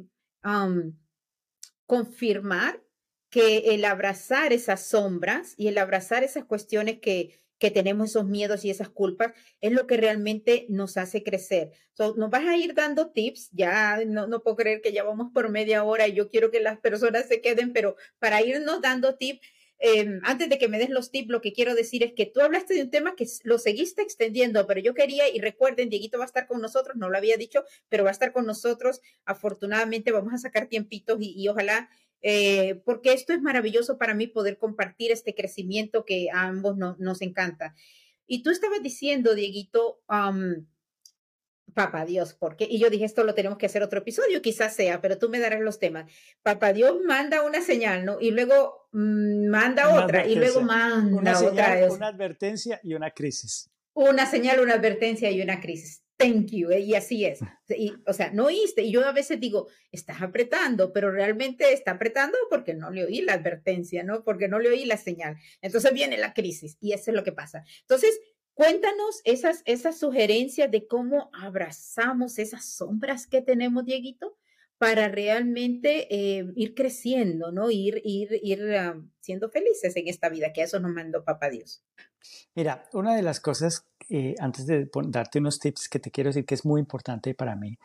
confirmar 1.86 2.82
que 3.34 3.74
el 3.74 3.84
abrazar 3.84 4.52
esas 4.52 4.86
sombras 4.86 5.54
y 5.56 5.66
el 5.66 5.78
abrazar 5.78 6.22
esas 6.22 6.44
cuestiones 6.44 7.00
que, 7.00 7.40
que 7.58 7.72
tenemos 7.72 8.10
esos 8.10 8.26
miedos 8.26 8.64
y 8.64 8.70
esas 8.70 8.90
culpas, 8.90 9.32
es 9.60 9.72
lo 9.72 9.88
que 9.88 9.96
realmente 9.96 10.66
nos 10.68 10.96
hace 10.96 11.24
crecer. 11.24 11.72
nos 11.98 12.30
vas 12.30 12.46
a 12.46 12.56
ir 12.56 12.74
dando 12.74 13.10
tips, 13.10 13.50
ya 13.50 14.04
no, 14.06 14.28
no 14.28 14.44
puedo 14.44 14.54
creer 14.54 14.82
que 14.82 14.92
ya 14.92 15.02
vamos 15.02 15.32
por 15.34 15.48
media 15.48 15.82
hora 15.82 16.06
y 16.06 16.12
yo 16.12 16.30
quiero 16.30 16.52
que 16.52 16.60
las 16.60 16.78
personas 16.78 17.26
se 17.26 17.40
queden, 17.40 17.72
pero 17.72 17.96
para 18.20 18.40
irnos 18.40 18.80
dando 18.80 19.16
tips, 19.16 19.40
em, 19.80 20.20
antes 20.22 20.48
de 20.48 20.56
que 20.56 20.68
me 20.68 20.78
des 20.78 20.90
los 20.90 21.10
tips, 21.10 21.28
lo 21.28 21.40
que 21.40 21.52
quiero 21.52 21.74
decir 21.74 22.04
es 22.04 22.12
que 22.12 22.26
tú 22.26 22.40
hablaste 22.40 22.74
de 22.74 22.82
un 22.82 22.90
tema 22.90 23.16
que 23.16 23.26
lo 23.42 23.58
seguiste 23.58 24.00
extendiendo, 24.00 24.64
pero 24.68 24.78
yo 24.78 24.94
quería, 24.94 25.28
y 25.28 25.40
recuerden, 25.40 25.88
Dieguito 25.88 26.18
va 26.18 26.24
a 26.24 26.26
estar 26.26 26.46
con 26.46 26.60
nosotros, 26.60 26.94
no 26.94 27.10
lo 27.10 27.18
había 27.18 27.36
dicho, 27.36 27.64
pero 27.88 28.04
va 28.04 28.10
a 28.10 28.12
estar 28.12 28.32
con 28.32 28.46
nosotros. 28.46 29.00
Afortunadamente 29.24 30.12
vamos 30.12 30.34
a 30.34 30.38
sacar 30.38 30.68
tiempitos 30.68 31.18
y 31.20 31.48
ojalá 31.48 31.90
eh, 32.26 32.80
porque 32.86 33.12
esto 33.12 33.34
es 33.34 33.42
maravilloso 33.42 33.98
para 33.98 34.14
mí 34.14 34.26
poder 34.26 34.56
compartir 34.56 35.12
este 35.12 35.34
crecimiento 35.34 36.06
que 36.06 36.30
a 36.32 36.44
ambos 36.44 36.74
nos 36.78 37.20
encanta. 37.20 37.74
Y 38.26 38.42
tú 38.42 38.48
estabas 38.48 38.82
diciendo, 38.82 39.34
Dieguito, 39.34 40.02
Papá 41.74 42.06
Dios, 42.06 42.32
¿por 42.32 42.56
qué? 42.56 42.66
Y 42.70 42.78
yo 42.78 42.88
dije, 42.88 43.04
esto 43.04 43.24
lo 43.24 43.34
tenemos 43.34 43.58
que 43.58 43.66
hacer 43.66 43.82
otro 43.82 43.98
episodio, 43.98 44.40
quizás 44.40 44.74
sea, 44.74 45.02
pero 45.02 45.18
tú 45.18 45.28
me 45.28 45.38
darás 45.38 45.60
los 45.60 45.78
temas. 45.78 46.10
Papá 46.42 46.72
Dios 46.72 46.96
manda 47.04 47.42
una 47.42 47.60
señal, 47.60 48.06
¿no? 48.06 48.18
Y 48.18 48.30
luego 48.30 48.88
mm, 48.92 49.48
manda 49.48 50.02
otra, 50.02 50.26
y 50.26 50.34
luego 50.36 50.62
manda 50.62 51.18
una 51.18 51.38
otra. 51.38 51.88
Una 51.90 52.06
advertencia 52.06 52.80
y 52.82 52.94
una 52.94 53.10
crisis. 53.10 53.70
Una 53.92 54.24
señal, 54.24 54.60
una 54.60 54.74
advertencia 54.74 55.30
y 55.30 55.42
una 55.42 55.60
crisis 55.60 56.03
thank 56.24 56.50
you, 56.50 56.70
eh, 56.70 56.80
y 56.80 56.94
así 56.94 57.24
es. 57.24 57.40
Y, 57.68 57.92
o 58.06 58.12
sea, 58.12 58.30
no 58.30 58.46
oíste, 58.46 58.82
y 58.82 58.92
yo 58.92 59.04
a 59.04 59.12
veces 59.12 59.40
digo, 59.40 59.68
estás 59.92 60.22
apretando, 60.22 60.92
pero 60.92 61.10
realmente 61.10 61.72
está 61.72 61.92
apretando 61.92 62.36
porque 62.50 62.74
no 62.74 62.90
le 62.90 63.04
oí 63.04 63.20
la 63.22 63.34
advertencia, 63.34 64.02
¿no? 64.02 64.24
Porque 64.24 64.48
no 64.48 64.58
le 64.58 64.70
oí 64.70 64.84
la 64.84 64.96
señal. 64.96 65.36
Entonces 65.60 65.92
viene 65.92 66.16
la 66.16 66.34
crisis, 66.34 66.76
y 66.80 66.92
eso 66.92 67.10
es 67.10 67.16
lo 67.16 67.24
que 67.24 67.32
pasa. 67.32 67.64
Entonces, 67.80 68.18
cuéntanos 68.54 69.20
esas, 69.24 69.62
esas 69.64 69.98
sugerencias 69.98 70.70
de 70.70 70.86
cómo 70.86 71.30
abrazamos 71.32 72.38
esas 72.38 72.64
sombras 72.64 73.26
que 73.26 73.42
tenemos, 73.42 73.84
Dieguito, 73.84 74.36
para 74.84 75.08
realmente 75.08 76.14
eh, 76.14 76.52
ir 76.56 76.74
creciendo, 76.74 77.50
¿no? 77.52 77.70
Ir, 77.70 78.02
ir, 78.04 78.38
ir 78.42 78.60
siendo 79.20 79.48
felices 79.48 79.96
en 79.96 80.08
esta 80.08 80.28
vida, 80.28 80.52
que 80.52 80.60
a 80.60 80.64
eso 80.64 80.78
nos 80.78 80.92
mandó 80.92 81.24
Papá 81.24 81.48
Dios. 81.48 81.82
Mira, 82.54 82.86
una 82.92 83.16
de 83.16 83.22
las 83.22 83.40
cosas, 83.40 83.86
eh, 84.10 84.34
antes 84.38 84.66
de 84.66 84.90
darte 85.08 85.38
unos 85.38 85.58
tips 85.58 85.88
que 85.88 86.00
te 86.00 86.10
quiero 86.10 86.28
decir 86.28 86.44
que 86.44 86.54
es 86.54 86.66
muy 86.66 86.80
importante 86.82 87.34
para 87.34 87.56
mí, 87.56 87.78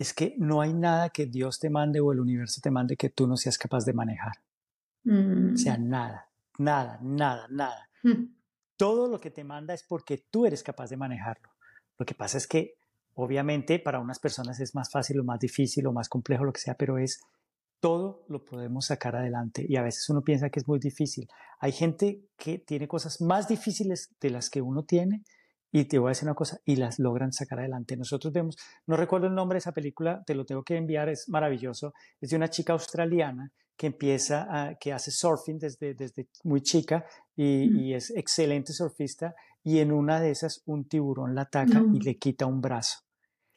es 0.00 0.12
que 0.12 0.34
no 0.36 0.60
hay 0.60 0.74
nada 0.74 1.10
que 1.10 1.26
Dios 1.26 1.60
te 1.60 1.70
mande 1.70 2.00
o 2.00 2.10
el 2.10 2.18
universo 2.18 2.60
te 2.60 2.72
mande 2.72 2.96
que 2.96 3.08
tú 3.08 3.28
no 3.28 3.36
seas 3.36 3.56
capaz 3.56 3.84
de 3.84 3.92
manejar. 3.92 4.34
O 5.06 5.56
sea, 5.56 5.78
mm. 5.78 5.88
nada, 5.88 6.28
nada, 6.58 6.98
nada, 7.02 7.46
nada. 7.50 7.88
Mm. 8.02 8.34
Todo 8.76 9.08
lo 9.08 9.20
que 9.20 9.30
te 9.30 9.44
manda 9.44 9.74
es 9.74 9.84
porque 9.84 10.26
tú 10.28 10.44
eres 10.44 10.64
capaz 10.64 10.90
de 10.90 10.96
manejarlo. 10.96 11.50
Lo 11.98 12.04
que 12.04 12.16
pasa 12.16 12.36
es 12.36 12.48
que 12.48 12.75
Obviamente 13.18 13.78
para 13.78 13.98
unas 13.98 14.18
personas 14.18 14.60
es 14.60 14.74
más 14.74 14.90
fácil 14.90 15.20
o 15.20 15.24
más 15.24 15.40
difícil 15.40 15.86
o 15.86 15.92
más 15.92 16.08
complejo, 16.08 16.44
lo 16.44 16.52
que 16.52 16.60
sea, 16.60 16.74
pero 16.74 16.98
es 16.98 17.20
todo 17.80 18.24
lo 18.28 18.44
podemos 18.44 18.86
sacar 18.86 19.16
adelante 19.16 19.64
y 19.68 19.76
a 19.76 19.82
veces 19.82 20.08
uno 20.08 20.22
piensa 20.22 20.50
que 20.50 20.60
es 20.60 20.68
muy 20.68 20.78
difícil. 20.78 21.28
Hay 21.58 21.72
gente 21.72 22.20
que 22.36 22.58
tiene 22.58 22.88
cosas 22.88 23.20
más 23.20 23.48
difíciles 23.48 24.14
de 24.20 24.30
las 24.30 24.50
que 24.50 24.60
uno 24.62 24.84
tiene 24.84 25.22
y 25.72 25.84
te 25.86 25.98
voy 25.98 26.08
a 26.08 26.10
decir 26.10 26.26
una 26.26 26.34
cosa, 26.34 26.60
y 26.64 26.76
las 26.76 26.98
logran 26.98 27.32
sacar 27.32 27.58
adelante. 27.58 27.96
Nosotros 27.96 28.32
vemos, 28.32 28.56
no 28.86 28.96
recuerdo 28.96 29.26
el 29.26 29.34
nombre 29.34 29.56
de 29.56 29.58
esa 29.58 29.72
película, 29.72 30.22
te 30.26 30.34
lo 30.34 30.46
tengo 30.46 30.62
que 30.62 30.76
enviar, 30.76 31.08
es 31.08 31.28
maravilloso, 31.28 31.92
es 32.20 32.30
de 32.30 32.36
una 32.36 32.48
chica 32.48 32.72
australiana 32.72 33.52
que 33.76 33.88
empieza, 33.88 34.46
a, 34.48 34.74
que 34.76 34.92
hace 34.92 35.10
surfing 35.10 35.58
desde, 35.58 35.94
desde 35.94 36.28
muy 36.44 36.62
chica 36.62 37.04
y, 37.34 37.92
es 37.92 38.10
excelente 38.16 38.72
surfista 38.72 39.34
y 39.62 39.80
en 39.80 39.92
una 39.92 40.20
de 40.20 40.30
esas 40.30 40.62
un 40.64 40.88
tiburón 40.88 41.34
la 41.34 41.42
ataca 41.42 41.82
y 41.92 42.00
le 42.00 42.16
quita 42.16 42.46
un 42.46 42.60
brazo. 42.60 43.05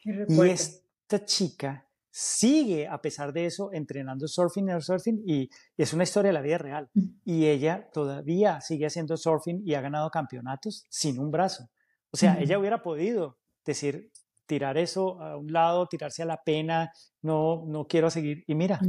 Y 0.03 0.49
esta 0.49 1.25
chica 1.25 1.85
sigue, 2.09 2.87
a 2.87 3.01
pesar 3.01 3.31
de 3.33 3.45
eso, 3.45 3.71
entrenando 3.71 4.27
surfing 4.27 4.69
y 4.69 4.81
surfing 4.81 5.23
y 5.25 5.49
es 5.77 5.93
una 5.93 6.03
historia 6.03 6.29
de 6.29 6.33
la 6.33 6.41
vida 6.41 6.57
real. 6.57 6.89
Mm. 6.93 7.07
Y 7.25 7.45
ella 7.47 7.89
todavía 7.93 8.61
sigue 8.61 8.85
haciendo 8.85 9.15
surfing 9.17 9.61
y 9.65 9.73
ha 9.75 9.81
ganado 9.81 10.09
campeonatos 10.09 10.85
sin 10.89 11.19
un 11.19 11.31
brazo. 11.31 11.69
O 12.11 12.17
sea, 12.17 12.39
ella 12.39 12.57
hubiera 12.57 12.81
podido 12.81 13.37
decir, 13.63 14.11
tirar 14.47 14.77
eso 14.77 15.21
a 15.21 15.37
un 15.37 15.53
lado, 15.53 15.85
tirarse 15.87 16.23
a 16.23 16.25
la 16.25 16.41
pena, 16.43 16.91
no, 17.21 17.65
no 17.67 17.85
quiero 17.85 18.09
seguir. 18.09 18.43
Y 18.47 18.55
mira, 18.55 18.79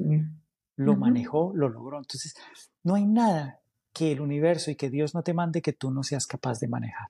lo 0.76 0.96
manejó, 0.96 1.52
lo 1.54 1.68
logró. 1.68 1.98
Entonces, 1.98 2.34
no 2.82 2.94
hay 2.94 3.04
nada 3.04 3.60
que 3.92 4.12
el 4.12 4.22
universo 4.22 4.70
y 4.70 4.76
que 4.76 4.88
Dios 4.88 5.14
no 5.14 5.22
te 5.22 5.34
mande 5.34 5.60
que 5.60 5.74
tú 5.74 5.90
no 5.90 6.02
seas 6.02 6.26
capaz 6.26 6.60
de 6.60 6.68
manejar. 6.68 7.08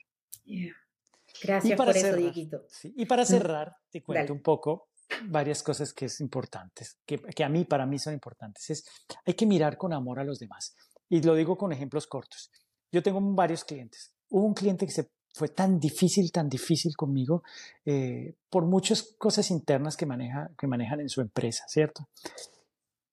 Gracias 1.43 1.77
por 1.77 1.89
eso, 1.89 2.17
Dieguito. 2.17 2.67
y 2.83 3.07
para 3.07 3.25
cerrar, 3.25 3.77
te 3.91 4.03
cuento 4.03 4.33
un 4.33 4.43
poco 4.43 4.89
varias 5.27 5.63
cosas 5.63 5.93
que 5.93 6.07
es 6.07 6.21
importantes, 6.21 6.99
que, 7.05 7.19
que, 7.19 7.45
a 7.45 7.49
mí, 7.49 7.65
para 7.65 7.87
mí 7.87 7.99
son 7.99 8.15
importantes. 8.15 8.71
Es, 8.71 8.85
hay 9.25 9.35
que 9.35 9.47
mirar 9.47 9.77
con 9.77 9.93
amor 9.93 10.19
a 10.21 10.25
los 10.25 10.39
demás. 10.39 10.75
Y 11.09 11.23
lo 11.23 11.35
digo 11.35 11.57
con 11.57 11.73
ejemplos 11.73 12.07
cortos. 12.07 12.51
Yo 12.93 13.03
tengo 13.03 13.21
varios 13.35 13.65
clientes. 13.65 14.13
Hubo 14.29 14.47
un 14.47 14.55
cliente 14.55 14.87
que 14.87 14.93
se 14.93 15.11
fue 15.35 15.49
tan 15.49 15.79
difícil, 15.79 16.31
tan 16.33 16.49
difícil 16.49 16.97
conmigo 16.97 17.43
eh, 17.85 18.35
por 18.49 18.67
muchas 18.67 19.15
cosas 19.19 19.51
internas 19.51 19.97
que, 19.97 20.07
maneja, 20.07 20.51
que 20.59 20.67
manejan 20.67 21.01
en 21.01 21.09
su 21.09 21.21
empresa, 21.21 21.65
¿cierto? 21.69 22.09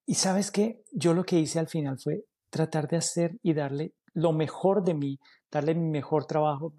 Y 0.05 0.15
sabes 0.15 0.51
qué, 0.51 0.83
yo 0.91 1.13
lo 1.13 1.23
que 1.25 1.39
hice 1.39 1.59
al 1.59 1.67
final 1.67 1.97
fue 1.99 2.25
tratar 2.49 2.87
de 2.87 2.97
hacer 2.97 3.37
y 3.43 3.53
darle 3.53 3.93
lo 4.13 4.31
mejor 4.31 4.83
de 4.83 4.93
mí, 4.93 5.19
darle 5.51 5.75
mi 5.75 5.89
mejor 5.89 6.25
trabajo, 6.25 6.73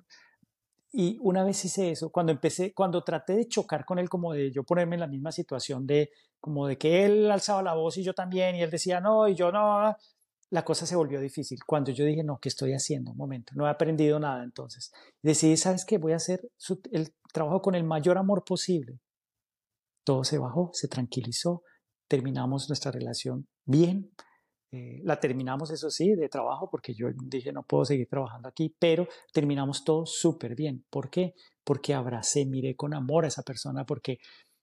y 0.90 1.18
una 1.20 1.44
vez 1.44 1.64
hice 1.64 1.90
eso, 1.90 2.11
cuando 2.11 2.33
empecé, 2.33 2.72
cuando 2.72 3.05
traté 3.05 3.35
de 3.35 3.46
chocar 3.46 3.85
con 3.85 3.98
él, 3.98 4.09
como 4.09 4.33
de 4.33 4.51
yo 4.51 4.64
ponerme 4.64 4.96
en 4.96 5.01
la 5.01 5.07
misma 5.07 5.33
situación 5.33 5.87
de, 5.87 6.11
como 6.40 6.66
de 6.66 6.79
que 6.79 7.05
él 7.05 7.31
alzaba 7.31 7.62
la 7.62 7.74
voz 7.74 7.98
y 7.98 8.03
yo 8.03 8.14
también, 8.14 8.57
y 8.57 8.62
él 8.62 8.70
decía 8.70 9.01
no, 9.01 9.29
y 9.29 9.35
yo 9.35 9.53
no, 9.53 9.94
la 10.51 10.64
cosa 10.64 10.87
se 10.87 10.96
volvió 10.96 11.20
difícil. 11.20 11.59
Cuando 11.66 11.92
yo 11.92 12.05
dije, 12.05 12.24
no, 12.24 12.38
¿qué 12.40 12.48
estoy 12.48 12.72
haciendo? 12.72 13.11
Un 13.11 13.18
momento, 13.18 13.53
no 13.55 13.66
he 13.66 13.70
aprendido 13.70 14.18
nada 14.18 14.42
entonces. 14.42 14.92
Decidí, 15.22 15.57
¿sabes 15.57 15.85
qué? 15.85 15.98
Voy 15.98 16.12
a 16.12 16.16
hacer 16.16 16.40
el 16.90 17.14
trabajo 17.33 17.61
con 17.61 17.74
el 17.74 17.85
mayor 17.85 18.16
amor 18.16 18.44
posible. 18.44 19.01
Todo 20.05 20.24
se 20.24 20.38
bajó, 20.38 20.70
se 20.72 20.88
tranquilizó, 20.88 21.62
terminamos 22.09 22.68
nuestra 22.68 22.90
relación 22.90 23.46
bien, 23.66 24.11
eh, 24.70 25.00
la 25.02 25.18
terminamos, 25.18 25.70
eso 25.70 25.90
sí, 25.90 26.14
de 26.14 26.28
trabajo, 26.28 26.68
porque 26.70 26.92
yo 26.94 27.09
dije, 27.24 27.52
no 27.52 27.62
puedo 27.62 27.85
seguir 27.85 28.07
trabajando 28.09 28.48
aquí, 28.48 28.74
pero 28.78 29.09
terminamos 29.33 29.85
todo 29.85 30.04
súper 30.04 30.54
bien. 30.54 30.85
¿Por 30.90 31.09
qué? 31.09 31.35
Porque 31.64 31.94
abracé, 31.94 32.44
miré 32.44 32.76
con 32.76 32.94
amor 32.94 33.24
a 33.24 33.28
esa 33.28 33.42
persona, 33.42 33.87
porque 33.87 34.18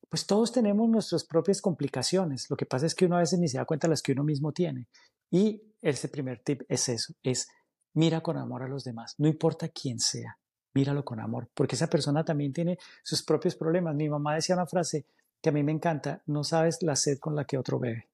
pues 0.09 0.27
todos 0.27 0.51
tenemos 0.51 0.87
nuestras 0.87 1.25
propias 1.25 1.61
complicaciones. 1.61 2.49
Lo 2.49 2.55
que 2.55 2.67
pasa 2.67 2.85
es 2.85 2.93
que 2.93 3.05
uno 3.05 3.17
a 3.17 3.21
veces 3.21 3.39
ni 3.39 3.47
se 3.47 3.57
da 3.57 3.65
cuenta 3.65 3.87
de 3.87 3.91
las 3.91 4.03
que 4.03 4.11
uno 4.11 4.23
mismo 4.23 4.51
tiene. 4.51 4.87
Y 5.31 5.61
ese 5.81 6.07
primer 6.07 6.39
tip 6.39 6.61
es 6.69 6.87
eso, 6.87 7.13
es 7.23 7.47
mira 7.93 8.21
con 8.21 8.37
amor 8.37 8.63
a 8.63 8.67
los 8.67 8.83
demás, 8.83 9.15
no 9.17 9.27
importa 9.27 9.69
quién 9.69 9.99
sea, 9.99 10.37
míralo 10.73 11.03
con 11.03 11.19
amor, 11.19 11.49
porque 11.53 11.75
esa 11.75 11.87
persona 11.87 12.23
también 12.23 12.53
tiene 12.53 12.77
sus 13.03 13.23
propios 13.23 13.55
problemas. 13.55 13.95
Mi 13.95 14.07
mamá 14.07 14.35
decía 14.35 14.55
una 14.55 14.67
frase 14.67 15.07
que 15.41 15.49
a 15.49 15.51
mí 15.51 15.63
me 15.63 15.71
encanta, 15.71 16.21
no 16.27 16.43
sabes 16.43 16.81
la 16.81 16.95
sed 16.95 17.17
con 17.19 17.35
la 17.35 17.45
que 17.45 17.57
otro 17.57 17.79
bebe. 17.79 18.09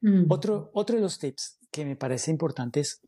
Mm. 0.00 0.30
Otro, 0.30 0.70
otro 0.74 0.96
de 0.96 1.02
los 1.02 1.18
tips 1.18 1.58
que 1.70 1.84
me 1.84 1.96
parece 1.96 2.30
importante 2.30 2.80
es 2.80 3.00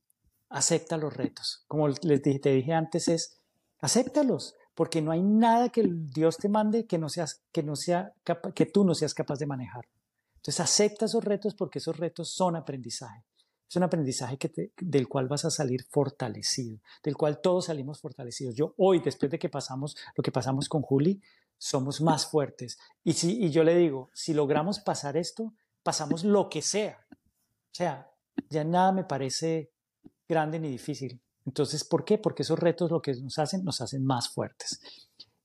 acepta 0.48 0.96
los 0.96 1.14
retos. 1.14 1.64
Como 1.68 1.88
les 1.88 2.22
dije, 2.22 2.38
te 2.38 2.50
dije 2.50 2.72
antes, 2.72 3.08
es 3.08 3.40
acéptalos, 3.80 4.56
porque 4.74 5.00
no 5.00 5.12
hay 5.12 5.22
nada 5.22 5.68
que 5.70 5.88
Dios 5.88 6.36
te 6.36 6.48
mande 6.48 6.86
que, 6.86 6.98
no 6.98 7.08
seas, 7.08 7.42
que, 7.52 7.62
no 7.62 7.76
sea, 7.76 8.12
que 8.54 8.66
tú 8.66 8.84
no 8.84 8.94
seas 8.94 9.14
capaz 9.14 9.38
de 9.38 9.46
manejar. 9.46 9.86
Entonces 10.36 10.60
acepta 10.60 11.04
esos 11.04 11.24
retos 11.24 11.54
porque 11.54 11.78
esos 11.78 11.96
retos 11.96 12.30
son 12.30 12.56
aprendizaje. 12.56 13.24
Es 13.68 13.76
un 13.76 13.84
aprendizaje 13.84 14.36
que 14.36 14.72
del 14.80 15.06
cual 15.06 15.28
vas 15.28 15.44
a 15.44 15.50
salir 15.50 15.84
fortalecido, 15.84 16.80
del 17.04 17.16
cual 17.16 17.40
todos 17.40 17.66
salimos 17.66 18.00
fortalecidos. 18.00 18.54
Yo 18.56 18.74
hoy, 18.78 18.98
después 18.98 19.30
de 19.30 19.38
que 19.38 19.48
pasamos 19.48 19.96
lo 20.16 20.22
que 20.22 20.32
pasamos 20.32 20.68
con 20.68 20.82
Juli, 20.82 21.22
somos 21.56 22.00
más 22.00 22.26
fuertes. 22.26 22.78
Y, 23.04 23.12
si, 23.12 23.44
y 23.44 23.50
yo 23.50 23.62
le 23.62 23.76
digo, 23.76 24.10
si 24.12 24.34
logramos 24.34 24.80
pasar 24.80 25.16
esto, 25.16 25.52
pasamos 25.82 26.24
lo 26.24 26.48
que 26.48 26.62
sea. 26.62 26.98
O 27.10 27.74
sea, 27.74 28.10
ya 28.48 28.64
nada 28.64 28.92
me 28.92 29.04
parece 29.04 29.70
grande 30.28 30.58
ni 30.58 30.68
difícil. 30.70 31.20
Entonces, 31.46 31.84
¿por 31.84 32.04
qué? 32.04 32.18
Porque 32.18 32.42
esos 32.42 32.58
retos 32.58 32.90
lo 32.90 33.00
que 33.00 33.14
nos 33.14 33.38
hacen, 33.38 33.64
nos 33.64 33.80
hacen 33.80 34.04
más 34.04 34.28
fuertes. 34.28 34.80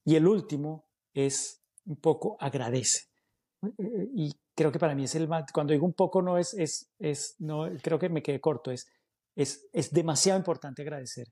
Y 0.03 0.15
el 0.15 0.27
último 0.27 0.85
es 1.13 1.61
un 1.85 1.97
poco 1.97 2.37
agradece. 2.39 3.07
Y 4.13 4.33
creo 4.53 4.71
que 4.71 4.79
para 4.79 4.93
mí 4.93 5.05
es 5.05 5.15
el 5.15 5.27
más, 5.27 5.45
cuando 5.51 5.73
digo 5.73 5.85
un 5.85 5.93
poco 5.93 6.21
no 6.21 6.37
es, 6.37 6.53
es, 6.53 6.91
es 6.99 7.35
no, 7.39 7.67
creo 7.81 7.97
que 7.97 8.09
me 8.09 8.21
quedé 8.21 8.39
corto, 8.39 8.71
es, 8.71 8.87
es, 9.35 9.67
es 9.73 9.91
demasiado 9.91 10.37
importante 10.37 10.83
agradecer 10.83 11.27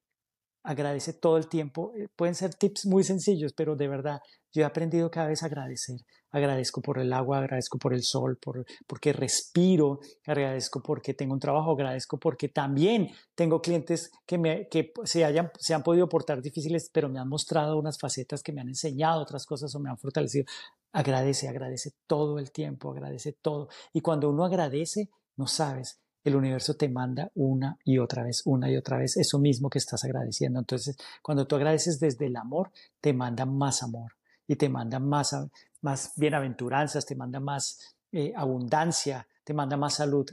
agradece 0.64 1.14
todo 1.14 1.38
el 1.38 1.48
tiempo. 1.48 1.94
Eh, 1.96 2.08
pueden 2.16 2.36
ser 2.36 2.56
tips 2.56 2.86
muy 2.86 3.04
sencillos, 3.04 3.54
pero 3.54 3.76
de 3.76 3.88
verdad, 3.88 4.22
yo 4.52 4.62
he 4.62 4.66
aprendido 4.66 5.12
cada 5.12 5.28
vez 5.28 5.44
a 5.44 5.48
agradecer. 5.48 5.98
Agradezco 6.32 6.82
por 6.82 7.00
el 7.00 7.14
agua, 7.14 7.40
agradezco 7.40 7.78
por 7.78 7.94
el 7.94 8.02
sol, 8.04 8.38
por, 8.42 8.66
porque 8.88 9.14
respiro, 9.14 10.00
agradezco 10.26 10.82
porque 10.82 11.14
tengo 11.14 11.34
un 11.34 11.40
trabajo, 11.40 11.72
agradezco 11.72 12.18
porque 12.18 12.50
también 12.50 13.10
tengo 13.36 13.62
clientes 13.62 14.12
que, 14.26 14.38
me, 14.38 14.68
que 14.70 14.92
se, 15.04 15.26
hayan, 15.26 15.52
se 15.60 15.74
han 15.74 15.84
podido 15.84 16.10
portar 16.10 16.42
difíciles, 16.42 16.90
pero 16.92 17.10
me 17.10 17.20
han 17.20 17.30
mostrado 17.30 17.78
unas 17.78 18.00
facetas 18.00 18.42
que 18.42 18.54
me 18.54 18.62
han 18.62 18.70
enseñado 18.70 19.22
otras 19.22 19.46
cosas 19.46 19.74
o 19.76 19.80
me 19.80 19.90
han 19.90 19.98
fortalecido. 19.98 20.46
Agradece, 20.92 21.48
agradece 21.48 21.92
todo 22.08 22.40
el 22.40 22.52
tiempo, 22.52 22.92
agradece 22.92 23.34
todo. 23.34 23.68
Y 23.92 24.02
cuando 24.02 24.30
uno 24.30 24.46
agradece, 24.46 25.10
no 25.36 25.48
sabes, 25.48 26.03
el 26.24 26.36
universo 26.36 26.76
te 26.76 26.90
manda 26.90 27.32
una 27.36 27.78
y 27.84 27.98
otra 27.98 28.24
vez, 28.24 28.42
una 28.46 28.72
y 28.72 28.78
otra 28.78 28.98
vez, 28.98 29.18
eso 29.18 29.40
mismo 29.40 29.70
que 29.70 29.80
estás 29.80 30.04
agradeciendo. 30.04 30.60
Entonces, 30.60 30.96
cuando 31.22 31.46
tú 31.46 31.56
agradeces 31.56 32.00
desde 32.00 32.28
el 32.28 32.38
amor, 32.38 32.72
te 33.02 33.14
manda 33.14 33.46
más 33.46 33.84
amor 33.84 34.14
y 34.48 34.56
te 34.56 34.70
manda 34.70 35.00
más, 35.00 35.36
más 35.82 36.14
bienaventuranzas, 36.16 37.06
te 37.06 37.16
manda 37.16 37.40
más 37.40 37.96
eh, 38.12 38.34
abundancia, 38.36 39.28
te 39.44 39.54
manda 39.54 39.78
más 39.78 39.96
salud. 39.96 40.26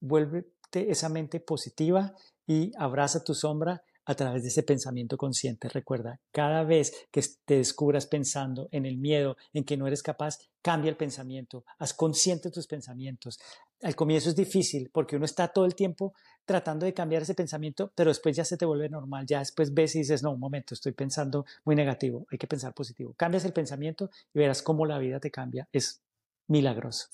Vuélvete 0.00 0.90
esa 0.90 1.08
mente 1.08 1.40
positiva 1.40 2.14
y 2.46 2.72
abraza 2.76 3.22
tu 3.22 3.34
sombra 3.34 3.82
a 4.04 4.14
través 4.14 4.42
de 4.42 4.48
ese 4.48 4.62
pensamiento 4.62 5.16
consciente. 5.16 5.68
Recuerda, 5.68 6.20
cada 6.32 6.64
vez 6.64 6.92
que 7.10 7.22
te 7.44 7.56
descubras 7.56 8.06
pensando 8.06 8.68
en 8.72 8.86
el 8.86 8.98
miedo, 8.98 9.36
en 9.52 9.64
que 9.64 9.76
no 9.76 9.86
eres 9.86 10.02
capaz, 10.02 10.38
cambia 10.60 10.90
el 10.90 10.96
pensamiento, 10.96 11.64
haz 11.78 11.94
consciente 11.94 12.50
tus 12.50 12.66
pensamientos, 12.66 13.38
al 13.82 13.96
comienzo 13.96 14.28
es 14.28 14.36
difícil 14.36 14.90
porque 14.92 15.16
uno 15.16 15.24
está 15.24 15.48
todo 15.48 15.64
el 15.64 15.74
tiempo 15.74 16.14
tratando 16.44 16.86
de 16.86 16.94
cambiar 16.94 17.22
ese 17.22 17.34
pensamiento, 17.34 17.92
pero 17.94 18.10
después 18.10 18.36
ya 18.36 18.44
se 18.44 18.56
te 18.56 18.64
vuelve 18.64 18.88
normal, 18.88 19.26
ya 19.26 19.40
después 19.40 19.74
ves 19.74 19.94
y 19.94 20.00
dices, 20.00 20.22
no, 20.22 20.32
un 20.32 20.40
momento, 20.40 20.74
estoy 20.74 20.92
pensando 20.92 21.44
muy 21.64 21.76
negativo, 21.76 22.26
hay 22.30 22.38
que 22.38 22.46
pensar 22.46 22.74
positivo. 22.74 23.14
Cambias 23.16 23.44
el 23.44 23.52
pensamiento 23.52 24.10
y 24.32 24.38
verás 24.38 24.62
cómo 24.62 24.86
la 24.86 24.98
vida 24.98 25.20
te 25.20 25.30
cambia. 25.30 25.68
Es 25.72 26.02
milagroso. 26.48 27.08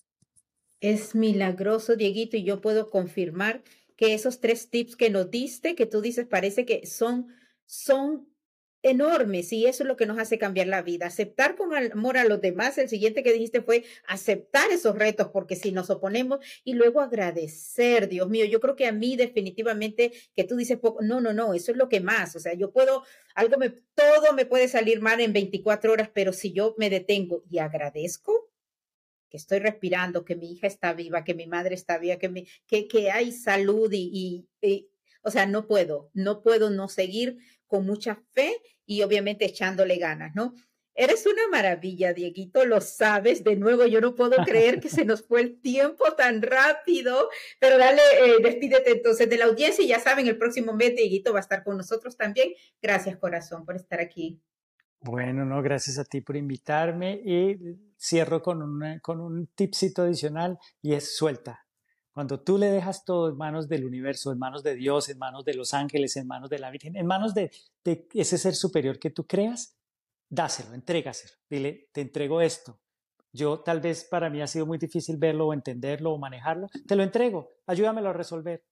Es 0.80 1.14
milagroso, 1.14 1.96
Dieguito, 1.96 2.36
y 2.36 2.44
yo 2.44 2.60
puedo 2.60 2.88
confirmar 2.90 3.62
que 3.96 4.14
esos 4.14 4.40
tres 4.40 4.70
tips 4.70 4.96
que 4.96 5.10
nos 5.10 5.30
diste, 5.30 5.74
que 5.74 5.86
tú 5.86 6.00
dices, 6.00 6.26
parece 6.26 6.64
que 6.64 6.86
son, 6.86 7.26
son 7.66 8.28
enormes 8.82 9.52
y 9.52 9.66
eso 9.66 9.82
es 9.82 9.88
lo 9.88 9.96
que 9.96 10.06
nos 10.06 10.18
hace 10.18 10.38
cambiar 10.38 10.66
la 10.68 10.82
vida. 10.82 11.06
Aceptar 11.06 11.56
con 11.56 11.74
amor 11.74 12.16
a 12.16 12.24
los 12.24 12.40
demás. 12.40 12.78
El 12.78 12.88
siguiente 12.88 13.22
que 13.22 13.32
dijiste 13.32 13.62
fue 13.62 13.84
aceptar 14.06 14.70
esos 14.70 14.96
retos 14.96 15.28
porque 15.32 15.56
si 15.56 15.72
nos 15.72 15.90
oponemos 15.90 16.40
y 16.64 16.74
luego 16.74 17.00
agradecer, 17.00 18.08
Dios 18.08 18.28
mío, 18.28 18.44
yo 18.44 18.60
creo 18.60 18.76
que 18.76 18.86
a 18.86 18.92
mí 18.92 19.16
definitivamente 19.16 20.12
que 20.34 20.44
tú 20.44 20.56
dices 20.56 20.78
poco, 20.78 21.02
no, 21.02 21.20
no, 21.20 21.32
no, 21.32 21.54
eso 21.54 21.72
es 21.72 21.78
lo 21.78 21.88
que 21.88 22.00
más, 22.00 22.36
o 22.36 22.40
sea, 22.40 22.54
yo 22.54 22.72
puedo, 22.72 23.04
algo 23.34 23.58
me, 23.58 23.70
todo 23.94 24.32
me 24.34 24.46
puede 24.46 24.68
salir 24.68 25.00
mal 25.00 25.20
en 25.20 25.32
24 25.32 25.92
horas, 25.92 26.10
pero 26.12 26.32
si 26.32 26.52
yo 26.52 26.74
me 26.78 26.90
detengo 26.90 27.44
y 27.50 27.58
agradezco, 27.58 28.50
que 29.28 29.36
estoy 29.36 29.58
respirando, 29.58 30.24
que 30.24 30.36
mi 30.36 30.52
hija 30.52 30.66
está 30.66 30.92
viva, 30.94 31.24
que 31.24 31.34
mi 31.34 31.46
madre 31.46 31.74
está 31.74 31.98
viva, 31.98 32.16
que, 32.16 32.46
que, 32.66 32.88
que 32.88 33.10
hay 33.10 33.32
salud 33.32 33.90
y, 33.92 34.46
y, 34.62 34.88
o 35.22 35.30
sea, 35.30 35.46
no 35.46 35.66
puedo, 35.66 36.10
no 36.14 36.42
puedo 36.42 36.70
no 36.70 36.88
seguir 36.88 37.38
con 37.68 37.86
mucha 37.86 38.20
fe 38.32 38.60
y 38.84 39.02
obviamente 39.02 39.44
echándole 39.44 39.98
ganas, 39.98 40.34
¿no? 40.34 40.54
Eres 41.00 41.26
una 41.26 41.46
maravilla, 41.48 42.12
Dieguito, 42.12 42.64
lo 42.64 42.80
sabes. 42.80 43.44
De 43.44 43.54
nuevo, 43.54 43.86
yo 43.86 44.00
no 44.00 44.16
puedo 44.16 44.36
creer 44.44 44.80
que 44.80 44.88
se 44.88 45.04
nos 45.04 45.24
fue 45.24 45.42
el 45.42 45.60
tiempo 45.60 46.12
tan 46.14 46.42
rápido, 46.42 47.28
pero 47.60 47.78
dale, 47.78 48.02
eh, 48.20 48.38
despídete 48.42 48.90
entonces 48.90 49.30
de 49.30 49.38
la 49.38 49.44
audiencia 49.44 49.84
y 49.84 49.86
ya 49.86 50.00
saben, 50.00 50.26
el 50.26 50.36
próximo 50.36 50.72
mes 50.72 50.96
Dieguito 50.96 51.32
va 51.32 51.38
a 51.38 51.42
estar 51.42 51.62
con 51.62 51.76
nosotros 51.76 52.16
también. 52.16 52.48
Gracias, 52.82 53.16
corazón, 53.16 53.64
por 53.64 53.76
estar 53.76 54.00
aquí. 54.00 54.42
Bueno, 55.00 55.44
no, 55.44 55.62
gracias 55.62 56.00
a 56.00 56.04
ti 56.04 56.20
por 56.20 56.34
invitarme 56.34 57.20
y 57.24 57.56
cierro 57.96 58.42
con, 58.42 58.98
con 59.00 59.20
un 59.20 59.46
tipcito 59.54 60.02
adicional 60.02 60.58
y 60.82 60.94
es 60.94 61.16
suelta. 61.16 61.67
Cuando 62.18 62.40
tú 62.40 62.58
le 62.58 62.66
dejas 62.66 63.04
todo 63.04 63.28
en 63.28 63.36
manos 63.36 63.68
del 63.68 63.84
universo, 63.84 64.32
en 64.32 64.40
manos 64.40 64.64
de 64.64 64.74
Dios, 64.74 65.08
en 65.08 65.18
manos 65.18 65.44
de 65.44 65.54
los 65.54 65.72
ángeles, 65.72 66.16
en 66.16 66.26
manos 66.26 66.50
de 66.50 66.58
la 66.58 66.68
Virgen, 66.68 66.96
en 66.96 67.06
manos 67.06 67.32
de, 67.32 67.52
ese 68.12 68.38
ser 68.38 68.56
superior 68.56 68.98
que 68.98 69.10
tú 69.10 69.24
creas, 69.24 69.78
dáselo, 70.28 70.74
entrégaselo. 70.74 71.34
Dile, 71.48 71.90
te 71.92 72.00
entrego 72.00 72.40
esto. 72.40 72.80
Yo 73.32 73.60
tal 73.60 73.80
vez 73.80 74.02
para 74.02 74.30
mí 74.30 74.42
ha 74.42 74.48
sido 74.48 74.66
muy 74.66 74.78
difícil 74.78 75.16
verlo 75.16 75.46
o 75.46 75.52
entenderlo 75.52 76.12
o 76.12 76.18
manejarlo. 76.18 76.66
Te 76.88 76.96
lo 76.96 77.04
entrego, 77.04 77.52
ayúdamelo 77.68 78.08
a 78.08 78.14
resolver. 78.14 78.64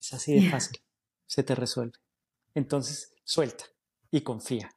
Es 0.00 0.14
así 0.14 0.40
de 0.40 0.50
fácil, 0.50 0.80
se 1.26 1.44
te 1.44 1.54
resuelve. 1.54 1.96
Entonces, 2.56 3.14
suelta 3.22 3.66
y 4.10 4.22
confía. 4.22 4.68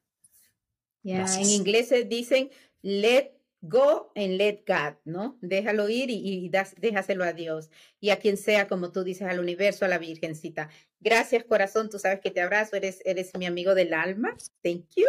en 1.03 1.49
inglés 1.49 1.87
se 1.87 2.03
dicen, 2.03 2.51
let 2.83 3.40
Go 3.61 4.11
and 4.15 4.37
let 4.37 4.63
God, 4.65 4.95
¿no? 5.05 5.37
Déjalo 5.41 5.87
ir 5.87 6.09
y, 6.09 6.49
déjaselo 6.49 7.23
a 7.23 7.33
Dios 7.33 7.69
y 7.99 8.09
a 8.09 8.17
quien 8.17 8.37
sea, 8.37 8.67
como 8.67 8.91
tú 8.91 9.03
dices, 9.03 9.27
al 9.27 9.39
universo, 9.39 9.85
a 9.85 9.87
la 9.87 9.99
Virgencita. 9.99 10.69
Gracias, 10.99 11.43
corazón. 11.43 11.89
Tú 11.89 11.99
sabes 11.99 12.21
que 12.21 12.31
te 12.31 12.41
abrazo. 12.41 12.75
Eres, 12.75 13.01
eres 13.05 13.31
mi 13.37 13.45
amigo 13.45 13.75
del 13.75 13.93
alma. 13.93 14.35
Thank 14.63 14.87
you. 14.95 15.07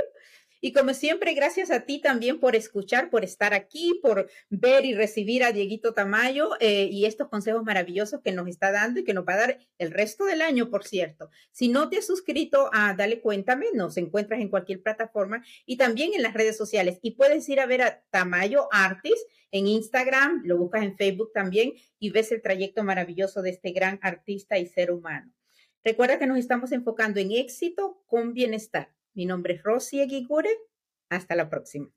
Y 0.65 0.73
como 0.73 0.95
siempre, 0.95 1.35
gracias 1.35 1.73
a 1.73 1.81
ti 1.81 2.01
también 2.01 2.39
por 2.39 2.55
escuchar, 2.55 3.11
por 3.11 3.25
estar 3.25 3.53
aquí, 3.53 3.99
por 4.01 4.31
ver 4.49 4.85
y 4.85 4.95
recibir 4.95 5.43
a 5.43 5.51
Dieguito 5.51 5.93
Tamayo 5.93 6.51
eh, 6.61 6.89
y 6.89 7.05
estos 7.05 7.29
consejos 7.29 7.65
maravillosos 7.65 8.21
que 8.23 8.31
nos 8.31 8.47
está 8.47 8.71
dando 8.71 9.01
y 9.01 9.05
que 9.05 9.13
nos 9.13 9.27
va 9.27 9.35
a 9.35 9.39
dar 9.39 9.59
el 9.79 9.91
resto 9.91 10.25
del 10.25 10.41
año, 10.41 10.71
por 10.71 10.85
cierto. 10.85 11.31
Si 11.51 11.67
no 11.67 11.89
te 11.89 11.99
has 11.99 12.07
suscrito 12.07 12.71
a 12.73 12.95
Dale 12.95 13.21
Cuéntame, 13.21 13.67
nos 13.75 13.97
encuentras 13.97 14.41
en 14.41 14.51
cualquier 14.51 14.81
plataforma 14.81 15.45
y 15.67 15.79
también 15.79 16.15
en 16.15 16.23
las 16.23 16.33
redes 16.33 16.57
sociales. 16.57 17.01
Y 17.03 17.17
puedes 17.17 17.49
ir 17.49 17.59
a 17.59 17.67
ver 17.67 17.83
a 17.83 18.05
Tamayo 18.11 18.69
Artist 18.71 19.29
en 19.51 19.67
Instagram, 19.67 20.43
lo 20.45 20.59
buscas 20.59 20.85
en 20.85 20.97
Facebook 20.97 21.33
también 21.35 21.73
y 21.99 22.11
ves 22.11 22.31
el 22.31 22.41
trayecto 22.41 22.85
maravilloso 22.85 23.43
de 23.43 23.51
este 23.51 23.73
gran 23.73 23.99
artista 24.01 24.59
y 24.59 24.67
ser 24.67 24.93
humano. 24.93 25.33
Recuerda 25.83 26.21
que 26.21 26.29
nos 26.29 26.39
estamos 26.39 26.71
enfocando 26.71 27.19
en 27.19 27.33
éxito 27.33 28.05
con 28.07 28.33
bienestar. 28.33 28.95
Mi 29.15 29.27
nombre 29.27 29.55
es 29.55 29.63
Rosy 29.63 30.01
Eguigure. 30.01 30.51
Hasta 31.11 31.37
la 31.37 31.51
próxima. 31.51 31.91